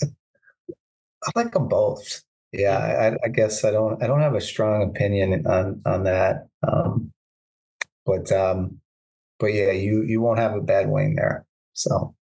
I 0.72 1.30
like 1.36 1.52
them 1.52 1.68
both. 1.68 2.22
Yeah, 2.52 2.78
I, 2.78 3.26
I 3.26 3.28
guess 3.28 3.64
I 3.64 3.70
don't 3.70 4.02
I 4.02 4.06
don't 4.06 4.20
have 4.20 4.34
a 4.34 4.40
strong 4.40 4.82
opinion 4.82 5.46
on 5.46 5.80
on 5.86 6.04
that. 6.04 6.48
Um, 6.66 7.12
but 8.04 8.32
um, 8.32 8.80
but 9.38 9.48
yeah, 9.48 9.70
you 9.70 10.02
you 10.02 10.20
won't 10.20 10.40
have 10.40 10.54
a 10.54 10.60
bad 10.60 10.88
wing 10.88 11.14
there. 11.14 11.46
So 11.74 12.15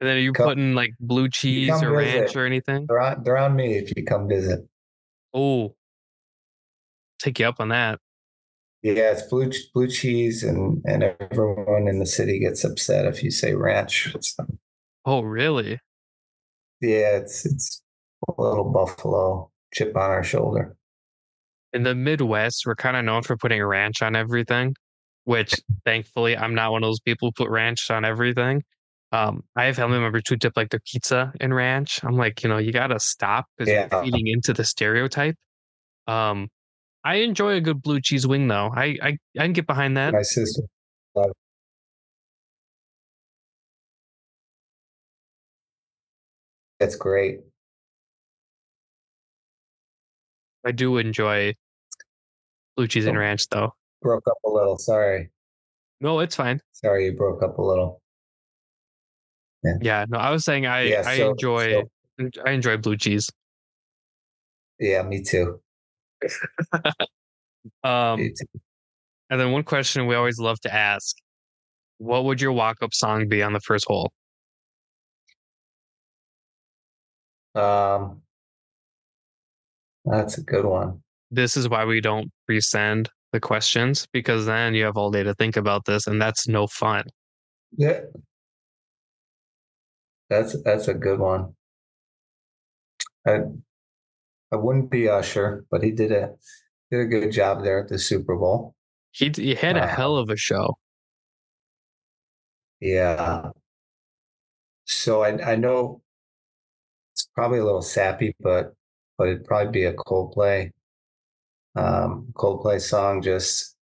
And 0.00 0.08
then 0.08 0.16
are 0.16 0.20
you 0.20 0.32
Come- 0.32 0.46
putting 0.46 0.74
like 0.74 0.90
blue 1.00 1.28
cheese 1.28 1.70
or 1.82 1.96
visit. 1.96 2.18
ranch 2.20 2.36
or 2.36 2.44
anything? 2.46 2.86
they're 2.86 3.00
on 3.00 3.22
they're 3.22 3.38
on 3.38 3.56
me 3.56 3.76
if 3.78 3.90
you 3.96 4.04
come 4.04 4.28
visit. 4.28 4.60
Oh, 5.32 5.74
take 7.18 7.38
you 7.38 7.46
up 7.46 7.60
on 7.60 7.68
that. 7.70 7.98
Yeah, 8.82 9.10
it's 9.12 9.22
blue 9.22 9.50
blue 9.74 9.88
cheese, 9.88 10.42
and 10.44 10.82
and 10.84 11.02
everyone 11.02 11.88
in 11.88 11.98
the 11.98 12.06
city 12.06 12.38
gets 12.38 12.62
upset 12.62 13.06
if 13.06 13.22
you 13.22 13.30
say 13.30 13.54
ranch. 13.54 14.14
Oh, 15.04 15.22
really? 15.22 15.80
yeah, 16.82 17.16
it's 17.16 17.46
it's 17.46 17.82
a 18.28 18.40
little 18.40 18.64
buffalo 18.70 19.50
chip 19.72 19.96
on 19.96 20.10
our 20.10 20.22
shoulder. 20.22 20.76
In 21.72 21.82
the 21.84 21.94
Midwest, 21.94 22.64
we're 22.66 22.74
kind 22.76 22.96
of 22.96 23.04
known 23.04 23.22
for 23.22 23.36
putting 23.36 23.62
ranch 23.62 24.02
on 24.02 24.14
everything, 24.14 24.74
which 25.24 25.54
thankfully 25.84 26.36
I'm 26.36 26.54
not 26.54 26.72
one 26.72 26.82
of 26.84 26.88
those 26.88 27.00
people 27.00 27.28
who 27.28 27.32
put 27.44 27.50
ranch 27.50 27.90
on 27.90 28.04
everything. 28.04 28.62
Um, 29.12 29.44
I 29.54 29.64
have 29.66 29.76
family 29.76 29.98
members 30.00 30.24
who 30.28 30.36
dip 30.36 30.56
like 30.56 30.70
their 30.70 30.80
pizza 30.84 31.32
in 31.40 31.54
ranch. 31.54 32.00
I'm 32.04 32.16
like, 32.16 32.42
you 32.42 32.48
know, 32.48 32.58
you 32.58 32.72
gotta 32.72 32.98
stop 32.98 33.46
because 33.56 33.72
Yeah. 33.72 33.88
you're 33.90 34.02
feeding 34.04 34.26
into 34.26 34.52
the 34.52 34.64
stereotype. 34.64 35.36
Um, 36.06 36.48
I 37.04 37.16
enjoy 37.16 37.52
a 37.54 37.60
good 37.60 37.80
blue 37.82 38.00
cheese 38.00 38.26
wing 38.26 38.48
though. 38.48 38.72
I 38.74 38.96
I, 39.02 39.18
I 39.38 39.42
can 39.44 39.52
get 39.52 39.66
behind 39.66 39.96
that. 39.96 40.12
My 40.12 40.22
sister. 40.22 40.62
That's 46.78 46.96
great. 46.96 47.40
I 50.64 50.72
do 50.72 50.96
enjoy 50.98 51.54
blue 52.76 52.88
cheese 52.88 53.06
and 53.06 53.16
Oh. 53.16 53.20
ranch 53.20 53.48
though. 53.48 53.72
Broke 54.02 54.26
up 54.28 54.36
a 54.44 54.50
little. 54.50 54.76
Sorry. 54.78 55.30
No, 56.00 56.20
it's 56.20 56.36
fine. 56.36 56.60
Sorry, 56.72 57.06
you 57.06 57.12
broke 57.12 57.42
up 57.42 57.56
a 57.58 57.62
little. 57.62 58.02
Yeah, 59.82 60.04
no, 60.08 60.18
I 60.18 60.30
was 60.30 60.44
saying 60.44 60.66
I 60.66 60.82
Yeah, 60.82 61.02
I 61.06 61.16
so- 61.18 61.30
enjoy 61.30 61.82
so- 62.20 62.30
I 62.46 62.50
enjoy 62.52 62.76
blue 62.78 62.96
cheese. 62.96 63.28
yeah, 64.78 65.02
me 65.02 65.22
too. 65.22 65.60
Um, 67.82 68.20
Me 68.20 68.30
too. 68.30 68.60
and 69.28 69.40
then 69.40 69.50
one 69.50 69.64
question 69.64 70.06
we 70.06 70.14
always 70.14 70.38
love 70.38 70.60
to 70.60 70.72
ask: 70.72 71.16
What 71.98 72.24
would 72.24 72.40
your 72.40 72.52
walk-up 72.52 72.94
song 72.94 73.28
be 73.28 73.42
on 73.42 73.52
the 73.52 73.60
first 73.60 73.86
hole? 73.88 74.12
Um, 77.54 78.22
that's 80.04 80.38
a 80.38 80.42
good 80.42 80.64
one. 80.64 81.02
This 81.30 81.56
is 81.56 81.68
why 81.68 81.84
we 81.84 82.00
don't 82.00 82.30
resend 82.50 83.08
the 83.32 83.40
questions 83.40 84.06
because 84.12 84.46
then 84.46 84.74
you 84.74 84.84
have 84.84 84.96
all 84.96 85.10
day 85.10 85.24
to 85.24 85.34
think 85.34 85.56
about 85.56 85.84
this, 85.86 86.06
and 86.06 86.20
that's 86.22 86.46
no 86.46 86.66
fun. 86.68 87.04
Yeah, 87.76 88.00
that's 90.28 90.60
that's 90.62 90.88
a 90.88 90.94
good 90.94 91.18
one. 91.18 91.54
I 93.26 93.40
I 94.52 94.56
wouldn't 94.56 94.90
be 94.90 95.08
Usher, 95.08 95.64
but 95.70 95.82
he 95.84 95.92
did 95.92 96.10
a 96.12 96.34
did 96.90 97.00
a 97.00 97.06
good 97.06 97.32
job 97.32 97.62
there 97.62 97.80
at 97.80 97.88
the 97.88 97.98
Super 97.98 98.36
Bowl. 98.36 98.74
He 99.10 99.32
he 99.34 99.56
had 99.56 99.76
a 99.76 99.84
Uh, 99.84 99.88
hell 99.88 100.16
of 100.16 100.30
a 100.30 100.36
show. 100.36 100.78
Yeah. 102.80 103.52
So 104.86 105.22
I 105.22 105.52
I 105.52 105.56
know 105.56 106.02
it's 107.14 107.28
probably 107.34 107.58
a 107.58 107.64
little 107.64 107.82
sappy, 107.82 108.34
but 108.40 108.74
but 109.18 109.28
it'd 109.28 109.44
probably 109.44 109.72
be 109.72 109.84
a 109.84 109.94
Coldplay 109.94 110.72
um 111.74 112.32
Coldplay 112.34 112.80
song 112.80 113.22
just 113.22 113.76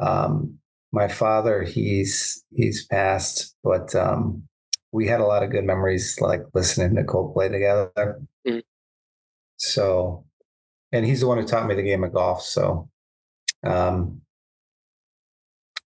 um 0.00 0.58
my 0.92 1.08
father 1.08 1.62
he's 1.62 2.44
he's 2.54 2.86
passed, 2.86 3.54
but 3.62 3.94
um 3.94 4.44
we 4.92 5.06
had 5.06 5.20
a 5.20 5.24
lot 5.26 5.42
of 5.42 5.50
good 5.50 5.64
memories 5.64 6.20
like 6.20 6.42
listening 6.54 6.96
to 6.96 7.04
Coldplay 7.04 7.50
together. 7.50 8.20
Mhm. 8.46 8.62
So 9.56 10.24
and 10.92 11.04
he's 11.06 11.20
the 11.20 11.26
one 11.28 11.38
who 11.38 11.46
taught 11.46 11.66
me 11.68 11.74
the 11.74 11.82
game 11.82 12.02
of 12.04 12.12
golf, 12.12 12.42
so 12.42 12.88
um 13.64 14.22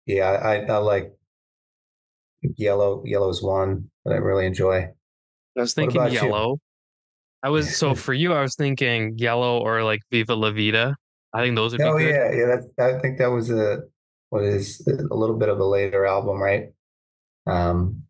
yeah, 0.06 0.30
I, 0.30 0.56
I 0.66 0.76
like 0.78 1.12
yellow 2.56 3.02
yellow's 3.04 3.42
one 3.42 3.90
that 4.04 4.12
I 4.14 4.18
really 4.18 4.46
enjoy. 4.46 4.88
I 5.56 5.60
was 5.60 5.74
thinking 5.74 5.96
about 6.00 6.12
you? 6.12 6.18
yellow. 6.20 6.58
I 7.42 7.48
was 7.50 7.76
so 7.76 7.94
for 8.04 8.14
you, 8.14 8.32
I 8.32 8.40
was 8.42 8.54
thinking 8.56 9.18
yellow 9.18 9.58
or 9.60 9.82
like 9.82 10.00
Viva 10.10 10.34
La 10.34 10.50
Vida. 10.50 10.96
I 11.32 11.42
think 11.42 11.56
those 11.56 11.72
would 11.72 11.78
be 11.78 11.84
Oh 11.84 11.98
good. 11.98 12.10
yeah, 12.10 12.32
yeah. 12.32 12.56
That, 12.76 12.96
I 12.96 13.00
think 13.00 13.18
that 13.18 13.26
was 13.26 13.50
a 13.50 13.82
what 14.30 14.44
is 14.44 14.86
a 14.86 15.14
little 15.14 15.36
bit 15.36 15.48
of 15.48 15.58
a 15.58 15.64
later 15.64 16.06
album, 16.06 16.40
right? 16.40 16.66
Um, 17.46 18.03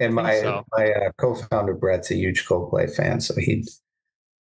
and 0.00 0.14
my 0.14 0.40
so. 0.40 0.64
my 0.72 0.90
uh, 0.90 1.10
co-founder 1.18 1.74
Brett's 1.74 2.10
a 2.10 2.14
huge 2.14 2.46
Coldplay 2.46 2.94
fan, 2.94 3.20
so 3.20 3.34
he'd 3.36 3.64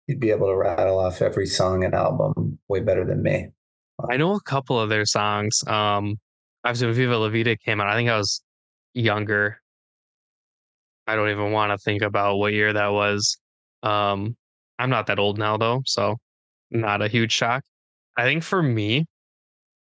he'd 0.07 0.21
be 0.21 0.31
able 0.31 0.49
to 0.49 0.57
rattle 0.57 0.99
off 0.99 1.23
every 1.23 1.47
song 1.47 1.85
and 1.85 1.95
album 1.95 2.59
way 2.69 2.81
better 2.81 3.05
than 3.05 3.23
me. 3.23 3.49
I 4.11 4.17
know 4.17 4.35
a 4.35 4.41
couple 4.41 4.81
of 4.81 4.89
their 4.89 5.05
songs. 5.05 5.63
Um, 5.67 6.17
obviously, 6.65 6.89
when 6.89 6.97
Viva 6.97 7.19
La 7.19 7.29
Vida 7.29 7.57
came 7.57 7.81
out, 7.81 7.89
I 7.89 7.95
think 7.95 8.09
I 8.09 8.17
was 8.17 8.43
younger. 8.95 9.59
I 11.07 11.17
don't 11.17 11.31
even 11.31 11.53
want 11.53 11.73
to 11.73 11.79
think 11.79 12.03
about 12.03 12.37
what 12.37 12.53
year 12.53 12.73
that 12.73 12.89
was. 12.89 13.39
Um, 13.83 14.37
I'm 14.79 14.91
not 14.91 15.07
that 15.07 15.19
old 15.19 15.39
now, 15.39 15.57
though, 15.57 15.83
so 15.85 16.17
not 16.71 17.03
a 17.03 17.09
huge 17.09 17.33
shock. 17.33 17.63
I 18.17 18.25
think 18.25 18.43
for 18.43 18.63
me, 18.63 19.07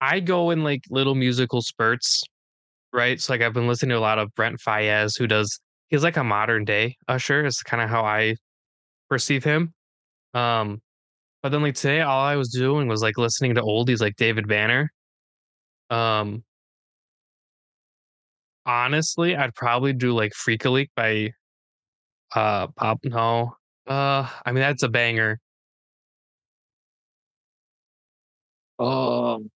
I 0.01 0.19
go 0.19 0.49
in 0.51 0.63
like 0.63 0.81
little 0.89 1.15
musical 1.15 1.61
spurts, 1.61 2.23
right? 2.93 3.19
So, 3.21 3.33
like, 3.33 3.41
I've 3.41 3.53
been 3.53 3.67
listening 3.67 3.91
to 3.91 3.97
a 3.97 3.99
lot 3.99 4.19
of 4.19 4.33
Brent 4.35 4.59
Faiyaz, 4.59 5.17
who 5.17 5.27
does, 5.27 5.59
he's 5.89 6.03
like 6.03 6.17
a 6.17 6.23
modern 6.23 6.65
day 6.65 6.97
Usher, 7.07 7.45
is 7.45 7.61
kind 7.63 7.81
of 7.83 7.89
how 7.89 8.03
I 8.05 8.35
perceive 9.09 9.43
him. 9.43 9.73
Um, 10.33 10.81
but 11.43 11.49
then 11.51 11.61
like 11.61 11.75
today, 11.75 12.01
all 12.01 12.21
I 12.23 12.35
was 12.35 12.49
doing 12.49 12.87
was 12.87 13.01
like 13.01 13.17
listening 13.17 13.55
to 13.55 13.61
oldies 13.61 14.01
like 14.01 14.15
David 14.17 14.47
Banner. 14.47 14.91
Um, 15.89 16.43
honestly, 18.65 19.35
I'd 19.35 19.55
probably 19.55 19.93
do 19.93 20.13
like 20.13 20.33
Freak 20.33 20.65
a 20.65 20.69
Leak 20.69 20.91
by 20.95 21.31
uh 22.35 22.67
Pop. 22.67 22.99
No, 23.03 23.55
uh, 23.87 24.29
I 24.45 24.51
mean 24.51 24.61
that's 24.61 24.83
a 24.83 24.89
banger. 24.89 25.39
Um, 28.79 29.49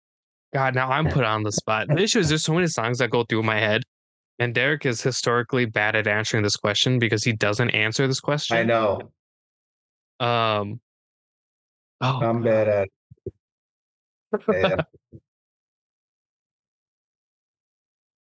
God, 0.54 0.76
now 0.76 0.89
I'm 0.89 1.08
put 1.08 1.24
on 1.24 1.43
the 1.43 1.51
spot. 1.51 1.88
The 1.88 2.01
issue 2.01 2.20
is 2.20 2.30
there's 2.30 2.43
so 2.43 2.54
many 2.54 2.68
songs 2.68 2.99
that 2.99 3.10
go 3.10 3.24
through 3.24 3.43
my 3.43 3.60
head. 3.60 3.84
And 4.39 4.54
Derek 4.54 4.86
is 4.86 5.01
historically 5.01 5.66
bad 5.66 5.95
at 5.95 6.08
answering 6.08 6.43
this 6.43 6.56
question 6.56 6.99
because 6.99 7.24
he 7.24 7.34
doesn't 7.34 7.70
answer 7.72 8.08
this 8.08 8.20
question. 8.20 8.58
I 8.58 8.64
know. 8.64 9.01
Um 10.20 10.80
Oh 12.01 12.20
I'm 12.22 12.41
bad 12.41 12.68
at 12.68 12.89
yeah. 14.51 14.76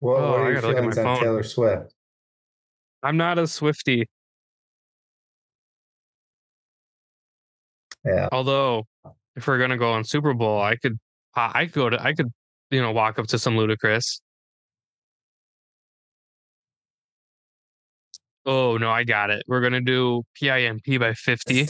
What, 0.00 0.20
oh, 0.20 0.30
what 0.32 0.40
are 0.40 0.52
your 0.52 0.60
feelings 0.60 0.98
on 0.98 1.20
Taylor 1.20 1.42
Swift? 1.42 1.94
I'm 3.02 3.16
not 3.16 3.38
a 3.38 3.46
Swifty. 3.46 4.06
Yeah. 8.04 8.28
Although, 8.30 8.86
if 9.34 9.46
we're 9.46 9.58
gonna 9.58 9.78
go 9.78 9.92
on 9.92 10.04
Super 10.04 10.34
Bowl, 10.34 10.60
I 10.60 10.76
could, 10.76 10.98
I 11.36 11.66
could 11.66 11.74
go 11.74 11.90
to, 11.90 12.02
I 12.02 12.14
could, 12.14 12.32
you 12.70 12.80
know, 12.80 12.92
walk 12.92 13.18
up 13.18 13.26
to 13.28 13.38
some 13.38 13.56
Ludacris. 13.56 14.20
Oh 18.44 18.76
no, 18.76 18.90
I 18.90 19.04
got 19.04 19.30
it. 19.30 19.44
We're 19.48 19.60
gonna 19.60 19.80
do 19.80 20.22
PIMP 20.40 21.00
by 21.00 21.14
fifty. 21.14 21.68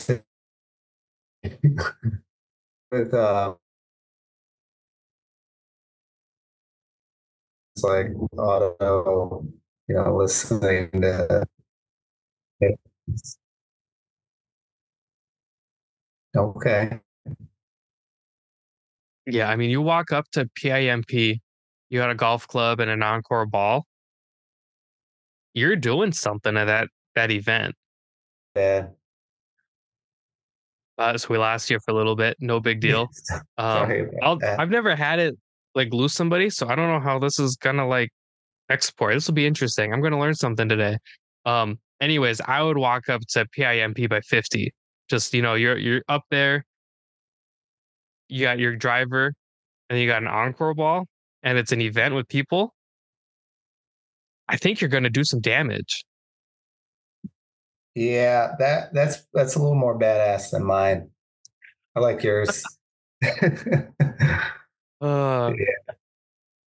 With 2.91 3.15
uh, 3.15 3.55
it's 7.75 7.83
like 7.83 8.09
auto, 8.37 9.45
you 9.89 9.95
know, 9.95 10.17
listening 10.17 10.91
to. 11.01 11.47
Okay. 16.37 17.01
Yeah, 19.27 19.51
I 19.51 19.57
mean, 19.57 19.71
you 19.71 19.83
walk 19.83 20.13
up 20.13 20.31
to 20.33 20.49
PIMP, 20.55 21.13
you 21.13 21.99
got 22.01 22.11
a 22.11 22.15
golf 22.15 22.47
club 22.47 22.81
and 22.81 22.91
an 22.91 23.01
OnCore 23.01 23.51
ball. 23.51 23.87
You're 25.55 25.77
doing 25.77 26.13
something 26.13 26.57
at 26.57 26.67
that 26.67 26.89
that 27.15 27.31
event. 27.31 27.75
Yeah. 28.55 28.89
Uh, 30.99 31.19
so 31.19 31.29
we 31.31 31.39
lost 31.39 31.71
you 31.71 31.79
for 31.85 31.91
a 31.91 31.95
little 31.95 32.17
bit. 32.17 32.37
No 32.41 32.61
big 32.61 32.81
deal. 32.87 33.09
Um, 33.59 34.11
I'll, 34.23 34.39
I've 34.59 34.71
never 34.71 34.95
had 34.95 35.19
it 35.19 35.37
like 35.75 35.93
lose 35.93 36.13
somebody, 36.13 36.51
so 36.51 36.69
I 36.69 36.75
don't 36.75 36.89
know 36.89 37.01
how 37.01 37.19
this 37.19 37.39
is 37.39 37.57
gonna 37.57 37.87
like 37.87 38.11
export. 38.71 39.15
This 39.15 39.27
will 39.27 39.35
be 39.35 39.47
interesting. 39.47 39.93
I'm 39.93 40.01
gonna 40.01 40.19
learn 40.19 40.35
something 40.35 40.69
today. 40.69 40.99
Um, 41.45 41.79
anyways, 42.01 42.41
I 42.41 42.63
would 42.63 42.79
walk 42.79 43.09
up 43.09 43.23
to 43.31 43.47
PIMP 43.47 44.09
by 44.09 44.21
50. 44.21 44.73
Just 45.09 45.35
you 45.35 45.43
know, 45.43 45.55
you're 45.55 45.79
you're 45.79 46.03
up 46.09 46.25
there. 46.31 46.65
You 48.29 48.43
got 48.43 48.59
your 48.59 48.77
driver, 48.77 49.33
and 49.89 49.99
you 49.99 50.07
got 50.07 50.23
an 50.23 50.29
OnCore 50.29 50.75
ball, 50.75 51.07
and 51.43 51.59
it's 51.59 51.73
an 51.73 51.81
event 51.81 52.15
with 52.15 52.29
people. 52.29 52.75
I 54.49 54.57
think 54.57 54.81
you're 54.81 54.91
gonna 54.91 55.11
do 55.11 55.25
some 55.25 55.41
damage. 55.41 56.05
Yeah, 57.95 58.53
that 58.59 58.93
that's 58.93 59.27
that's 59.33 59.57
a 59.57 59.59
little 59.59 59.75
more 59.75 59.99
badass 59.99 60.51
than 60.51 60.65
mine. 60.65 61.11
I 61.95 62.01
like 62.01 62.23
yours. 62.23 62.63
uh, 63.25 63.95
yeah. 65.01 65.95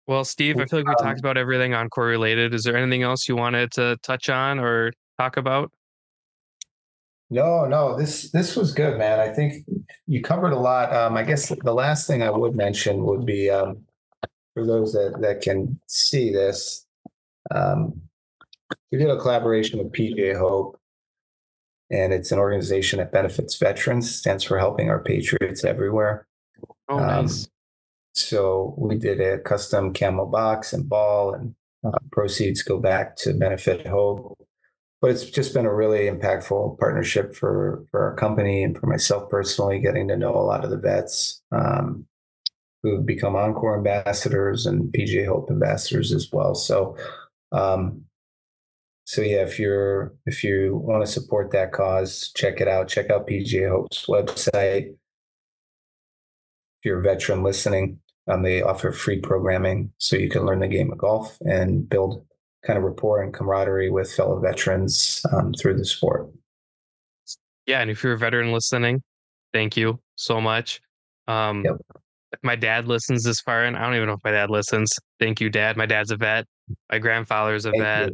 Well, 0.07 0.24
Steve, 0.24 0.61
I 0.61 0.66
feel 0.66 0.80
like 0.80 0.86
we 0.86 0.94
um, 0.94 1.07
talked 1.07 1.18
about 1.18 1.38
everything 1.38 1.72
OnCore 1.72 2.09
related. 2.09 2.52
Is 2.52 2.64
there 2.64 2.76
anything 2.76 3.02
else 3.02 3.26
you 3.26 3.36
wanted 3.36 3.72
to 3.72 3.96
touch 4.02 4.28
on 4.28 4.59
or 4.59 4.92
talk 5.18 5.38
about? 5.38 5.72
No, 7.35 7.64
no, 7.66 7.99
this 7.99 8.30
this 8.30 8.55
was 8.55 8.72
good, 8.72 8.97
man. 8.97 9.18
I 9.18 9.28
think 9.28 9.66
you 10.07 10.22
covered 10.22 10.53
a 10.53 10.59
lot. 10.59 10.95
Um, 10.95 11.16
I 11.16 11.24
guess 11.24 11.49
the 11.49 11.74
last 11.74 12.07
thing 12.07 12.22
I 12.22 12.30
would 12.30 12.55
mention 12.55 13.05
would 13.05 13.26
be 13.26 13.51
um, 13.51 13.82
for 14.55 14.64
those 14.64 14.93
that 14.93 15.20
that 15.20 15.41
can 15.41 15.80
see 15.89 16.32
this. 16.32 16.87
Um, 17.51 18.01
we 18.93 18.99
did 18.99 19.11
a 19.11 19.18
collaboration 19.18 19.80
with 19.80 19.93
PGA 19.93 20.39
Hope 20.39 20.78
and 21.91 22.12
it's 22.12 22.32
an 22.32 22.39
organization 22.39 22.99
that 22.99 23.12
benefits 23.12 23.57
veterans. 23.57 24.14
Stands 24.14 24.45
for 24.45 24.59
Helping 24.59 24.89
Our 24.89 25.01
Patriots 25.01 25.64
Everywhere. 25.64 26.26
Oh, 26.89 26.99
um, 26.99 27.26
nice. 27.26 27.49
So 28.14 28.74
we 28.78 28.97
did 28.97 29.20
a 29.20 29.39
custom 29.39 29.93
camo 29.93 30.26
box 30.26 30.72
and 30.72 30.89
ball, 30.89 31.35
and 31.35 31.55
uh, 31.85 31.99
proceeds 32.12 32.62
go 32.62 32.78
back 32.78 33.16
to 33.16 33.35
benefit 33.35 33.87
Hope. 33.87 34.39
But 35.05 35.11
it's 35.11 35.28
just 35.28 35.52
been 35.52 35.66
a 35.66 35.74
really 35.74 36.09
impactful 36.11 36.78
partnership 36.78 37.36
for 37.36 37.84
for 37.90 38.00
our 38.00 38.16
company 38.16 38.62
and 38.62 38.74
for 38.74 38.86
myself 38.86 39.28
personally, 39.28 39.78
getting 39.78 40.09
to 40.09 40.16
know 40.16 40.34
a 40.34 40.40
lot 40.40 40.64
of 40.64 40.70
the 40.70 40.78
vets 40.78 41.42
um, 41.52 42.07
who've 42.82 43.05
become 43.05 43.34
OnCore 43.34 43.76
ambassadors 43.76 44.64
and 44.64 44.90
PGA 44.94 45.26
Hope 45.26 45.50
ambassadors 45.50 46.11
as 46.11 46.30
well. 46.32 46.55
So 46.55 46.96
um, 47.52 48.07
so 49.05 49.20
yeah, 49.20 49.42
if 49.42 49.59
you're 49.59 50.14
if 50.24 50.42
you 50.42 50.76
want 50.82 51.05
to 51.05 51.12
support 51.12 51.50
that 51.50 51.72
cause, 51.72 52.32
check 52.34 52.62
it 52.62 52.66
out. 52.66 52.88
Check 52.88 53.11
out 53.11 53.28
PGA 53.28 53.68
Hope's 53.68 54.07
website. 54.07 54.86
If 54.86 54.96
you're 56.82 57.00
a 57.00 57.02
veteran 57.02 57.42
listening, 57.42 58.00
um, 58.26 58.42
they 58.42 58.62
offer 58.62 58.90
free 58.90 59.20
programming 59.20 59.92
so 59.98 60.16
you 60.16 60.30
can 60.30 60.46
learn 60.46 60.61
the 60.61 60.66
game 60.66 60.90
of 60.90 60.96
golf 60.96 61.36
and 61.42 61.86
build 61.86 62.24
kind 62.66 62.78
of 62.78 62.84
rapport 62.84 63.22
and 63.22 63.32
camaraderie 63.32 63.90
with 63.90 64.12
fellow 64.12 64.40
veterans 64.40 65.24
um, 65.32 65.52
through 65.54 65.76
the 65.76 65.84
sport. 65.84 66.28
Yeah, 67.66 67.80
and 67.80 67.90
if 67.90 68.02
you're 68.02 68.12
a 68.12 68.18
veteran 68.18 68.52
listening, 68.52 69.02
thank 69.52 69.76
you 69.76 70.00
so 70.16 70.40
much. 70.40 70.80
Um, 71.28 71.64
yep. 71.64 71.76
My 72.42 72.56
dad 72.56 72.86
listens 72.86 73.22
this 73.22 73.40
far, 73.40 73.64
and 73.64 73.76
I 73.76 73.84
don't 73.84 73.94
even 73.94 74.08
know 74.08 74.14
if 74.14 74.24
my 74.24 74.32
dad 74.32 74.50
listens. 74.50 74.92
Thank 75.20 75.40
you, 75.40 75.48
Dad. 75.48 75.76
My 75.76 75.86
dad's 75.86 76.10
a 76.10 76.16
vet. 76.16 76.46
My 76.90 76.98
grandfather's 76.98 77.64
a 77.64 77.70
thank 77.70 77.82
vet. 77.82 78.10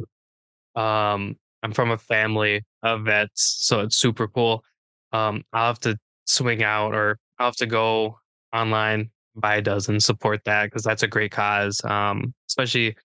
You. 0.75 0.81
Um, 0.81 1.35
I'm 1.63 1.73
from 1.73 1.91
a 1.91 1.97
family 1.97 2.63
of 2.83 3.05
vets, 3.05 3.57
so 3.61 3.81
it's 3.81 3.97
super 3.97 4.27
cool. 4.27 4.63
Um, 5.11 5.43
I'll 5.53 5.67
have 5.67 5.79
to 5.81 5.97
swing 6.25 6.63
out 6.63 6.93
or 6.93 7.17
I'll 7.39 7.47
have 7.47 7.55
to 7.57 7.65
go 7.65 8.19
online, 8.53 9.09
buy 9.35 9.57
a 9.57 9.61
dozen, 9.61 9.99
support 9.99 10.41
that 10.45 10.65
because 10.65 10.83
that's 10.83 11.03
a 11.03 11.07
great 11.07 11.31
cause. 11.31 11.81
Um, 11.83 12.33
especially 12.47 12.95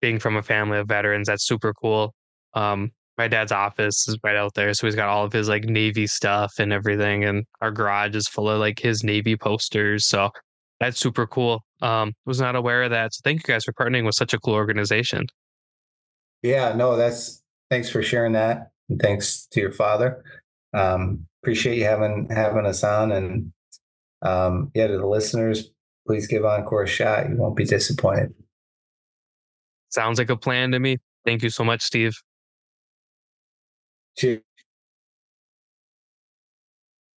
being 0.00 0.18
from 0.18 0.36
a 0.36 0.42
family 0.42 0.78
of 0.78 0.88
veterans, 0.88 1.28
that's 1.28 1.46
super 1.46 1.72
cool. 1.74 2.14
Um, 2.54 2.92
my 3.18 3.28
dad's 3.28 3.52
office 3.52 4.06
is 4.08 4.18
right 4.22 4.36
out 4.36 4.54
there, 4.54 4.74
so 4.74 4.86
he's 4.86 4.96
got 4.96 5.08
all 5.08 5.24
of 5.24 5.32
his 5.32 5.48
like 5.48 5.64
Navy 5.64 6.06
stuff 6.06 6.52
and 6.58 6.72
everything, 6.72 7.24
and 7.24 7.44
our 7.60 7.70
garage 7.70 8.14
is 8.14 8.28
full 8.28 8.48
of 8.50 8.60
like 8.60 8.78
his 8.78 9.02
Navy 9.02 9.36
posters. 9.36 10.06
So 10.06 10.30
that's 10.80 10.98
super 11.00 11.26
cool. 11.26 11.64
Um, 11.82 12.12
was 12.26 12.40
not 12.40 12.56
aware 12.56 12.82
of 12.82 12.90
that. 12.90 13.14
So 13.14 13.20
thank 13.24 13.46
you 13.46 13.54
guys 13.54 13.64
for 13.64 13.72
partnering 13.72 14.04
with 14.04 14.14
such 14.14 14.34
a 14.34 14.38
cool 14.38 14.54
organization. 14.54 15.26
Yeah, 16.42 16.74
no, 16.74 16.96
that's 16.96 17.42
thanks 17.70 17.88
for 17.88 18.02
sharing 18.02 18.32
that. 18.32 18.70
And 18.88 19.00
thanks 19.00 19.46
to 19.52 19.60
your 19.60 19.72
father. 19.72 20.22
Um, 20.74 21.26
appreciate 21.42 21.78
you 21.78 21.84
having 21.84 22.28
having 22.30 22.66
us 22.66 22.84
on. 22.84 23.12
And 23.12 23.52
um, 24.22 24.70
yeah, 24.74 24.88
to 24.88 24.98
the 24.98 25.06
listeners, 25.06 25.70
please 26.06 26.26
give 26.26 26.42
OnCore 26.42 26.84
a 26.84 26.86
shot. 26.86 27.28
You 27.28 27.36
won't 27.36 27.56
be 27.56 27.64
disappointed. 27.64 28.34
Sounds 29.96 30.18
like 30.18 30.28
a 30.28 30.36
plan 30.36 30.72
to 30.72 30.78
me. 30.78 30.98
Thank 31.24 31.42
you 31.42 31.48
so 31.48 31.64
much, 31.64 31.80
Steve. 31.80 32.12
Cheers. 34.18 34.42